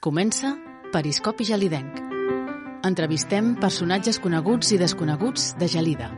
Comença 0.00 0.54
Periscopi 0.94 1.44
Gelidenc. 1.44 1.98
Entrevistem 2.88 3.50
personatges 3.60 4.16
coneguts 4.24 4.70
i 4.72 4.78
desconeguts 4.80 5.50
de 5.60 5.68
Gelida. 5.68 6.08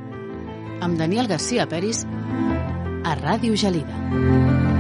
Amb 0.86 1.00
Daniel 1.00 1.26
García 1.26 1.66
Peris 1.66 2.04
a 2.06 3.16
Ràdio 3.18 3.58
Gelida. 3.58 4.71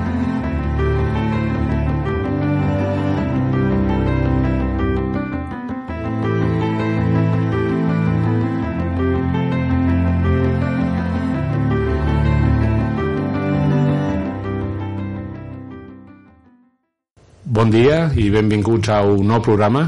Bon 17.62 17.70
dia 17.70 18.08
i 18.18 18.24
benvinguts 18.26 18.90
a 18.90 18.96
un 19.06 19.28
nou 19.30 19.38
programa. 19.38 19.84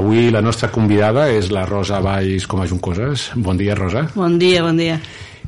Avui 0.00 0.30
la 0.32 0.40
nostra 0.40 0.70
convidada 0.72 1.26
és 1.28 1.50
la 1.52 1.66
Rosa 1.68 1.98
Valls 2.00 2.46
com 2.48 2.62
a 2.62 2.64
Juncoses. 2.64 3.26
Bon 3.36 3.58
dia, 3.60 3.74
Rosa. 3.76 4.06
Bon 4.14 4.38
dia, 4.40 4.62
bon 4.64 4.80
dia. 4.80 4.94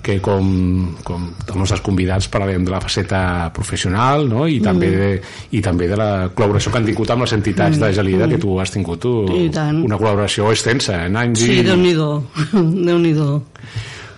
Que 0.04 0.18
com, 0.20 0.44
com 1.08 1.24
els 1.30 1.56
nostres 1.56 1.80
convidats 1.80 2.28
parlarem 2.28 2.66
de 2.68 2.74
la 2.74 2.82
faceta 2.84 3.48
professional 3.56 4.28
no? 4.28 4.44
I, 4.44 4.58
també 4.60 4.90
de, 4.92 5.08
i 5.56 5.64
també 5.64 5.88
de 5.88 5.96
la 5.96 6.10
col·laboració 6.36 6.68
que 6.68 6.82
han 6.82 6.90
tingut 6.90 7.14
amb 7.14 7.24
les 7.24 7.32
entitats 7.38 7.80
de 7.80 7.92
Gelida, 7.96 8.28
que 8.28 8.42
tu 8.44 8.58
has 8.60 8.74
tingut 8.74 9.00
tu, 9.00 9.14
una 9.24 9.96
col·laboració 9.96 10.52
extensa, 10.52 11.06
en 11.08 11.16
anys 11.16 11.46
Sí, 11.46 11.62
i... 11.62 11.64
Déu-n'hi-do, 11.64 12.10
Déu-n'hi-do. 12.90 13.30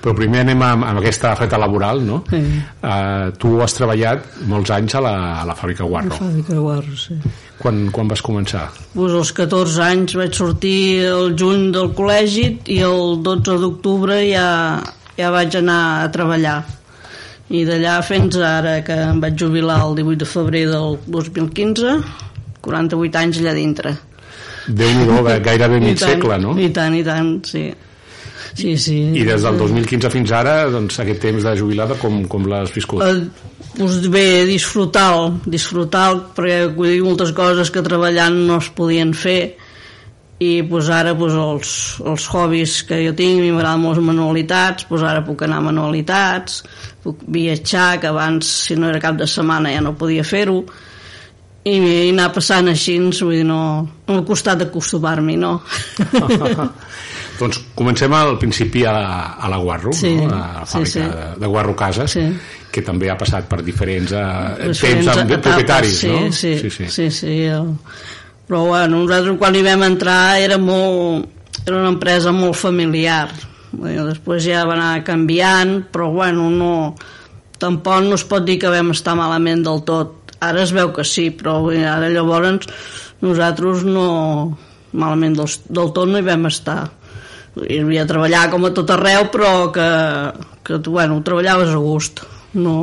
Però 0.06 0.14
primer 0.14 0.44
anem 0.44 0.60
amb, 0.62 0.84
amb 0.86 1.00
aquesta 1.00 1.32
faceta 1.34 1.58
laboral, 1.58 1.98
no? 2.06 2.20
Sí. 2.30 2.38
Uh, 2.78 3.32
tu 3.42 3.56
has 3.58 3.72
treballat 3.74 4.36
molts 4.46 4.70
anys 4.70 4.94
a 4.94 5.00
la, 5.02 5.14
a 5.40 5.46
la 5.48 5.56
fàbrica 5.58 5.82
Guarro. 5.82 6.14
Fàbrica 6.14 6.52
de 6.54 6.60
Guarro, 6.62 6.92
sí. 6.94 7.16
Quan, 7.58 7.80
quan 7.90 8.06
vas 8.06 8.20
començar? 8.22 8.68
Pues 8.92 9.16
als 9.18 9.32
14 9.34 9.80
anys 9.82 10.14
vaig 10.14 10.36
sortir 10.38 10.76
el 11.10 11.34
juny 11.34 11.72
del 11.74 11.90
col·legi 11.98 12.44
i 12.70 12.76
el 12.86 13.16
12 13.26 13.56
d'octubre 13.64 14.20
ja, 14.28 14.46
ja 15.18 15.32
vaig 15.34 15.56
anar 15.58 15.80
a 16.04 16.12
treballar. 16.14 16.60
I 17.50 17.64
d'allà 17.66 17.96
fins 18.06 18.38
ara, 18.38 18.76
que 18.86 19.00
em 19.08 19.18
vaig 19.24 19.34
jubilar 19.42 19.80
el 19.88 19.98
18 19.98 20.20
de 20.22 20.28
febrer 20.36 20.62
del 20.70 21.00
2015, 21.18 21.96
48 22.62 23.20
anys 23.24 23.42
allà 23.42 23.56
dintre. 23.58 23.96
Déu-n'hi-do, 24.70 25.18
gairebé 25.50 25.82
I 25.82 25.84
mig 25.88 25.98
segle, 25.98 26.38
no? 26.46 26.54
I 26.54 26.70
tant, 26.70 26.94
i 26.94 27.02
tant, 27.02 27.34
sí. 27.50 27.64
Sí, 28.56 28.72
sí. 28.80 28.96
I 29.12 29.24
des 29.28 29.44
del 29.44 29.58
2015 29.60 30.10
fins 30.14 30.32
ara, 30.32 30.54
doncs, 30.72 30.96
aquest 31.02 31.20
temps 31.26 31.44
de 31.44 31.52
jubilada, 31.58 31.98
com, 32.00 32.22
com 32.30 32.46
l'has 32.48 32.72
viscut? 32.72 33.04
Eh, 33.04 33.52
pues 33.76 34.00
bé, 34.08 34.46
disfrutar 34.48 35.10
disfrutar 35.44 36.06
perquè 36.36 36.62
vull 36.72 36.94
dir, 36.94 37.02
moltes 37.04 37.34
coses 37.36 37.70
que 37.70 37.84
treballant 37.84 38.38
no 38.48 38.56
es 38.62 38.70
podien 38.72 39.12
fer 39.12 39.40
i 40.38 40.62
pues, 40.68 40.88
ara 40.92 41.14
pues, 41.16 41.32
els, 41.32 41.70
els 42.04 42.26
hobbies 42.32 42.82
que 42.88 42.98
jo 43.06 43.12
tinc, 43.16 43.40
mi 43.40 43.52
m'agraden 43.52 43.80
molt 43.84 43.96
les 43.96 44.04
manualitats, 44.04 44.84
pues, 44.88 45.04
ara 45.04 45.22
puc 45.24 45.46
anar 45.46 45.62
a 45.62 45.66
manualitats, 45.70 46.58
puc 47.04 47.22
viatjar, 47.32 47.94
que 48.02 48.10
abans, 48.10 48.50
si 48.66 48.76
no 48.76 48.90
era 48.90 49.00
cap 49.00 49.16
de 49.16 49.28
setmana, 49.30 49.72
ja 49.72 49.80
no 49.84 49.94
podia 49.96 50.24
fer-ho, 50.28 50.58
i, 51.64 51.78
i 51.78 52.10
anar 52.10 52.28
passant 52.36 52.68
així, 52.68 52.98
vull 53.00 53.32
dir, 53.38 53.46
no, 53.48 53.60
no 53.86 54.18
m'ha 54.18 54.26
costat 54.28 54.66
acostumar-m'hi, 54.66 55.38
no? 55.40 55.56
Doncs 57.38 57.60
comencem 57.74 58.12
al 58.16 58.36
principi 58.40 58.84
a, 58.88 58.96
a 59.36 59.48
la 59.52 59.56
Guarro, 59.62 59.92
Sí, 59.92 60.14
no? 60.16 60.28
a 60.28 60.36
la 60.60 60.66
sí, 60.66 60.72
fàbrica 60.72 60.92
sí. 60.92 61.00
De, 61.00 61.24
de 61.40 61.46
Guarro 61.46 61.76
Cases, 61.76 62.10
Sí. 62.16 62.26
que 62.72 62.82
també 62.84 63.08
ha 63.10 63.16
passat 63.16 63.48
per 63.48 63.62
diferents 63.64 64.12
uh, 64.12 64.70
temps 64.72 65.08
amb 65.12 65.30
etapes, 65.30 65.42
propietaris, 65.46 65.98
sí, 66.00 66.12
no? 66.12 66.32
Sí, 66.32 66.58
sí, 66.60 66.70
sí. 66.70 66.88
sí, 66.92 67.10
sí 67.10 67.40
el... 67.48 67.74
Però 68.46 68.60
bueno, 68.68 69.00
nosaltres 69.02 69.38
quan 69.40 69.56
hi 69.58 69.64
vam 69.66 69.82
entrar 69.88 70.38
era 70.38 70.58
molt... 70.58 71.32
Era 71.66 71.80
una 71.80 71.88
empresa 71.90 72.30
molt 72.36 72.54
familiar. 72.54 73.30
Després 73.72 74.44
ja 74.44 74.60
va 74.68 74.76
anar 74.76 75.02
canviant, 75.06 75.80
però 75.90 76.12
bueno, 76.14 76.50
no... 76.52 76.70
Tampoc 77.58 78.04
no 78.04 78.14
es 78.14 78.22
pot 78.28 78.44
dir 78.46 78.58
que 78.60 78.70
vam 78.70 78.92
estar 78.92 79.16
malament 79.18 79.64
del 79.64 79.80
tot. 79.88 80.36
Ara 80.44 80.62
es 80.62 80.70
veu 80.76 80.92
que 80.94 81.02
sí, 81.08 81.30
però 81.34 81.56
ara 81.72 82.12
llavors 82.12 82.68
nosaltres 83.24 83.82
no... 83.88 84.06
Malament 84.96 85.34
del, 85.36 85.50
del 85.66 85.90
tot 85.96 86.08
no 86.08 86.20
hi 86.20 86.24
vam 86.24 86.46
estar. 86.46 86.78
Hi 87.56 87.78
havia 87.80 88.02
de 88.04 88.10
treballar 88.10 88.50
com 88.52 88.66
a 88.68 88.72
tot 88.76 88.90
arreu, 88.92 89.30
però 89.32 89.70
que, 89.72 89.86
que 90.66 90.78
tu, 90.84 90.92
bueno, 90.98 91.16
treballaves 91.24 91.70
a 91.72 91.78
gust. 91.80 92.20
No, 92.54 92.76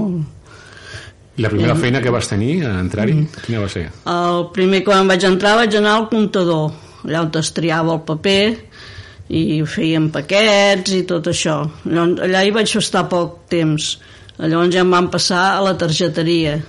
I 1.37 1.41
la 1.41 1.49
primera 1.49 1.75
feina 1.75 2.01
que 2.01 2.11
vas 2.13 2.27
tenir 2.29 2.63
a 2.65 2.79
entrar-hi, 2.79 3.13
Mm. 3.13 3.27
quina 3.45 3.59
va 3.61 3.69
ser? 3.69 3.87
el 4.05 4.47
primer 4.53 4.83
quan 4.85 5.07
vaig 5.07 5.23
entrar 5.25 5.55
vaig 5.57 5.75
anar 5.75 5.95
al 5.97 6.09
comptador, 6.09 6.71
allà 7.05 7.21
on 7.21 7.31
es 7.39 7.51
triava 7.53 7.93
el 7.93 8.01
paper 8.05 8.57
i 9.29 9.61
fèiem 9.65 10.11
paquets 10.13 10.91
i 10.93 11.03
tot 11.09 11.25
això. 11.31 11.55
Llavors, 11.85 12.21
allà 12.21 12.43
hi 12.43 12.51
vaig 12.51 12.75
estar 12.77 13.07
poc 13.09 13.47
temps. 13.49 13.97
Llavors 14.37 14.73
ja 14.73 14.81
em 14.81 14.91
van 14.91 15.09
passar 15.09 15.57
a 15.57 15.61
la 15.61 15.73
targeteria, 15.77 16.59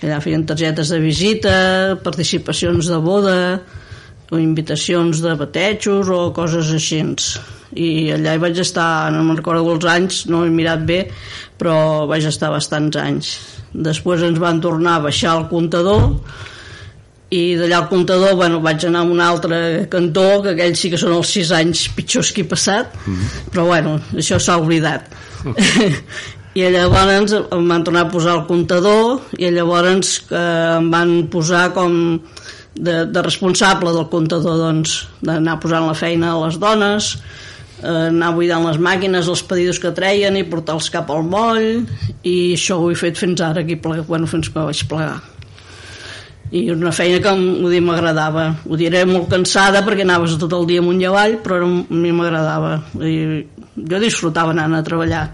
que 0.00 0.06
allà 0.08 0.20
feien 0.20 0.44
targetes 0.44 0.88
de 0.92 0.98
visita, 1.00 1.98
participacions 2.04 2.88
de 2.88 2.98
boda, 2.98 3.38
o 4.34 4.40
invitacions 4.42 5.22
de 5.24 5.34
batejos 5.38 6.10
o 6.10 6.20
coses 6.36 6.72
així. 6.74 7.02
I 7.74 7.90
allà 8.14 8.34
hi 8.34 8.42
vaig 8.42 8.58
estar, 8.62 9.10
no 9.14 9.22
me'n 9.26 9.38
recordo 9.40 9.72
els 9.74 9.86
anys, 9.90 10.24
no 10.30 10.44
he 10.44 10.50
mirat 10.50 10.84
bé, 10.86 11.00
però 11.58 12.06
vaig 12.10 12.26
estar 12.28 12.52
bastants 12.54 12.98
anys. 13.00 13.36
Després 13.74 14.22
ens 14.26 14.38
van 14.42 14.60
tornar 14.62 14.98
a 14.98 15.06
baixar 15.08 15.38
el 15.38 15.48
comptador 15.50 16.12
i 17.34 17.56
d'allà 17.58 17.80
al 17.80 17.88
comptador 17.90 18.36
bueno, 18.38 18.60
vaig 18.62 18.84
anar 18.86 19.02
a 19.02 19.10
un 19.10 19.20
altre 19.22 19.58
cantó 19.90 20.42
que 20.44 20.52
aquells 20.52 20.82
sí 20.84 20.90
que 20.92 21.00
són 21.00 21.16
els 21.16 21.32
sis 21.34 21.50
anys 21.56 21.88
pitjors 21.96 22.30
que 22.34 22.44
he 22.44 22.48
passat 22.48 22.92
però 23.50 23.66
bueno, 23.70 23.96
això 24.14 24.38
s'ha 24.38 24.58
oblidat 24.60 25.08
i 26.58 26.66
llavors 26.70 27.34
em 27.34 27.70
van 27.70 27.84
tornar 27.86 28.04
a 28.06 28.10
posar 28.12 28.36
el 28.38 28.44
comptador 28.50 29.24
i 29.38 29.50
llavors 29.50 30.20
eh, 30.28 30.76
em 30.76 30.90
van 30.92 31.16
posar 31.32 31.70
com 31.74 31.96
de, 32.74 33.04
de 33.06 33.22
responsable 33.22 33.92
del 33.94 34.08
comptador 34.10 34.58
doncs, 34.58 35.04
d'anar 35.22 35.58
posant 35.62 35.86
la 35.88 35.96
feina 35.98 36.32
a 36.32 36.40
les 36.44 36.58
dones 36.62 37.14
eh, 37.82 38.08
anar 38.08 38.32
buidant 38.36 38.64
les 38.66 38.80
màquines, 38.82 39.28
els 39.28 39.44
pedidos 39.46 39.80
que 39.82 39.92
treien 39.94 40.36
i 40.38 40.46
portar-los 40.48 40.90
cap 40.94 41.10
al 41.12 41.24
moll 41.26 41.84
i 42.22 42.36
això 42.54 42.80
ho 42.80 42.90
he 42.90 42.98
fet 42.98 43.20
fins 43.20 43.42
ara 43.44 43.64
aquí, 43.64 43.78
bueno, 43.80 44.26
fins 44.30 44.50
que 44.50 44.58
vaig 44.58 44.84
plegar. 44.90 45.20
I 46.54 46.68
una 46.70 46.92
feina 46.94 47.18
que 47.18 47.80
m'agradava. 47.82 48.44
Ho 48.68 48.76
diré 48.78 49.00
molt 49.08 49.26
cansada 49.32 49.80
perquè 49.82 50.04
anaves 50.04 50.36
tot 50.38 50.52
el 50.54 50.68
dia 50.68 50.82
amunt 50.84 51.00
i 51.02 51.08
avall 51.08 51.38
però 51.42 51.58
a 51.64 51.66
mi 51.66 52.12
m'agradava. 52.14 52.76
Jo 52.94 54.00
disfrutava 54.02 54.54
anant 54.54 54.76
a 54.78 54.84
treballar 54.86 55.24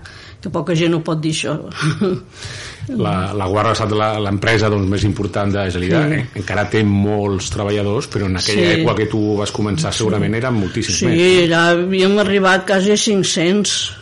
que 0.40 0.48
poca 0.48 0.72
gent 0.78 0.96
ho 0.96 1.02
pot 1.04 1.20
dir 1.20 1.34
això 1.34 1.58
La, 2.88 3.32
la 3.36 3.46
Guarro 3.46 3.70
ha 3.70 3.72
estat 3.76 3.92
la- 3.92 4.18
l'empresa 4.18 4.68
doncs, 4.72 4.88
més 4.88 5.04
important 5.04 5.52
de 5.52 5.70
Gelida. 5.70 6.00
Sí. 6.08 6.14
Eh? 6.14 6.26
Encara 6.40 6.64
té 6.70 6.82
molts 6.82 7.50
treballadors, 7.50 8.08
però 8.08 8.26
en 8.26 8.36
aquella 8.40 8.74
Sí. 8.74 8.80
època 8.80 8.96
que 8.96 9.06
tu 9.06 9.36
vas 9.36 9.52
començar 9.52 9.92
segurament 9.92 10.34
eren 10.34 10.54
moltíssims 10.54 10.98
sí, 10.98 11.06
més. 11.06 11.48
ja 11.48 11.68
havíem 11.70 12.18
arribat 12.18 12.66
quasi 12.66 12.90
a 12.92 12.96
500 12.96 13.96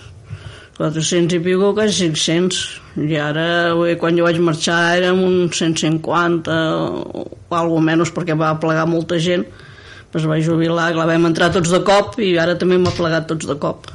400 0.79 1.35
i 1.35 1.41
pico, 1.43 1.75
quasi 1.75 2.09
500 2.15 2.81
i 3.09 3.17
ara, 3.19 3.75
bé, 3.75 3.97
quan 3.99 4.17
jo 4.17 4.25
vaig 4.25 4.39
marxar 4.39 4.97
érem 4.97 5.21
uns 5.23 5.57
150 5.59 6.55
o, 6.79 7.25
alguna 7.51 7.85
menys 7.93 8.13
perquè 8.15 8.37
va 8.39 8.53
plegar 8.63 8.87
molta 8.87 9.19
gent 9.19 9.45
es 10.15 10.25
va 10.25 10.39
jubilar, 10.41 10.93
clar, 10.95 11.07
vam 11.07 11.27
entrar 11.27 11.51
tots 11.53 11.69
de 11.71 11.83
cop 11.85 12.15
i 12.23 12.37
ara 12.39 12.55
també 12.59 12.79
m'ha 12.79 12.95
plegat 12.95 13.27
tots 13.29 13.47
de 13.47 13.59
cop 13.59 13.91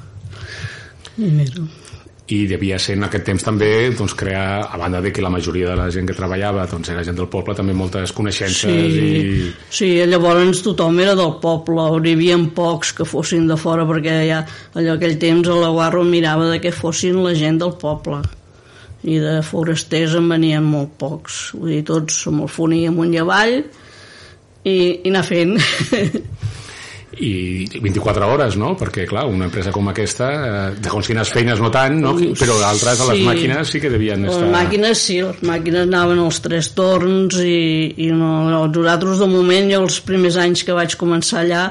i 1.18 1.30
mira 1.32 1.64
I 2.32 2.46
devia 2.48 2.78
ser 2.80 2.94
en 2.96 3.04
aquest 3.04 3.26
temps 3.28 3.44
també 3.44 3.68
doncs, 3.92 4.14
crear, 4.16 4.64
a 4.72 4.78
banda 4.80 5.02
de 5.04 5.12
que 5.12 5.22
la 5.22 5.32
majoria 5.34 5.68
de 5.68 5.76
la 5.76 5.90
gent 5.92 6.08
que 6.08 6.16
treballava 6.16 6.64
doncs, 6.72 6.88
era 6.94 7.04
gent 7.04 7.18
del 7.18 7.28
poble, 7.28 7.56
també 7.58 7.76
moltes 7.76 8.14
coneixences 8.16 8.96
i... 8.96 9.50
sí, 9.68 9.90
llavors 10.08 10.62
tothom 10.64 11.02
era 11.04 11.18
del 11.20 11.36
poble, 11.44 11.90
hi 12.08 12.14
havia 12.16 12.38
pocs 12.56 12.94
que 12.96 13.08
fossin 13.08 13.50
de 13.50 13.58
fora, 13.60 13.84
perquè 13.90 14.16
ja, 14.30 14.40
allò 14.80 14.96
aquell 14.96 15.20
temps 15.20 15.52
a 15.52 15.60
la 15.60 15.74
Guarro 15.76 16.06
mirava 16.08 16.48
de 16.54 16.62
que 16.64 16.72
fossin 16.72 17.20
la 17.26 17.36
gent 17.36 17.60
del 17.60 17.76
poble. 17.82 18.22
I 19.04 19.20
de 19.20 19.42
forasters 19.44 20.16
en 20.16 20.30
venien 20.32 20.64
molt 20.64 20.94
pocs. 20.96 21.50
Vull 21.58 21.74
dir, 21.74 21.82
tots 21.90 22.22
som 22.24 22.40
el 22.40 22.48
foní 22.48 22.86
amunt 22.88 23.12
i 23.12 23.20
avall 23.20 23.58
i, 24.64 24.76
i 25.04 25.12
anar 25.12 25.26
fent 25.28 25.58
i 27.20 27.68
24 27.82 28.28
hores, 28.32 28.56
no? 28.58 28.74
Perquè, 28.80 29.06
clar, 29.10 29.26
una 29.30 29.46
empresa 29.50 29.72
com 29.72 29.88
aquesta, 29.92 30.30
eh, 30.74 31.02
quines 31.06 31.30
feines 31.34 31.60
no 31.62 31.70
tant, 31.74 32.00
no? 32.02 32.14
però 32.16 32.56
altres 32.66 33.02
a 33.02 33.10
les 33.12 33.20
Sí. 33.20 33.26
màquines 33.28 33.70
sí 33.70 33.82
que 33.82 33.90
devien 33.90 34.24
les 34.24 34.34
estar... 34.34 34.50
màquines 34.50 34.98
sí, 34.98 35.22
les 35.22 35.42
màquines 35.44 35.88
anaven 35.88 36.20
als 36.20 36.40
tres 36.42 36.72
torns 36.74 37.38
i, 37.44 37.94
i 37.98 38.08
no, 38.12 38.50
no, 38.50 38.68
nosaltres 38.68 39.20
de 39.20 39.28
moment 39.28 39.70
jo 39.72 39.82
els 39.84 40.00
primers 40.02 40.38
anys 40.38 40.64
que 40.64 40.74
vaig 40.74 40.96
començar 40.98 41.42
allà 41.44 41.68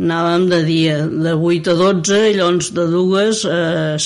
anàvem 0.00 0.48
de 0.50 0.62
dia, 0.66 0.96
de 1.06 1.34
8 1.34 1.70
a 1.70 1.74
12 1.78 2.30
i 2.30 2.34
llavors 2.34 2.72
de 2.74 2.86
dues 2.90 3.44
a, 3.46 3.96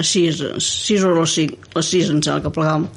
6, 0.00 0.42
6 0.60 1.06
o 1.06 1.14
les 1.20 1.38
5, 1.40 1.70
les 1.76 1.94
6 1.94 2.10
em 2.12 2.20
sembla 2.24 2.42
que 2.44 2.52
plegàvem 2.52 2.90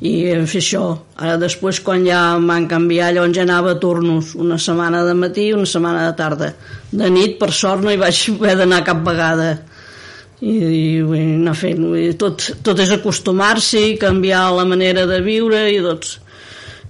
i 0.00 0.12
vam 0.32 0.46
fer 0.48 0.62
això. 0.62 0.84
Ara 1.20 1.36
després, 1.40 1.80
quan 1.84 2.04
ja 2.06 2.20
m'han 2.40 2.66
canviat, 2.70 3.14
llavors 3.14 3.36
ja 3.36 3.44
anava 3.44 3.74
a 3.74 3.80
turnos, 3.80 4.34
una 4.34 4.56
setmana 4.58 5.02
de 5.04 5.16
matí 5.16 5.50
i 5.50 5.56
una 5.56 5.68
setmana 5.68 6.06
de 6.06 6.14
tarda. 6.16 6.54
De 6.90 7.10
nit, 7.12 7.36
per 7.40 7.50
sort, 7.52 7.84
no 7.84 7.92
hi 7.92 8.00
vaig 8.00 8.22
haver 8.32 8.56
d'anar 8.62 8.80
cap 8.86 9.04
vegada. 9.06 9.50
I, 10.40 10.54
i 10.56 10.82
anar 11.02 11.52
fent, 11.52 11.84
tot, 12.16 12.46
tot 12.64 12.80
és 12.80 12.94
acostumar-s'hi, 12.96 13.98
canviar 14.00 14.46
la 14.56 14.64
manera 14.64 15.04
de 15.08 15.20
viure 15.20 15.66
i 15.68 15.82
tot, 15.84 16.14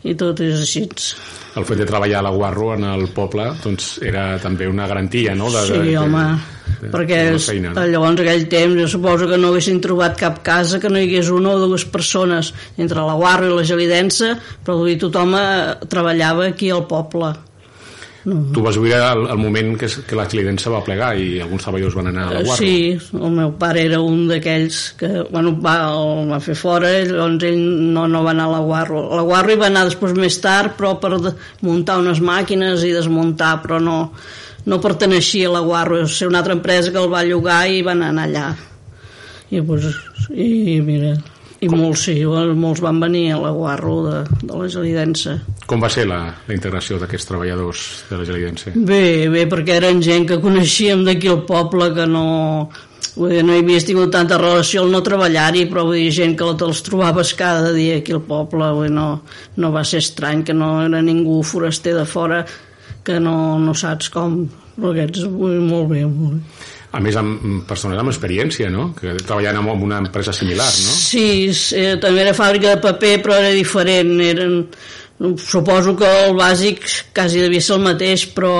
i 0.06 0.14
tot 0.18 0.40
és 0.44 0.62
així. 0.62 0.86
El 1.58 1.66
fet 1.66 1.82
de 1.82 1.86
treballar 1.88 2.20
a 2.20 2.26
la 2.28 2.32
Guarro 2.32 2.70
en 2.76 2.86
el 2.88 3.08
poble 3.14 3.48
doncs 3.64 3.98
era 4.06 4.38
també 4.42 4.68
una 4.70 4.86
garantia, 4.88 5.34
no? 5.34 5.50
De, 5.52 5.64
Sí, 5.66 5.80
de, 5.90 5.96
home, 5.98 6.24
de, 6.80 6.92
perquè 6.92 7.18
de 7.18 7.34
la 7.34 7.40
és, 7.40 7.50
feina, 7.50 7.74
no? 7.74 7.86
llavors 7.90 8.22
aquell 8.24 8.46
temps 8.52 8.80
jo 8.80 8.88
suposo 8.94 9.28
que 9.30 9.40
no 9.40 9.50
haguessin 9.50 9.82
trobat 9.84 10.16
cap 10.20 10.40
casa 10.46 10.80
que 10.80 10.92
no 10.92 11.00
hi 11.00 11.08
hagués 11.08 11.32
una 11.34 11.56
o 11.56 11.60
dues 11.66 11.84
persones 11.90 12.54
entre 12.78 13.04
la 13.04 13.18
Guarro 13.18 13.50
i 13.50 13.54
la 13.58 13.66
Gelidença 13.66 14.36
però 14.64 14.80
dir, 14.86 14.98
tothom 15.02 15.36
eh, 15.36 15.78
treballava 15.90 16.48
aquí 16.52 16.70
al 16.70 16.86
poble 16.90 17.34
Tu 18.20 18.60
vas 18.60 18.76
viure 18.76 18.98
el, 19.00 19.22
el 19.32 19.38
moment 19.40 19.70
que, 19.80 19.88
que 20.04 20.16
la 20.18 20.26
Clidença 20.28 20.68
va 20.72 20.82
plegar 20.84 21.14
i 21.16 21.38
alguns 21.40 21.64
treballadors 21.64 21.96
van 21.96 22.10
anar 22.10 22.26
a 22.26 22.34
la 22.34 22.42
Guarro. 22.44 22.58
Sí, 22.58 23.14
el 23.16 23.32
meu 23.32 23.54
pare 23.60 23.86
era 23.88 24.00
un 24.04 24.26
d'aquells 24.28 24.80
que 25.00 25.08
bueno, 25.30 25.54
va, 25.64 25.76
el 25.88 26.28
va 26.28 26.40
fer 26.44 26.56
fora, 26.58 26.90
llavors 27.08 27.46
ell 27.48 27.62
no, 27.94 28.04
no 28.12 28.22
va 28.26 28.34
anar 28.34 28.50
a 28.50 28.54
la 28.58 28.60
Guarro. 28.66 29.06
A 29.08 29.22
la 29.22 29.24
Guarro 29.30 29.54
hi 29.54 29.60
va 29.62 29.70
anar 29.72 29.86
després 29.88 30.12
més 30.18 30.36
tard, 30.44 30.76
però 30.76 30.98
per 31.00 31.14
muntar 31.64 31.96
unes 32.02 32.20
màquines 32.20 32.84
i 32.84 32.92
desmuntar, 32.92 33.54
però 33.64 33.80
no, 33.80 33.98
no 34.68 34.82
perteneixia 34.84 35.48
a 35.48 35.56
la 35.56 35.64
Guarro, 35.64 36.02
és 36.04 36.20
una 36.28 36.44
altra 36.44 36.58
empresa 36.58 36.92
que 36.92 37.00
el 37.00 37.08
va 37.12 37.24
llogar 37.24 37.62
i 37.72 37.80
van 37.86 38.04
anar 38.04 38.28
allà. 38.28 38.48
I, 39.50 39.64
pues, 39.64 39.88
i 40.30 40.78
mira, 40.84 41.16
i 41.60 41.68
molts 41.68 42.06
sí, 42.08 42.14
molts 42.56 42.80
van 42.80 43.00
venir 43.02 43.26
a 43.34 43.40
la 43.40 43.50
Guarro 43.52 43.96
de, 44.06 44.20
de 44.42 44.52
la 44.56 44.68
Gelidença. 44.72 45.36
Com 45.68 45.82
va 45.82 45.90
ser 45.92 46.06
la, 46.08 46.20
la 46.46 46.54
integració 46.56 46.96
d'aquests 47.00 47.28
treballadors 47.28 47.82
de 48.08 48.20
la 48.20 48.28
Gelidense? 48.28 48.72
Bé, 48.76 49.28
bé, 49.32 49.44
perquè 49.50 49.76
eren 49.76 50.00
gent 50.04 50.24
que 50.30 50.40
coneixíem 50.40 51.04
d'aquí 51.08 51.28
al 51.32 51.44
poble 51.48 51.92
que 51.96 52.08
no... 52.08 52.24
Vull 53.10 53.32
dir, 53.34 53.42
no 53.42 53.56
hi 53.56 53.64
havies 53.64 53.84
tingut 53.84 54.12
tanta 54.14 54.38
relació 54.38 54.84
al 54.84 54.92
no 54.94 55.00
treballar-hi, 55.04 55.64
però 55.68 55.82
vull 55.88 55.98
dir, 55.98 56.12
gent 56.14 56.36
que 56.38 56.46
te'ls 56.56 56.80
trobaves 56.86 57.34
cada 57.36 57.72
dia 57.74 57.98
aquí 57.98 58.14
al 58.14 58.22
poble, 58.24 58.70
vull 58.76 58.86
dir, 58.86 58.94
no, 58.96 59.06
no 59.60 59.72
va 59.74 59.82
ser 59.84 60.00
estrany, 60.00 60.44
que 60.46 60.54
no 60.56 60.76
era 60.86 61.02
ningú 61.04 61.40
foraster 61.44 61.96
de 61.98 62.06
fora 62.08 62.44
que 63.04 63.18
no, 63.20 63.58
no 63.58 63.74
saps 63.74 64.12
com, 64.14 64.44
però 64.76 64.94
aquests, 64.94 65.26
vull 65.26 65.58
dir, 65.58 65.64
molt 65.66 65.90
bé, 65.90 66.04
molt 66.06 66.38
bé. 66.38 66.78
A 66.90 66.98
més, 66.98 67.14
amb 67.14 67.60
persones 67.70 68.00
amb 68.02 68.10
experiència, 68.10 68.70
no? 68.72 68.88
Que 68.96 69.14
treballant 69.20 69.60
amb 69.60 69.84
una 69.86 70.00
empresa 70.02 70.34
similar, 70.34 70.66
no? 70.66 70.94
Sí, 70.98 71.50
eh, 71.78 71.94
també 72.02 72.24
era 72.24 72.34
fàbrica 72.34 72.74
de 72.74 72.80
paper, 72.82 73.12
però 73.22 73.36
era 73.38 73.52
diferent. 73.54 74.16
Eren, 74.26 74.56
suposo 75.38 75.94
que 76.00 76.08
el 76.24 76.34
bàsic 76.38 76.88
quasi 77.14 77.44
devia 77.44 77.62
ser 77.62 77.76
el 77.76 77.84
mateix, 77.84 78.26
però 78.34 78.54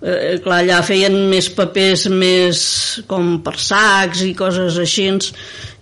eh, 0.00 0.38
clar, 0.44 0.62
allà 0.62 0.80
feien 0.86 1.14
més 1.30 1.50
papers 1.54 2.06
més 2.12 2.62
com 3.10 3.36
per 3.44 3.56
sacs 3.60 4.22
i 4.26 4.32
coses 4.38 4.78
així, 4.78 5.10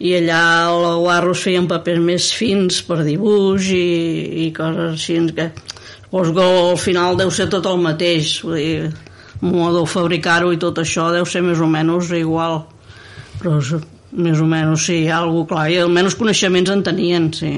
i 0.01 0.17
allà 0.19 0.43
a 0.67 0.77
la 0.81 0.95
Guarros 1.03 1.45
feien 1.47 1.69
papers 1.69 2.03
més 2.03 2.31
fins 2.35 2.83
per 2.87 3.03
dibuix 3.05 3.71
i, 3.77 4.47
i 4.47 4.51
coses 4.57 4.97
així, 4.97 5.21
que 5.37 5.51
suposo 6.07 6.33
que 6.33 6.45
al 6.47 6.79
final 6.81 7.19
deu 7.19 7.31
ser 7.31 7.51
tot 7.53 7.67
el 7.69 7.83
mateix, 7.83 8.39
vull 8.47 8.57
dir, 8.57 8.93
modo 9.41 9.85
fabricar-ho 9.87 10.53
i 10.53 10.57
tot 10.59 10.79
això 10.79 11.11
deu 11.13 11.27
ser 11.27 11.43
més 11.43 11.61
o 11.61 11.67
menys 11.67 12.11
igual 12.13 12.63
però 13.41 13.59
és- 13.59 13.75
més 14.17 14.41
o 14.41 14.47
menys 14.47 14.87
sí, 14.87 15.09
algo 15.13 15.45
clar, 15.47 15.69
i 15.71 15.77
almenys 15.79 16.15
coneixements 16.17 16.71
en 16.71 16.83
tenien, 16.83 17.33
sí. 17.35 17.51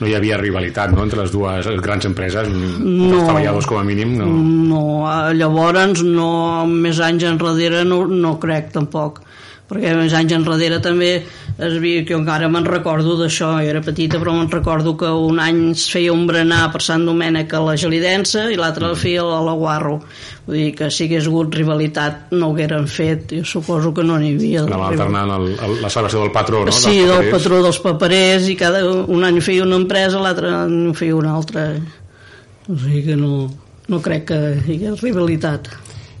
No 0.00 0.06
hi 0.06 0.14
havia 0.14 0.36
rivalitat, 0.38 0.90
no?, 0.94 1.02
entre 1.02 1.20
les 1.22 1.30
dues 1.30 1.66
grans 1.82 2.04
empreses, 2.06 2.48
No. 2.48 3.14
els 3.18 3.24
treballadors 3.24 3.66
com 3.66 3.78
a 3.78 3.84
mínim, 3.84 4.16
no. 4.18 4.26
No, 4.26 4.82
eh, 5.06 5.34
llavors 5.34 6.02
no, 6.02 6.66
més 6.66 6.98
anys 7.00 7.24
enrere 7.24 7.84
no, 7.84 8.06
no 8.06 8.38
crec 8.40 8.72
tampoc 8.72 9.20
perquè 9.68 9.92
més 9.98 10.14
anys 10.16 10.32
enrere 10.32 10.78
també 10.84 11.10
es 11.18 11.74
havia, 11.74 12.04
que 12.06 12.14
encara 12.16 12.48
me'n 12.48 12.64
recordo 12.64 13.16
d'això, 13.18 13.50
jo 13.60 13.72
era 13.72 13.82
petita 13.84 14.20
però 14.20 14.32
me'n 14.36 14.50
recordo 14.50 14.94
que 14.96 15.10
un 15.10 15.40
any 15.42 15.72
es 15.72 15.88
feia 15.92 16.14
un 16.14 16.24
berenar 16.28 16.68
per 16.72 16.80
Sant 16.84 17.04
Domènec 17.08 17.52
a 17.52 17.60
la 17.66 17.76
Gelidença 17.76 18.46
i 18.52 18.56
l'altre 18.56 18.88
el 18.88 18.96
feia 18.96 19.26
a 19.26 19.42
la 19.44 19.56
Guarro 19.58 19.98
vull 20.46 20.56
dir 20.56 20.70
que 20.78 20.88
si 20.94 21.04
hagués 21.04 21.28
hagut 21.28 21.52
rivalitat 21.58 22.32
no 22.32 22.48
ho 22.48 22.54
hagueren 22.54 22.88
fet, 22.88 23.34
jo 23.36 23.44
suposo 23.44 23.92
que 23.92 24.06
no 24.06 24.16
n'hi 24.16 24.32
havia 24.36 24.64
Anava 24.64 24.88
alternant 24.94 25.34
el, 25.36 25.48
el, 25.52 25.76
la 25.82 25.92
celebració 25.92 26.24
del 26.24 26.32
patró, 26.32 26.64
no? 26.64 26.72
Sí, 26.72 27.02
dels 27.02 27.12
del 27.12 27.30
patró 27.34 27.60
dels 27.66 27.82
paperers 27.84 28.48
i 28.48 28.56
cada 28.56 28.80
un 28.88 29.26
any 29.28 29.42
feia 29.44 29.66
una 29.66 29.76
empresa, 29.82 30.22
l'altre 30.22 30.54
any 30.62 30.94
feia 30.96 31.16
una 31.18 31.34
altra. 31.36 31.68
O 32.68 32.76
sigui 32.76 33.04
que 33.10 33.16
no, 33.20 33.44
no 33.88 34.00
crec 34.04 34.30
que 34.32 34.40
hi 34.64 34.78
hagués 34.78 35.04
rivalitat. 35.04 35.68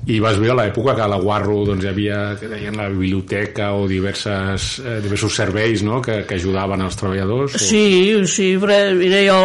I 0.08 0.22
vas 0.24 0.38
viure 0.40 0.54
l'època 0.56 0.94
que 0.96 1.02
a 1.04 1.08
la 1.10 1.18
Guarro 1.20 1.58
doncs, 1.68 1.84
hi 1.84 1.88
havia, 1.90 2.18
que 2.40 2.48
deien, 2.48 2.78
la 2.80 2.86
biblioteca 2.88 3.74
o 3.76 3.82
diverses, 3.90 4.78
eh, 4.80 4.94
diversos 5.04 5.34
serveis 5.36 5.82
no? 5.84 5.98
que, 6.00 6.22
que 6.24 6.38
ajudaven 6.38 6.80
als 6.80 6.96
treballadors? 6.96 7.58
O... 7.58 7.60
Sí, 7.60 8.14
sí, 8.24 8.46
però 8.62 8.78
mira, 8.96 9.18
jo, 9.26 9.40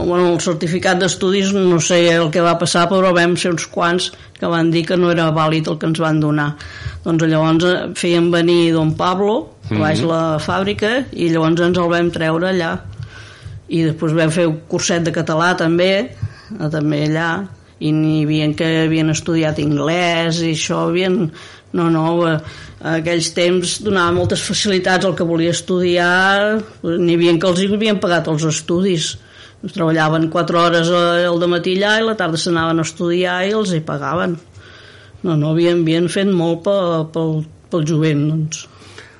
bueno, 0.00 0.32
el 0.32 0.40
certificat 0.42 0.98
d'estudis 0.98 1.52
no 1.54 1.78
sé 1.78 2.00
el 2.16 2.32
que 2.34 2.42
va 2.42 2.56
passar, 2.58 2.88
però 2.90 3.12
vam 3.14 3.36
ser 3.38 3.52
uns 3.54 3.68
quants 3.70 4.08
que 4.40 4.50
van 4.50 4.72
dir 4.74 4.82
que 4.88 4.98
no 4.98 5.12
era 5.14 5.28
vàlid 5.34 5.70
el 5.70 5.78
que 5.78 5.86
ens 5.86 6.00
van 6.02 6.18
donar. 6.22 6.48
Doncs 7.04 7.28
llavors 7.30 7.68
eh, 7.68 7.76
feien 7.98 8.32
venir 8.34 8.72
don 8.74 8.96
Pablo, 8.98 9.36
a 9.70 9.78
baix 9.78 10.02
la 10.02 10.22
fàbrica, 10.42 11.04
i 11.14 11.28
llavors 11.30 11.62
ens 11.68 11.78
el 11.78 11.92
vam 11.94 12.10
treure 12.10 12.50
allà. 12.50 12.72
I 13.70 13.84
després 13.86 14.18
vam 14.18 14.34
fer 14.34 14.48
un 14.50 14.58
curset 14.66 15.06
de 15.06 15.14
català 15.14 15.52
també, 15.62 15.92
eh, 16.10 16.68
també 16.74 17.04
allà, 17.06 17.30
i 17.80 17.92
n'hi 17.94 18.24
havia 18.24 18.48
que 18.58 18.68
havien 18.84 19.10
estudiat 19.14 19.60
anglès 19.62 20.42
i 20.42 20.54
això 20.56 20.86
havien... 20.88 21.28
No, 21.76 21.90
no, 21.92 22.02
eh, 22.24 22.38
a 22.80 22.94
aquells 23.02 23.26
temps 23.36 23.74
donava 23.84 24.14
moltes 24.16 24.40
facilitats 24.40 25.04
al 25.04 25.12
que 25.18 25.26
volia 25.28 25.52
estudiar, 25.52 26.62
n'hi 26.82 27.16
havia 27.18 27.34
que 27.36 27.50
els 27.50 27.60
hi 27.60 27.66
havien 27.74 27.98
pagat 28.00 28.30
els 28.32 28.46
estudis. 28.48 29.10
Treballaven 29.74 30.28
4 30.30 30.60
hores 30.62 30.88
al 30.94 31.44
matí 31.50 31.74
allà 31.76 31.98
i 31.98 32.06
la 32.06 32.14
tarda 32.16 32.38
s'anaven 32.38 32.78
a 32.78 32.86
estudiar 32.86 33.40
i 33.48 33.52
els 33.58 33.74
hi 33.74 33.82
pagaven. 33.84 34.38
No, 35.26 35.34
no, 35.34 35.50
havien, 35.50 35.82
havien 35.82 36.06
fet 36.08 36.30
molt 36.30 36.62
pel, 36.64 37.08
pel, 37.12 37.32
pel 37.68 37.86
jovent, 37.90 38.24
doncs. 38.30 38.64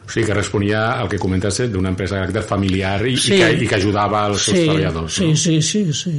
O 0.07 0.11
sigui, 0.15 0.29
que 0.31 0.37
responia 0.39 0.87
al 1.03 1.11
que 1.11 1.19
comentes 1.21 1.59
eh, 1.61 1.67
d'una 1.69 1.91
empresa 1.93 2.17
de 2.17 2.23
caràcter 2.23 2.47
familiar 2.47 3.03
i, 3.05 3.17
Sí. 3.19 3.35
i, 3.35 3.43
que, 3.43 3.49
i 3.67 3.69
que 3.69 3.77
ajudava 3.77 4.23
els 4.31 4.47
seus 4.47 4.57
sí, 4.57 4.65
treballadors. 4.65 5.19
sí, 5.19 5.27
no? 5.35 5.37
sí, 5.37 5.61
sí, 5.61 5.83
sí. 5.93 6.15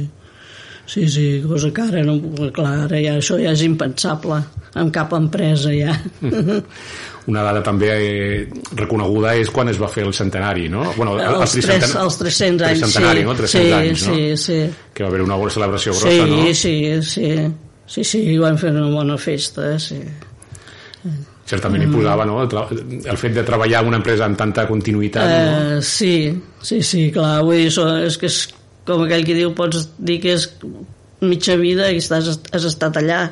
Sí, 0.90 1.06
sí, 1.08 1.40
cosa 1.46 1.70
que 1.70 1.82
ara 1.82 2.00
no, 2.02 2.16
clar, 2.50 2.88
ara 2.88 2.98
ja, 2.98 3.12
això 3.20 3.36
ja 3.38 3.52
és 3.54 3.60
impensable 3.62 4.40
en 4.74 4.88
cap 4.90 5.12
empresa 5.14 5.70
ja. 5.70 5.94
Una 7.30 7.44
dada 7.46 7.60
també 7.62 7.92
eh, 7.94 8.40
reconeguda 8.74 9.36
és 9.38 9.52
quan 9.54 9.70
es 9.70 9.78
va 9.78 9.86
fer 9.92 10.02
el 10.08 10.16
centenari, 10.16 10.66
no? 10.72 10.88
Bueno, 10.96 11.14
els, 11.20 11.54
tres, 11.62 11.94
els 11.94 12.18
300 12.18 12.66
anys, 12.72 12.82
sí. 12.96 13.22
no? 13.22 13.36
300 13.38 13.52
sí, 13.52 13.72
anys, 13.76 14.08
no? 14.08 14.16
sí, 14.16 14.26
sí. 14.42 14.58
Que 14.96 15.06
va 15.06 15.12
haver 15.12 15.22
una 15.28 15.38
bona 15.38 15.54
celebració 15.54 15.94
grossa, 15.94 16.10
sí, 16.10 16.26
no? 16.26 16.42
Sí, 16.58 16.76
sí, 17.06 17.32
sí, 17.86 18.04
sí, 18.10 18.26
van 18.42 18.58
fer 18.58 18.74
una 18.74 18.90
bona 18.90 19.20
festa, 19.20 19.76
sí. 19.78 20.02
Certament 21.50 21.86
hi 21.86 21.92
posava, 21.94 22.26
no? 22.26 22.42
El, 22.42 23.02
el 23.04 23.18
fet 23.18 23.38
de 23.38 23.46
treballar 23.46 23.84
en 23.84 23.94
una 23.94 24.02
empresa 24.02 24.26
amb 24.26 24.42
tanta 24.42 24.66
continuïtat, 24.66 25.30
no? 25.30 25.76
Uh, 25.76 25.84
sí, 25.86 26.14
sí, 26.66 26.82
sí, 26.82 27.12
clar, 27.14 27.44
vull 27.46 27.62
dir, 27.62 27.70
això 27.70 27.92
és 28.08 28.18
que 28.18 28.26
és 28.26 28.48
com 28.88 29.04
aquell 29.04 29.26
que 29.26 29.36
diu, 29.36 29.52
pots 29.56 29.88
dir 29.98 30.18
que 30.22 30.34
és 30.38 30.48
mitja 31.20 31.56
vida 31.60 31.90
i 31.92 32.00
estàs, 32.00 32.32
has 32.52 32.66
estat 32.68 32.98
allà. 33.00 33.22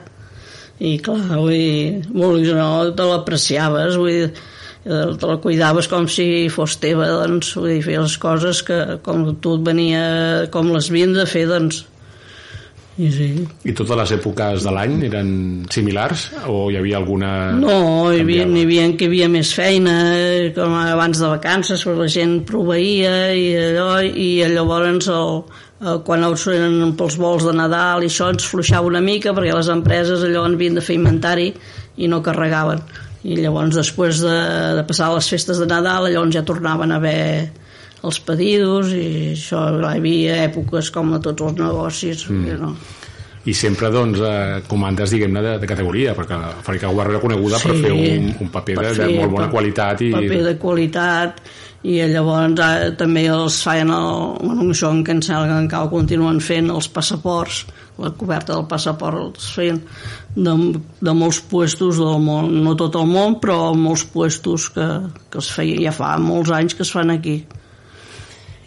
I 0.78 0.98
clar, 1.02 1.24
vull 1.32 1.54
dir, 1.54 2.06
vull 2.12 2.42
dir 2.44 2.54
no, 2.54 2.70
te 2.94 3.06
l'apreciaves, 3.08 3.96
vull 3.98 4.12
dir, 4.12 4.28
eh, 4.86 5.04
te 5.18 5.30
la 5.30 5.38
cuidaves 5.42 5.88
com 5.90 6.06
si 6.12 6.46
fos 6.54 6.78
teva, 6.82 7.08
doncs, 7.24 7.54
vull 7.58 7.72
dir, 7.72 7.82
feies 7.86 8.04
les 8.04 8.18
coses 8.22 8.62
que 8.66 8.78
com 9.02 9.24
tu 9.42 9.56
et 9.58 9.64
venia, 9.66 10.02
com 10.54 10.70
les 10.74 10.90
havien 10.92 11.16
de 11.16 11.26
fer, 11.26 11.48
doncs. 11.50 11.82
I 12.98 13.08
sí. 13.14 13.28
I 13.62 13.72
totes 13.78 13.94
les 14.00 14.12
èpoques 14.16 14.64
de 14.66 14.72
l'any 14.74 14.96
eren 15.06 15.28
similars 15.70 16.24
o 16.50 16.66
hi 16.66 16.78
havia 16.80 16.96
alguna... 16.98 17.30
No, 17.54 18.10
hi 18.10 18.24
havia, 18.24 18.46
hi 18.48 18.64
havia 18.66 18.88
que 18.98 19.06
hi 19.06 19.10
havia 19.12 19.28
més 19.30 19.52
feina, 19.54 19.94
com 20.56 20.74
abans 20.80 21.22
de 21.22 21.30
vacances, 21.30 21.84
però 21.86 21.94
la 22.00 22.08
gent 22.10 22.40
proveïa 22.48 23.14
i 23.38 23.46
allò, 23.68 24.00
i 24.02 24.28
llavors 24.50 25.06
el, 25.14 25.38
quan 25.78 26.26
eren 26.26 26.96
pels 26.98 27.18
vols 27.22 27.46
de 27.46 27.54
Nadal 27.54 28.02
i 28.02 28.10
això 28.10 28.32
ens 28.34 28.48
fluixava 28.50 28.90
una 28.90 29.02
mica 29.04 29.30
perquè 29.36 29.54
les 29.54 29.70
empreses 29.70 30.24
allò 30.26 30.48
havien 30.48 30.74
de 30.74 30.82
fer 30.82 30.98
inventari 30.98 31.52
i 32.02 32.10
no 32.10 32.18
carregaven. 32.24 32.82
I 33.22 33.38
llavors 33.38 33.78
després 33.78 34.24
de, 34.26 34.36
de 34.74 34.84
passar 34.90 35.12
les 35.14 35.30
festes 35.30 35.62
de 35.62 35.70
Nadal 35.70 36.10
llavors 36.10 36.34
ja 36.34 36.42
tornaven 36.46 36.90
a 36.90 36.98
haver 36.98 37.22
els 38.06 38.20
pedidos 38.22 38.92
i 38.94 39.34
això, 39.34 39.64
hi 39.80 39.90
havia 39.96 40.38
èpoques 40.44 40.92
com 40.94 41.16
a 41.16 41.22
tots 41.24 41.48
els 41.48 41.58
negocis, 41.58 42.24
mm. 42.30 42.58
no? 42.62 42.74
I 43.48 43.54
sempre, 43.56 43.88
doncs, 43.88 44.20
eh, 44.20 44.58
comandes, 44.68 45.14
diguem-ne, 45.14 45.40
de, 45.40 45.54
de 45.62 45.68
categoria, 45.70 46.12
perquè 46.16 46.36
la 46.36 46.50
fàbrica 46.60 46.90
Guarro 46.92 47.14
era 47.14 47.22
coneguda 47.22 47.60
per 47.62 47.72
Sí, 47.72 47.84
fer 47.86 47.94
un, 47.94 48.28
un 48.44 48.50
paper 48.52 48.76
per 48.76 48.84
de, 48.84 48.92
de 48.92 48.98
fer 49.00 49.16
molt 49.22 49.34
bona 49.36 49.48
qualitat 49.52 50.04
i... 50.04 50.12
paper 50.12 50.42
de 50.44 50.54
qualitat 50.60 51.42
i 51.88 52.00
llavors 52.10 52.58
eh, 52.58 52.90
també 52.98 53.24
els 53.30 53.60
feien 53.62 53.92
el, 53.94 54.08
bueno, 54.42 54.68
això 54.74 54.90
en 54.92 55.04
Can 55.06 55.22
que 55.22 55.58
encara 55.62 55.90
continuen 55.92 56.40
fent 56.42 56.72
els 56.74 56.90
passaports 56.90 57.64
la 58.02 58.10
coberta 58.18 58.56
del 58.56 58.66
passaport 58.70 59.38
els 59.38 59.50
feien 59.54 59.78
de, 60.34 60.54
de 61.00 61.14
molts 61.14 61.40
puestos 61.50 62.02
del 62.02 62.18
món, 62.22 62.50
no 62.64 62.74
tot 62.78 62.98
el 62.98 63.06
món 63.06 63.38
però 63.42 63.72
molts 63.78 64.04
puestos 64.10 64.68
que, 64.74 64.88
que 65.30 65.40
es 65.40 65.52
feia 65.54 65.78
ja 65.88 65.94
fa 65.94 66.16
molts 66.22 66.52
anys 66.54 66.74
que 66.74 66.84
es 66.86 66.92
fan 66.94 67.14
aquí 67.14 67.40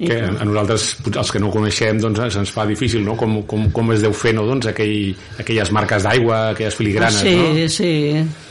que 0.08 0.18
a, 0.26 0.46
nosaltres, 0.48 0.86
els 1.12 1.32
que 1.34 1.40
no 1.42 1.50
ho 1.50 1.54
coneixem, 1.54 2.00
doncs 2.02 2.22
se'ns 2.34 2.52
fa 2.54 2.66
difícil, 2.70 3.04
no? 3.06 3.16
Com, 3.20 3.42
com, 3.50 3.68
com 3.74 3.92
es 3.96 4.02
deu 4.04 4.14
fer, 4.18 4.34
no? 4.38 4.46
Doncs 4.50 4.72
aquell, 4.72 5.12
aquelles 5.42 5.72
marques 5.76 6.08
d'aigua, 6.08 6.40
aquelles 6.52 6.78
filigranes, 6.78 7.20
sí, 7.22 7.36
no? 7.38 7.52
Sí, 7.58 7.68
sí, 7.76 7.92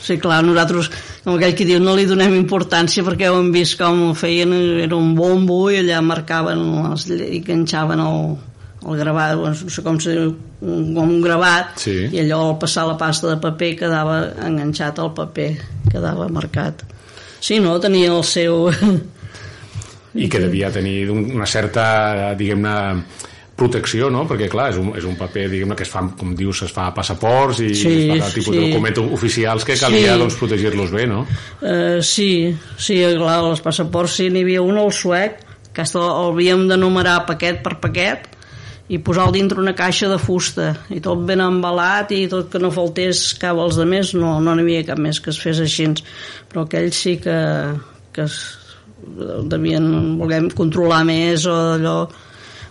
sí, 0.07 0.19
clar, 0.23 0.42
nosaltres, 0.47 0.90
com 1.25 1.35
aquell 1.35 1.57
que 1.59 1.66
diu, 1.69 1.80
no 1.83 1.97
li 1.99 2.07
donem 2.09 2.37
importància 2.38 3.04
perquè 3.07 3.30
ho 3.30 3.40
hem 3.40 3.50
vist 3.54 3.78
com 3.80 4.07
ho 4.09 4.12
feien, 4.19 4.54
era 4.87 4.99
un 4.99 5.14
bombo 5.19 5.64
i 5.73 5.80
allà 5.83 6.00
marcaven 6.04 6.62
les, 6.90 7.09
i 7.11 7.42
enganxaven 7.42 8.04
el, 8.07 8.25
el 8.87 9.02
gravat, 9.02 9.37
no 9.40 9.54
sé 9.75 9.85
com 9.87 10.00
se 10.00 10.16
diu, 10.16 10.35
un, 10.61 10.90
com 10.95 11.07
un 11.07 11.21
gravat, 11.25 11.76
sí. 11.83 11.97
i 12.12 12.23
allò 12.25 12.42
al 12.50 12.59
passar 12.62 12.87
la 12.88 12.99
pasta 13.00 13.33
de 13.33 13.38
paper 13.42 13.75
quedava 13.85 14.21
enganxat 14.47 15.00
al 15.02 15.14
paper, 15.16 15.52
quedava 15.90 16.28
marcat. 16.33 16.87
Sí, 17.40 17.59
no, 17.59 17.78
tenia 17.80 18.12
el 18.12 18.25
seu 18.28 18.69
i 20.14 20.29
que 20.31 20.40
devia 20.43 20.71
tenir 20.75 21.11
una 21.11 21.47
certa, 21.47 22.33
diguem-ne, 22.38 22.76
protecció, 23.61 24.09
no? 24.09 24.25
Perquè, 24.29 24.49
clar, 24.50 24.71
és 24.73 24.79
un, 24.81 24.90
és 24.97 25.05
un 25.07 25.19
paper, 25.21 25.45
diguem-ne, 25.52 25.76
que 25.76 25.85
es 25.85 25.93
fa, 25.93 26.02
com 26.17 26.33
dius, 26.37 26.62
es 26.67 26.73
fa 26.75 26.88
passaports 26.97 27.61
i 27.67 27.71
sí, 27.76 27.93
es 28.17 28.25
fa 28.25 28.33
tipus 28.33 28.55
sí. 28.55 28.57
de 28.57 28.67
documents 28.71 29.02
oficials 29.19 29.69
que 29.69 29.76
calia, 29.79 30.14
sí. 30.14 30.25
doncs, 30.25 30.40
protegir-los 30.40 30.95
bé, 30.97 31.07
no? 31.11 31.23
Uh, 31.61 32.00
sí, 32.00 32.31
sí, 32.81 32.99
clar, 33.21 33.38
els 33.52 33.62
passaports, 33.64 34.17
sí, 34.21 34.31
n'hi 34.33 34.47
havia 34.47 34.64
un 34.64 34.81
al 34.81 34.93
suec, 34.97 35.45
que 35.76 35.87
el 35.87 36.11
havíem 36.25 36.67
de 36.69 36.81
numerar 36.81 37.21
paquet 37.29 37.61
per 37.62 37.76
paquet, 37.83 38.31
i 38.90 38.99
posar-lo 38.99 39.31
dintre 39.31 39.61
una 39.62 39.76
caixa 39.79 40.09
de 40.11 40.17
fusta 40.19 40.73
i 40.90 40.99
tot 41.02 41.21
ben 41.26 41.38
embalat 41.45 42.11
i 42.17 42.25
tot 42.31 42.49
que 42.50 42.59
no 42.59 42.73
faltés 42.75 43.37
cap 43.38 43.59
als 43.62 43.79
de 43.79 43.87
més 43.87 44.11
no 44.19 44.33
n'hi 44.40 44.49
no 44.49 44.57
havia 44.57 44.87
cap 44.88 44.99
més 44.99 45.21
que 45.23 45.31
es 45.31 45.38
fes 45.38 45.61
així 45.62 45.87
però 46.50 46.64
aquell 46.64 46.90
sí 46.90 47.14
que, 47.23 47.37
que 48.11 48.26
es, 48.26 48.40
devien 49.50 49.87
voler 50.19 50.42
controlar 50.57 51.04
més 51.09 51.47
o 51.49 51.57
allò 51.76 51.97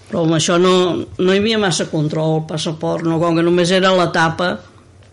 però 0.09 0.23
amb 0.25 0.35
això 0.39 0.57
no, 0.57 0.73
no 1.21 1.33
hi 1.33 1.37
havia 1.37 1.59
massa 1.61 1.85
control 1.91 2.39
el 2.39 2.45
passaport, 2.49 3.05
no, 3.05 3.19
com 3.21 3.37
que 3.37 3.45
només 3.45 3.69
era 3.75 3.91
la 3.93 4.07
tapa 4.09 4.55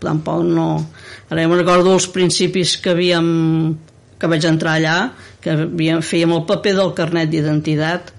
tampoc 0.01 0.41
no. 0.45 0.69
Ara 1.29 1.43
ja 1.43 1.49
me'n 1.49 1.61
recordo 1.61 1.93
els 1.93 2.07
principis 2.13 2.75
que 2.81 2.95
havíem 2.95 3.27
que 4.17 4.29
vaig 4.29 4.45
entrar 4.49 4.77
allà 4.77 4.97
que 5.43 5.53
havíem, 5.53 6.01
fèiem 6.01 6.33
el 6.33 6.45
paper 6.49 6.73
del 6.79 6.93
carnet 6.97 7.29
d'identitat 7.29 8.13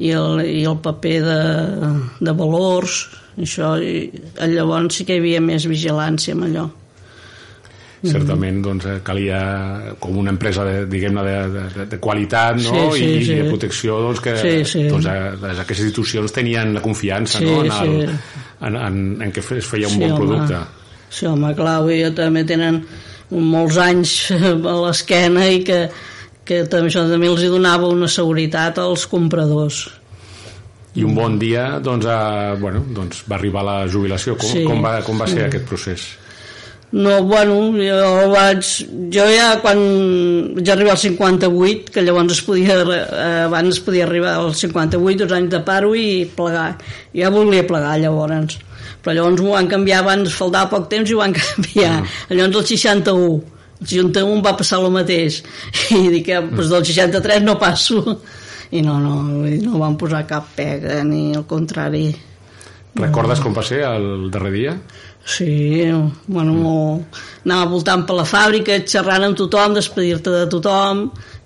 i 0.00 0.14
el, 0.16 0.40
i 0.46 0.62
el 0.64 0.78
paper 0.80 1.16
de, 1.26 1.40
de 2.24 2.34
valors 2.38 3.02
això, 3.38 3.74
i 3.82 4.08
llavors 4.54 4.96
sí 4.96 5.04
que 5.04 5.18
hi 5.18 5.22
havia 5.22 5.42
més 5.44 5.68
vigilància 5.68 6.36
amb 6.36 6.48
allò 6.48 6.68
certament 8.06 8.60
doncs, 8.62 8.84
eh, 8.86 8.98
calia 9.02 9.38
com 9.98 10.16
una 10.20 10.30
empresa 10.30 10.64
de, 10.64 10.84
diguem-ne 10.86 11.22
de, 11.26 11.36
de, 11.54 11.86
de 11.90 11.98
qualitat 11.98 12.60
no? 12.60 12.62
sí, 12.94 13.00
sí, 13.00 13.08
I, 13.08 13.24
sí. 13.24 13.32
i 13.32 13.38
de 13.42 13.48
protecció 13.48 13.98
doncs, 14.04 14.20
que 14.22 14.36
sí, 14.38 14.52
sí. 14.64 14.84
Doncs, 14.88 15.08
les, 15.42 15.62
aquestes 15.64 15.88
institucions 15.88 16.34
tenien 16.36 16.74
la 16.76 16.82
confiança 16.84 17.40
sí, 17.42 17.48
no? 17.48 17.64
en, 17.64 17.72
el, 17.72 17.96
sí. 18.06 18.36
en, 18.68 18.76
en, 18.76 19.00
en 19.26 19.32
què 19.34 19.42
es 19.42 19.66
feia 19.66 19.90
un 19.90 19.96
sí, 19.96 20.02
bon 20.04 20.12
home. 20.14 20.20
producte 20.22 20.62
sí 21.10 21.26
home, 21.26 21.54
clar, 21.58 21.80
vull 21.82 21.96
dir, 21.96 22.12
també 22.14 22.44
tenen 22.46 22.82
molts 23.30 23.76
anys 23.82 24.14
a 24.36 24.76
l'esquena 24.84 25.48
i 25.50 25.64
que, 25.66 25.82
que 26.46 26.62
també, 26.70 26.92
això 26.92 27.02
també 27.10 27.28
els 27.28 27.42
hi 27.42 27.50
donava 27.52 27.90
una 27.90 28.08
seguretat 28.08 28.78
als 28.84 29.08
compradors 29.10 29.88
i 30.98 31.04
un 31.04 31.12
bon 31.14 31.36
dia 31.38 31.78
doncs, 31.84 32.06
a, 32.10 32.54
bueno, 32.58 32.80
doncs 32.94 33.20
va 33.28 33.36
arribar 33.36 33.62
la 33.66 33.76
jubilació 33.90 34.38
com, 34.38 34.48
Sí. 34.50 34.64
com, 34.66 34.80
va, 34.82 34.98
com 35.06 35.18
va 35.20 35.28
ser 35.30 35.44
aquest 35.46 35.66
procés? 35.68 36.06
No, 36.90 37.22
bueno, 37.22 37.54
jo 37.76 38.28
vaig... 38.32 38.64
Jo 39.12 39.26
ja 39.28 39.48
quan 39.60 39.80
vaig 40.56 40.70
arribar 40.72 40.94
al 40.94 41.02
58, 41.02 41.92
que 41.92 42.04
llavors 42.04 42.32
es 42.32 42.40
podia, 42.46 42.78
eh, 42.80 43.42
abans 43.44 43.76
es 43.76 43.82
podia 43.84 44.06
arribar 44.06 44.38
al 44.38 44.54
58, 44.56 45.26
dos 45.26 45.34
anys 45.36 45.52
de 45.52 45.60
paro 45.66 45.92
i 45.94 46.24
plegar. 46.36 46.78
Ja 47.12 47.28
volia 47.34 47.66
plegar 47.68 47.98
llavors. 48.00 48.56
Però 49.04 49.14
llavors 49.14 49.44
m'ho 49.44 49.52
van 49.52 49.68
canviar 49.68 50.00
abans, 50.00 50.32
faltava 50.32 50.70
poc 50.72 50.88
temps 50.88 51.10
i 51.10 51.16
ho 51.16 51.20
van 51.20 51.36
canviar. 51.42 52.00
Llavors 52.32 52.62
el 52.62 52.68
61. 52.72 53.56
El 53.78 53.86
61 53.86 54.40
va 54.42 54.56
passar 54.58 54.80
el 54.80 54.88
mateix. 54.94 55.42
I 55.98 56.08
dic 56.16 56.30
que 56.30 56.40
doncs 56.40 56.72
del 56.72 56.88
63 56.88 57.44
no 57.44 57.58
passo. 57.60 58.00
I 58.76 58.80
no, 58.84 58.96
no, 59.00 59.20
no 59.44 59.80
van 59.80 60.00
posar 60.00 60.24
cap 60.28 60.48
pega, 60.56 61.02
ni 61.04 61.36
al 61.36 61.44
contrari. 61.48 62.08
Recordes 62.98 63.40
com 63.44 63.54
va 63.54 63.62
ser 63.62 63.84
el 63.86 64.30
darrer 64.32 64.52
dia? 64.52 64.74
Sí, 65.28 65.84
bueno, 66.26 66.54
mm. 66.54 67.18
anava 67.44 67.68
voltant 67.68 68.06
per 68.08 68.16
la 68.16 68.24
fàbrica, 68.24 68.78
xerrant 68.88 69.26
amb 69.26 69.36
tothom, 69.36 69.74
despedir-te 69.76 70.32
de 70.32 70.46
tothom, 70.48 71.02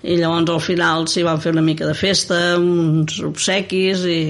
i 0.06 0.14
llavors 0.20 0.52
al 0.54 0.62
final 0.62 1.08
s'hi 1.10 1.24
van 1.26 1.42
fer 1.42 1.50
una 1.56 1.64
mica 1.66 1.88
de 1.88 1.96
festa, 1.98 2.38
uns 2.62 3.18
obsequis 3.26 4.06
i 4.06 4.20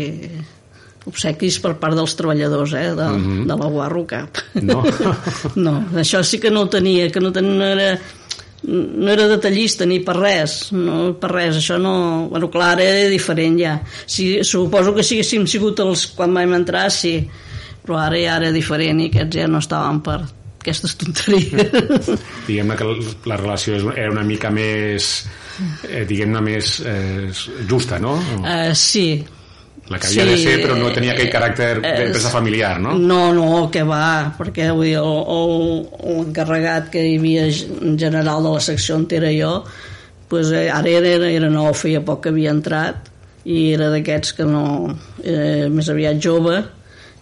obsequis 1.11 1.59
per 1.61 1.75
part 1.83 1.99
dels 1.99 2.17
treballadors 2.17 2.73
eh, 2.79 2.89
de, 2.97 3.11
mm 3.11 3.23
-hmm. 3.27 3.45
de 3.51 3.57
la 3.61 3.69
Guarro 3.77 4.07
Cap. 4.07 4.39
No. 4.55 4.83
no, 5.67 5.75
això 6.01 6.23
sí 6.23 6.41
que 6.41 6.51
no 6.51 6.63
ho 6.63 6.69
tenia, 6.69 7.11
que 7.11 7.21
no, 7.21 7.33
tenia, 7.33 7.53
no 7.53 7.65
era 7.67 7.99
no 8.63 9.11
era 9.11 9.27
detallista 9.27 9.85
ni 9.85 9.99
per 10.01 10.15
res 10.17 10.71
no, 10.71 11.15
per 11.19 11.31
res, 11.33 11.57
això 11.57 11.79
no 11.83 12.29
bueno, 12.31 12.49
clar, 12.49 12.81
era 12.81 13.09
diferent 13.11 13.59
ja 13.59 13.81
si, 14.07 14.45
suposo 14.45 14.95
que 14.95 15.03
si 15.03 15.17
haguéssim 15.17 15.47
sigut 15.47 15.81
els 15.81 16.07
quan 16.15 16.33
vam 16.35 16.55
entrar 16.55 16.91
sí, 16.91 17.29
però 17.83 17.99
ara 18.05 18.21
ja 18.21 18.39
era 18.41 18.53
diferent 18.55 19.03
i 19.03 19.11
aquests 19.11 19.41
ja 19.43 19.51
no 19.51 19.61
estaven 19.63 20.01
per 20.07 20.21
aquestes 20.63 20.95
tonteries 21.01 22.11
diguem-ne 22.49 22.79
que 22.79 22.89
la 23.27 23.39
relació 23.41 23.79
era 23.93 24.11
una 24.13 24.23
mica 24.27 24.51
més 24.55 25.13
eh, 25.89 26.05
diguem-ne 26.09 26.43
més 26.45 26.77
eh, 26.87 27.31
justa, 27.69 27.99
no? 28.03 28.17
uh, 28.43 28.73
sí 28.75 29.07
La 29.91 29.99
que 29.99 30.07
havia 30.07 30.25
Sí, 30.25 30.31
de 30.31 30.37
ser, 30.39 30.53
però 30.63 30.77
no 30.79 30.93
tenia 30.95 31.13
aquell 31.17 31.31
caràcter 31.33 31.73
eh, 31.83 31.95
d'empresa 31.99 32.31
familiar, 32.31 32.77
no? 32.81 32.95
No, 32.95 33.33
no, 33.35 33.47
que 33.75 33.83
va, 33.83 34.31
perquè 34.39 34.69
vull 34.71 34.87
dir, 34.87 35.01
l'encarregat 35.03 36.87
que 36.93 37.03
hi 37.03 37.17
havia 37.19 37.49
en 37.51 37.99
general 37.99 38.47
de 38.47 38.53
la 38.55 38.61
secció 38.63 38.95
on 39.01 39.09
era 39.11 39.33
jo, 39.35 39.51
pues, 40.31 40.53
eh, 40.55 40.69
ara 40.71 40.95
era, 41.01 41.27
era 41.27 41.51
nou, 41.51 41.73
feia 41.75 42.01
poc 42.07 42.23
que 42.25 42.31
havia 42.31 42.55
entrat, 42.55 43.11
i 43.45 43.73
era 43.75 43.91
d'aquests 43.91 44.39
que 44.39 44.47
no... 44.47 44.63
Era 45.27 45.67
més 45.75 45.91
aviat 45.91 46.23
jove, 46.23 46.63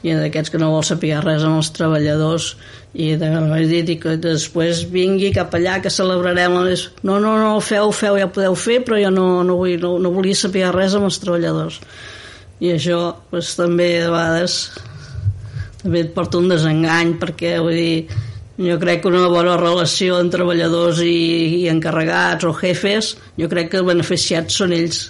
i 0.03 0.15
d'aquests 0.17 0.53
que 0.53 0.59
no 0.61 0.71
vol 0.73 0.85
saber 0.87 1.19
res 1.25 1.45
amb 1.45 1.61
els 1.61 1.73
treballadors, 1.77 2.55
i 2.91 3.13
de, 3.21 3.29
vaig 3.47 3.69
dir 3.71 3.85
i 3.93 3.97
que 4.03 4.17
després 4.19 4.83
vingui 4.91 5.31
cap 5.35 5.53
allà 5.55 5.79
que 5.83 5.93
celebrarem 5.95 6.57
les... 6.67 6.89
no, 7.07 7.21
no, 7.23 7.37
no, 7.39 7.53
feu, 7.63 7.93
feu, 7.95 8.19
ja 8.19 8.31
podeu 8.33 8.57
fer 8.59 8.81
però 8.87 8.99
jo 8.99 9.13
no, 9.15 9.27
no, 9.47 9.61
vull, 9.61 9.77
no, 9.83 9.93
no 10.03 10.11
volia 10.15 10.39
saber 10.39 10.67
res 10.75 10.97
amb 10.99 11.07
els 11.07 11.21
treballadors. 11.23 11.79
I 12.61 12.75
això 12.75 12.99
pues, 13.31 13.55
també 13.57 13.93
a 14.03 14.11
vegades 14.11 14.57
també 15.81 16.03
et 16.05 16.11
porta 16.17 16.41
un 16.41 16.51
desengany 16.51 17.15
perquè 17.21 17.55
vull 17.63 17.79
dir, 17.79 18.19
jo 18.61 18.77
crec 18.83 19.01
que 19.05 19.09
una 19.09 19.31
bona 19.33 19.55
relació 19.57 20.19
entre 20.21 20.43
treballadors 20.43 21.01
i, 21.07 21.15
i 21.63 21.71
encarregats 21.73 22.45
o 22.45 22.53
jefes 22.59 23.15
jo 23.39 23.49
crec 23.53 23.71
que 23.71 23.81
els 23.81 23.89
beneficiats 23.89 24.59
són 24.61 24.75
ells. 24.77 25.07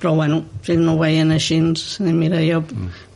Però 0.00 0.16
bueno, 0.16 0.42
si 0.64 0.74
no 0.80 0.96
ho 0.96 1.04
veien 1.04 1.30
així 1.36 1.60
mira 2.00 2.42
jo 2.44 2.64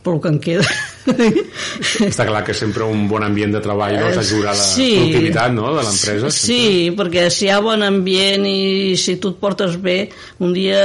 pel 0.05 0.21
que 0.21 0.31
em 0.31 0.39
queda 0.45 0.69
Està 2.09 2.25
clar 2.27 2.41
que 2.45 2.53
sempre 2.53 2.85
un 2.85 3.07
bon 3.09 3.23
ambient 3.25 3.53
de 3.55 3.61
treball 3.63 3.95
doncs, 3.97 4.17
Eh, 4.17 4.23
ajuda 4.23 4.51
a 4.51 4.55
la 4.57 4.65
sí. 4.65 4.87
productivitat 4.97 5.53
no, 5.55 5.71
de 5.77 5.83
l'empresa. 5.87 6.31
Sí, 6.33 6.61
perquè 6.97 7.25
si 7.33 7.47
hi 7.47 7.51
ha 7.53 7.59
bon 7.63 7.83
ambient 7.85 8.45
i 8.49 8.95
si 8.99 9.17
tu 9.21 9.33
et 9.33 9.39
portes 9.41 9.77
bé, 9.81 9.97
un 10.43 10.53
dia 10.53 10.81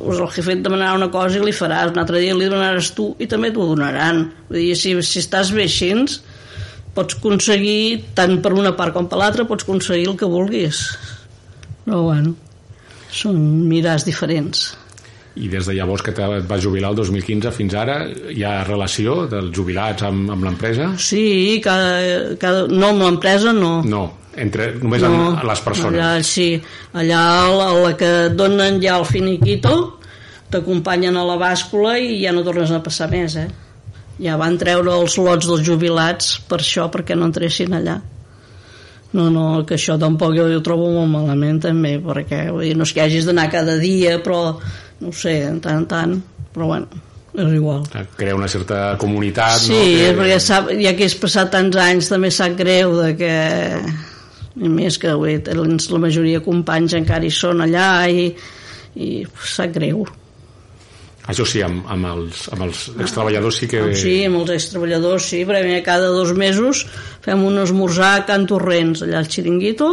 pues 0.00 0.18
el 0.18 0.30
jefe 0.34 0.56
et 0.56 0.64
demanarà 0.64 0.96
una 0.98 1.10
cosa 1.14 1.38
i 1.38 1.44
li 1.44 1.54
faràs, 1.56 1.92
un 1.92 2.02
altre 2.02 2.22
dia 2.22 2.36
li 2.38 2.50
donaràs 2.50 2.92
tu 2.96 3.12
i 3.22 3.28
també 3.30 3.52
t'ho 3.52 3.68
donaran. 3.74 4.24
Vull 4.48 4.62
dir, 4.62 4.76
si, 4.78 4.94
si 5.06 5.22
estàs 5.22 5.52
bé 5.54 5.68
així, 5.68 5.92
pots 6.96 7.16
aconseguir, 7.18 8.04
tant 8.16 8.38
per 8.44 8.52
una 8.56 8.74
part 8.76 8.94
com 8.96 9.08
per 9.08 9.20
l'altra, 9.20 9.46
pots 9.48 9.64
aconseguir 9.64 10.08
el 10.10 10.18
que 10.20 10.28
vulguis. 10.28 10.84
Però 11.84 12.02
bueno, 12.08 12.36
són 13.12 13.40
mirars 13.68 14.06
diferents. 14.08 14.70
I 15.40 15.48
des 15.48 15.64
de 15.64 15.72
llavors 15.72 16.02
que 16.04 16.12
te- 16.12 16.26
et 16.38 16.44
vas 16.48 16.60
jubilar 16.60 16.90
el 16.92 16.96
2015 16.98 17.50
fins 17.56 17.74
ara, 17.74 18.02
hi 18.30 18.42
ha 18.44 18.64
relació 18.68 19.26
dels 19.30 19.48
jubilats 19.56 20.02
amb, 20.04 20.28
amb 20.30 20.44
l'empresa? 20.44 20.90
Sí, 21.00 21.60
cada, 21.64 22.34
cada, 22.40 22.66
no 22.68 22.90
amb 22.92 23.00
l'empresa 23.06 23.54
no. 23.56 23.78
No, 23.88 24.02
entre, 24.36 24.74
només 24.82 25.00
no, 25.00 25.12
amb 25.30 25.46
les 25.48 25.60
persones. 25.64 25.96
Allà, 25.96 26.22
sí, 26.22 26.50
allà 26.92 27.22
la, 27.48 27.70
la 27.80 27.96
que 27.96 28.10
et 28.28 28.36
donen 28.36 28.76
ja 28.84 28.98
el 29.00 29.06
finiquito 29.08 29.98
t'acompanyen 30.52 31.16
a 31.16 31.24
la 31.24 31.38
bàscula 31.40 31.96
i 31.96 32.18
ja 32.26 32.32
no 32.36 32.44
tornes 32.44 32.70
a 32.70 32.82
passar 32.84 33.08
més, 33.08 33.36
eh? 33.40 33.48
Ja 34.22 34.36
van 34.36 34.58
treure 34.60 34.92
els 35.00 35.16
lots 35.16 35.48
dels 35.48 35.62
jubilats 35.64 36.34
per 36.48 36.58
això, 36.60 36.90
perquè 36.92 37.16
no 37.16 37.24
entressin 37.30 37.72
allà. 37.72 37.96
No, 39.16 39.26
no, 39.32 39.64
que 39.68 39.76
això 39.76 39.98
tampoc 40.00 40.32
jo 40.36 40.44
ho 40.48 40.60
trobo 40.64 40.86
molt 40.92 41.10
malament 41.12 41.58
també, 41.60 41.98
perquè 42.00 42.46
vull 42.52 42.64
dir, 42.68 42.76
no 42.76 42.84
és 42.84 42.92
que 42.96 43.02
hagis 43.04 43.26
d'anar 43.28 43.48
cada 43.52 43.74
dia, 43.80 44.18
però 44.24 44.58
no 45.02 45.10
ho 45.10 45.16
sé, 45.16 45.40
en 45.48 45.58
tant 45.64 45.82
en 45.82 45.88
tant, 45.90 46.14
però 46.54 46.70
bueno, 46.70 47.02
és 47.34 47.52
igual. 47.56 47.84
Crea 48.16 48.36
una 48.38 48.48
certa 48.48 48.80
comunitat, 49.00 49.58
sí, 49.64 49.74
no? 49.74 49.82
Sí, 49.82 50.08
perquè 50.18 50.38
sap, 50.44 50.72
ja 50.78 50.94
que 50.96 51.08
has 51.08 51.18
passat 51.18 51.52
tants 51.54 51.78
anys 51.80 52.10
també 52.12 52.32
sap 52.34 52.56
greu 52.58 52.96
de 53.00 53.12
que 53.18 53.36
a 54.52 54.72
més 54.78 54.98
que 55.00 55.14
ui, 55.16 55.38
la 55.40 56.02
majoria 56.02 56.40
de 56.40 56.44
companys 56.44 56.96
encara 56.98 57.24
hi 57.24 57.32
són 57.32 57.64
allà 57.64 57.88
i, 58.12 58.28
i 59.00 59.12
sap 59.48 59.72
greu. 59.78 60.04
Això 61.30 61.44
sí, 61.46 61.60
amb, 61.62 61.84
amb, 61.86 62.06
els, 62.10 62.48
amb 62.50 62.64
els 62.66 62.78
extreballadors 62.98 63.60
sí 63.60 63.68
que... 63.70 63.82
Sí, 63.94 64.14
amb 64.26 64.40
els 64.40 64.50
extreballadors 64.56 65.28
sí, 65.30 65.44
perquè 65.46 65.78
cada 65.86 66.08
dos 66.10 66.32
mesos 66.34 66.82
fem 67.22 67.44
un 67.46 67.60
esmorzar 67.62 68.16
a 68.16 68.24
Can 68.26 68.48
Torrents, 68.50 69.04
allà 69.06 69.20
al 69.20 69.28
Xiringuito, 69.30 69.92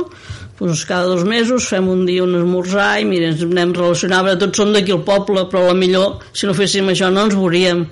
doncs 0.58 0.82
cada 0.90 1.06
dos 1.12 1.22
mesos 1.30 1.70
fem 1.70 1.86
un 1.88 2.02
dia 2.08 2.26
un 2.26 2.34
esmorzar 2.40 2.96
i 3.04 3.06
mira, 3.06 3.30
ens 3.30 3.46
anem 3.46 3.76
relacionant, 3.78 4.32
tots 4.42 4.58
són 4.58 4.74
d'aquí 4.74 4.96
al 4.96 5.06
poble, 5.06 5.46
però 5.52 5.68
la 5.68 5.78
millor, 5.78 6.26
si 6.34 6.50
no 6.50 6.58
féssim 6.58 6.90
això 6.90 7.12
no 7.14 7.28
ens 7.30 7.38
veuríem. 7.38 7.86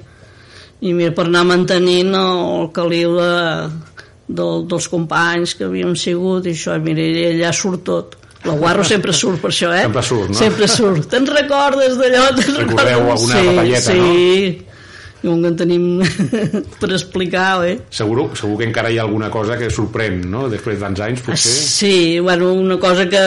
I 0.81 0.93
mira, 0.97 1.13
per 1.13 1.29
anar 1.29 1.45
mantenint 1.45 2.17
el 2.17 2.71
caliu 2.73 3.15
de, 3.21 3.33
de, 4.27 4.47
dels 4.73 4.89
companys 4.89 5.53
que 5.57 5.69
havíem 5.69 5.93
sigut 5.97 6.49
i 6.49 6.57
això, 6.57 6.73
mira, 6.81 7.05
allà 7.29 7.53
surt 7.53 7.85
tot 7.85 8.17
la 8.45 8.53
Guarro 8.53 8.83
sempre 8.85 9.13
surt 9.13 9.41
per 9.41 9.51
això, 9.51 9.71
eh? 9.73 9.83
Sempre 9.87 10.03
surt, 10.05 10.29
no? 10.31 10.37
Sempre 10.37 10.69
surt. 10.71 11.09
Te'n 11.11 11.27
recordes 11.31 11.97
d'allò? 11.99 12.29
Recordeu 12.37 13.11
alguna 13.11 13.41
sí, 13.41 13.45
papalleta, 13.49 13.81
sí. 13.89 13.97
no? 13.97 14.13
Sí, 14.13 14.67
i 15.17 15.31
un 15.31 15.41
que 15.41 15.49
en 15.49 15.57
tenim 15.57 15.85
per 16.81 16.91
explicar, 16.93 17.49
eh? 17.65 17.75
Segur, 17.89 18.29
segur 18.37 18.59
que 18.61 18.67
encara 18.69 18.93
hi 18.93 18.99
ha 19.01 19.05
alguna 19.07 19.31
cosa 19.33 19.57
que 19.59 19.71
sorprèn, 19.73 20.21
no? 20.29 20.45
Després 20.53 20.77
de 20.77 20.85
tants 20.85 21.03
anys, 21.07 21.25
potser... 21.25 21.53
Sí, 21.73 21.95
bueno, 22.19 22.53
una 22.53 22.77
cosa 22.81 23.07
que 23.09 23.23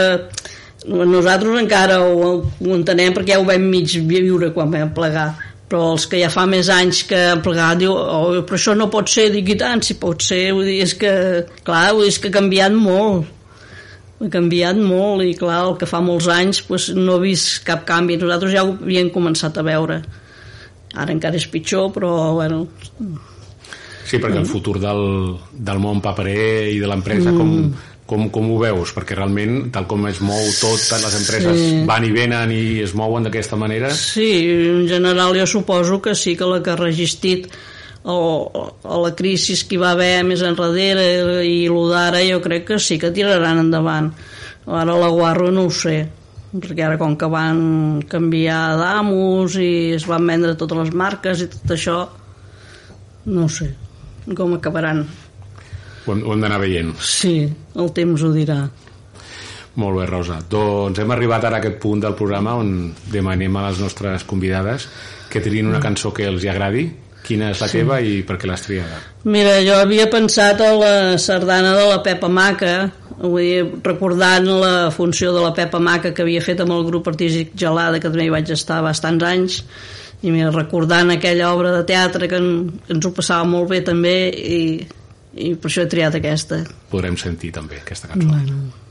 nosaltres 0.86 1.60
encara 1.60 2.00
ho, 2.06 2.32
ho 2.40 2.74
entenem 2.76 3.12
perquè 3.16 3.34
ja 3.34 3.40
ho 3.42 3.48
vam 3.48 3.66
mig 3.68 3.98
viure 4.08 4.54
quan 4.54 4.70
vam 4.72 4.94
plegar 4.96 5.28
però 5.70 5.92
els 5.92 6.06
que 6.10 6.18
ja 6.18 6.30
fa 6.32 6.48
més 6.50 6.66
anys 6.72 7.04
que 7.06 7.18
han 7.30 7.42
plegat 7.44 7.78
diu, 7.78 7.92
oh, 7.94 8.40
però 8.42 8.56
això 8.58 8.72
no 8.74 8.88
pot 8.90 9.06
ser, 9.12 9.28
dic 9.30 9.52
i 9.52 9.58
tant, 9.60 9.78
si 9.86 9.94
pot 10.02 10.18
ser, 10.24 10.48
vull 10.56 10.66
dir, 10.66 10.80
és 10.82 10.96
que, 10.98 11.12
clar, 11.62 11.92
vull 11.94 12.08
dir, 12.08 12.10
és 12.10 12.18
que 12.18 12.32
ha 12.32 12.34
canviat 12.40 12.74
molt 12.74 13.28
ha 14.20 14.30
canviat 14.32 14.78
molt 14.78 15.24
i 15.24 15.34
clar, 15.38 15.62
el 15.68 15.76
que 15.80 15.88
fa 15.88 16.02
molts 16.04 16.28
anys 16.32 16.62
pues, 16.68 16.90
no 16.96 17.18
he 17.18 17.30
vist 17.30 17.62
cap 17.66 17.86
canvi. 17.88 18.18
Nosaltres 18.20 18.54
ja 18.54 18.64
ho 18.66 18.74
havíem 18.76 19.12
començat 19.14 19.56
a 19.56 19.66
veure. 19.66 20.00
Ara 20.98 21.14
encara 21.14 21.38
és 21.38 21.46
pitjor 21.46 21.92
però 21.94 22.34
bueno 22.34 22.64
Sí, 24.10 24.18
perquè 24.18 24.40
el 24.40 24.48
futur 24.48 24.80
del, 24.82 25.04
del 25.54 25.78
món 25.78 26.00
paperer 26.02 26.72
i 26.72 26.80
de 26.82 26.88
l'empresa 26.90 27.30
com, 27.30 27.52
com, 28.10 28.24
com 28.34 28.48
ho 28.50 28.56
veus? 28.58 28.90
Perquè 28.96 29.14
realment, 29.14 29.68
tal 29.70 29.86
com 29.90 30.08
es 30.10 30.18
mou 30.24 30.48
tot, 30.58 30.82
les 30.98 31.14
empreses 31.20 31.60
sí. 31.60 31.68
van 31.86 32.06
i 32.08 32.10
venen 32.14 32.50
i 32.50 32.62
es 32.82 32.96
mouen 32.98 33.28
d'aquesta 33.28 33.58
manera... 33.60 33.92
Sí, 33.94 34.30
en 34.66 34.88
general 34.90 35.38
jo 35.38 35.46
suposo 35.46 36.00
que 36.02 36.16
sí 36.18 36.34
que 36.34 36.48
la 36.50 36.58
que 36.64 36.74
ha 36.74 36.80
resistit 36.80 37.46
o, 38.04 38.16
o 38.82 39.02
la 39.04 39.14
crisi 39.16 39.56
que 39.66 39.76
hi 39.76 39.80
va 39.80 39.92
haver 39.92 40.22
més 40.24 40.42
enrere 40.46 41.42
i 41.44 41.66
el 41.66 41.90
d'ara 41.90 42.22
jo 42.24 42.40
crec 42.44 42.66
que 42.70 42.78
sí 42.78 42.98
que 42.98 43.12
tiraran 43.12 43.66
endavant. 43.66 44.12
Ara 44.66 44.96
la 44.96 45.08
Guarro 45.08 45.50
no 45.50 45.66
ho 45.68 45.74
sé 45.74 45.98
perquè 46.50 46.82
ara 46.82 46.98
com 46.98 47.14
que 47.14 47.28
van 47.30 48.02
canviar 48.10 48.74
d'amos 48.78 49.54
i 49.62 49.94
es 49.94 50.06
van 50.10 50.26
vendre 50.26 50.56
totes 50.58 50.78
les 50.80 50.94
marques 50.98 51.44
i 51.44 51.46
tot 51.52 51.74
això 51.76 51.98
no 53.30 53.46
sé 53.48 53.70
com 54.34 54.54
acabaran. 54.56 55.04
Ho 56.06 56.12
hem, 56.12 56.22
ho 56.26 56.34
hem 56.34 56.42
d'anar 56.42 56.60
veient. 56.62 56.90
Sí, 57.02 57.44
el 57.76 57.92
temps 57.94 58.22
ho 58.22 58.32
dirà. 58.34 58.58
Molt 59.80 60.00
bé, 60.00 60.06
Rosa. 60.10 60.40
Doncs 60.50 60.98
hem 60.98 61.12
arribat 61.14 61.46
ara 61.46 61.60
a 61.60 61.62
aquest 61.62 61.78
punt 61.82 62.02
del 62.02 62.16
programa 62.18 62.56
on 62.58 62.90
demanem 63.12 63.56
a 63.56 63.68
les 63.68 63.80
nostres 63.82 64.26
convidades 64.28 64.88
que 65.30 65.42
triïn 65.42 65.70
una 65.70 65.80
cançó 65.82 66.10
que 66.12 66.26
els 66.26 66.44
agradi 66.50 66.88
Quina 67.26 67.50
és 67.52 67.60
la 67.62 67.68
sí. 67.70 67.80
teva 67.80 68.00
i 68.00 68.20
per 68.26 68.38
què 68.40 68.48
l'has 68.48 68.64
triada? 68.64 68.98
Mira, 69.28 69.58
jo 69.64 69.76
havia 69.76 70.08
pensat 70.10 70.62
a 70.64 70.70
la 70.76 70.94
sardana 71.20 71.74
de 71.76 71.86
la 71.90 72.00
Pepa 72.04 72.30
Maca, 72.32 72.74
vull 73.20 73.44
dir, 73.44 73.64
recordant 73.84 74.48
la 74.48 74.74
funció 74.94 75.34
de 75.36 75.44
la 75.44 75.52
Pepa 75.56 75.80
Maca 75.82 76.14
que 76.16 76.24
havia 76.24 76.42
fet 76.44 76.62
amb 76.64 76.74
el 76.76 76.86
grup 76.88 77.10
artístic 77.12 77.52
Gelada, 77.60 78.00
que 78.00 78.08
també 78.08 78.26
hi 78.26 78.34
vaig 78.34 78.52
estar 78.56 78.80
bastants 78.84 79.26
anys, 79.28 79.60
i 80.22 80.32
mira, 80.32 80.50
recordant 80.54 81.12
aquella 81.14 81.52
obra 81.54 81.72
de 81.76 81.84
teatre 81.88 82.28
que, 82.28 82.40
en, 82.40 82.68
que 82.86 82.96
ens 82.96 83.06
ho 83.08 83.12
passava 83.16 83.46
molt 83.48 83.70
bé 83.72 83.80
també, 83.84 84.16
i, 84.30 84.62
i 85.36 85.54
per 85.56 85.70
això 85.70 85.84
he 85.84 85.92
triat 85.92 86.18
aquesta. 86.18 86.64
Podrem 86.92 87.16
sentir 87.20 87.52
també 87.56 87.80
aquesta 87.80 88.10
cançó. 88.10 88.28
Bueno. 88.28 88.89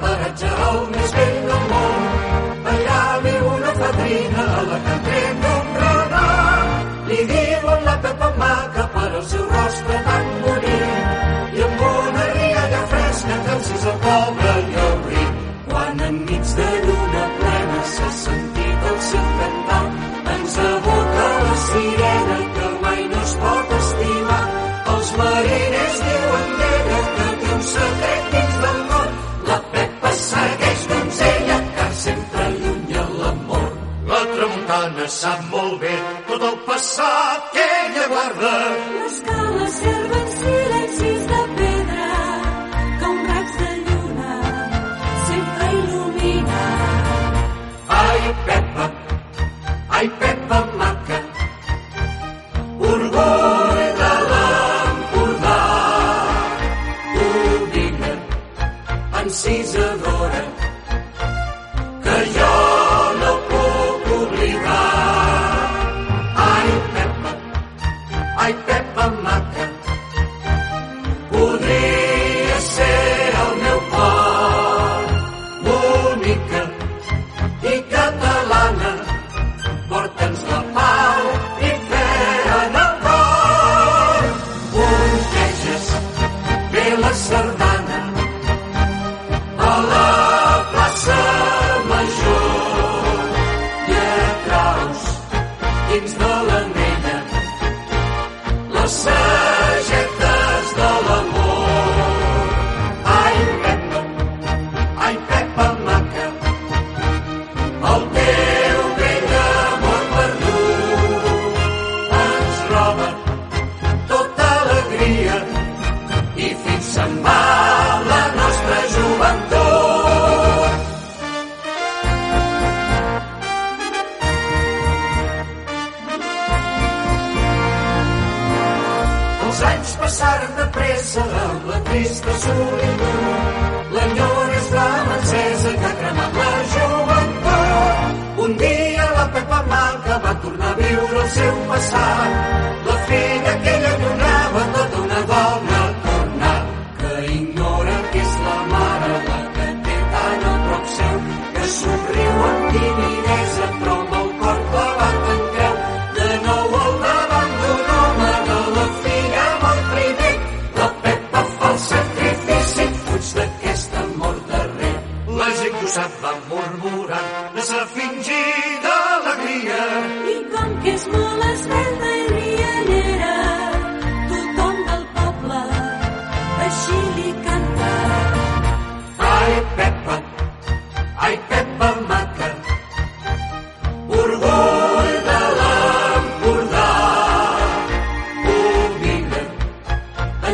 Paratge 0.00 0.48
el 0.68 0.78
més 0.92 1.12
vell 1.16 1.40
del 1.48 1.64
món. 1.70 2.04
Allà-li 2.72 3.34
una 3.48 3.72
fadrina 3.80 4.44
a 4.58 4.62
la 4.68 4.78
que 4.86 4.94
entren 4.96 5.42
d'un 5.42 5.68
regal. 5.82 6.70
Li 7.10 7.20
diuen 7.32 7.84
la 7.88 7.96
Pepa 8.06 8.30
Maca 8.38 8.86
per 8.94 9.10
al 9.10 9.24
seu 9.34 9.44
rostre 9.52 10.00
tan 10.08 10.32
bonic 10.46 11.58
i 11.58 11.62
amb 11.68 11.84
una 11.90 12.24
rialla 12.32 12.82
fresca 12.94 13.38
que 13.44 13.56
encís 13.58 13.86
el 13.92 13.98
pobre 14.08 14.56
i 14.72 14.91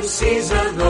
season. 0.08 0.87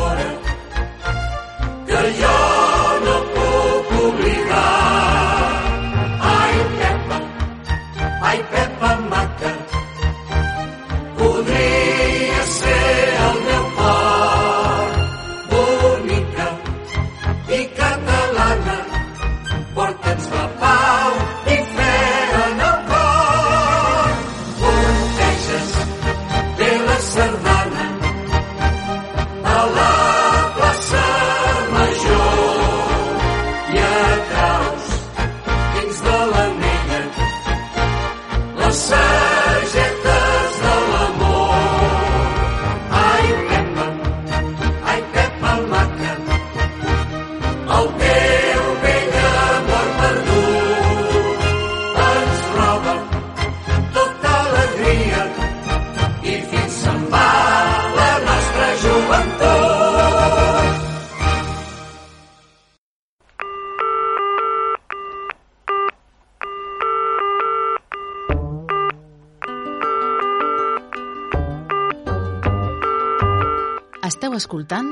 Escoltant 74.69 74.91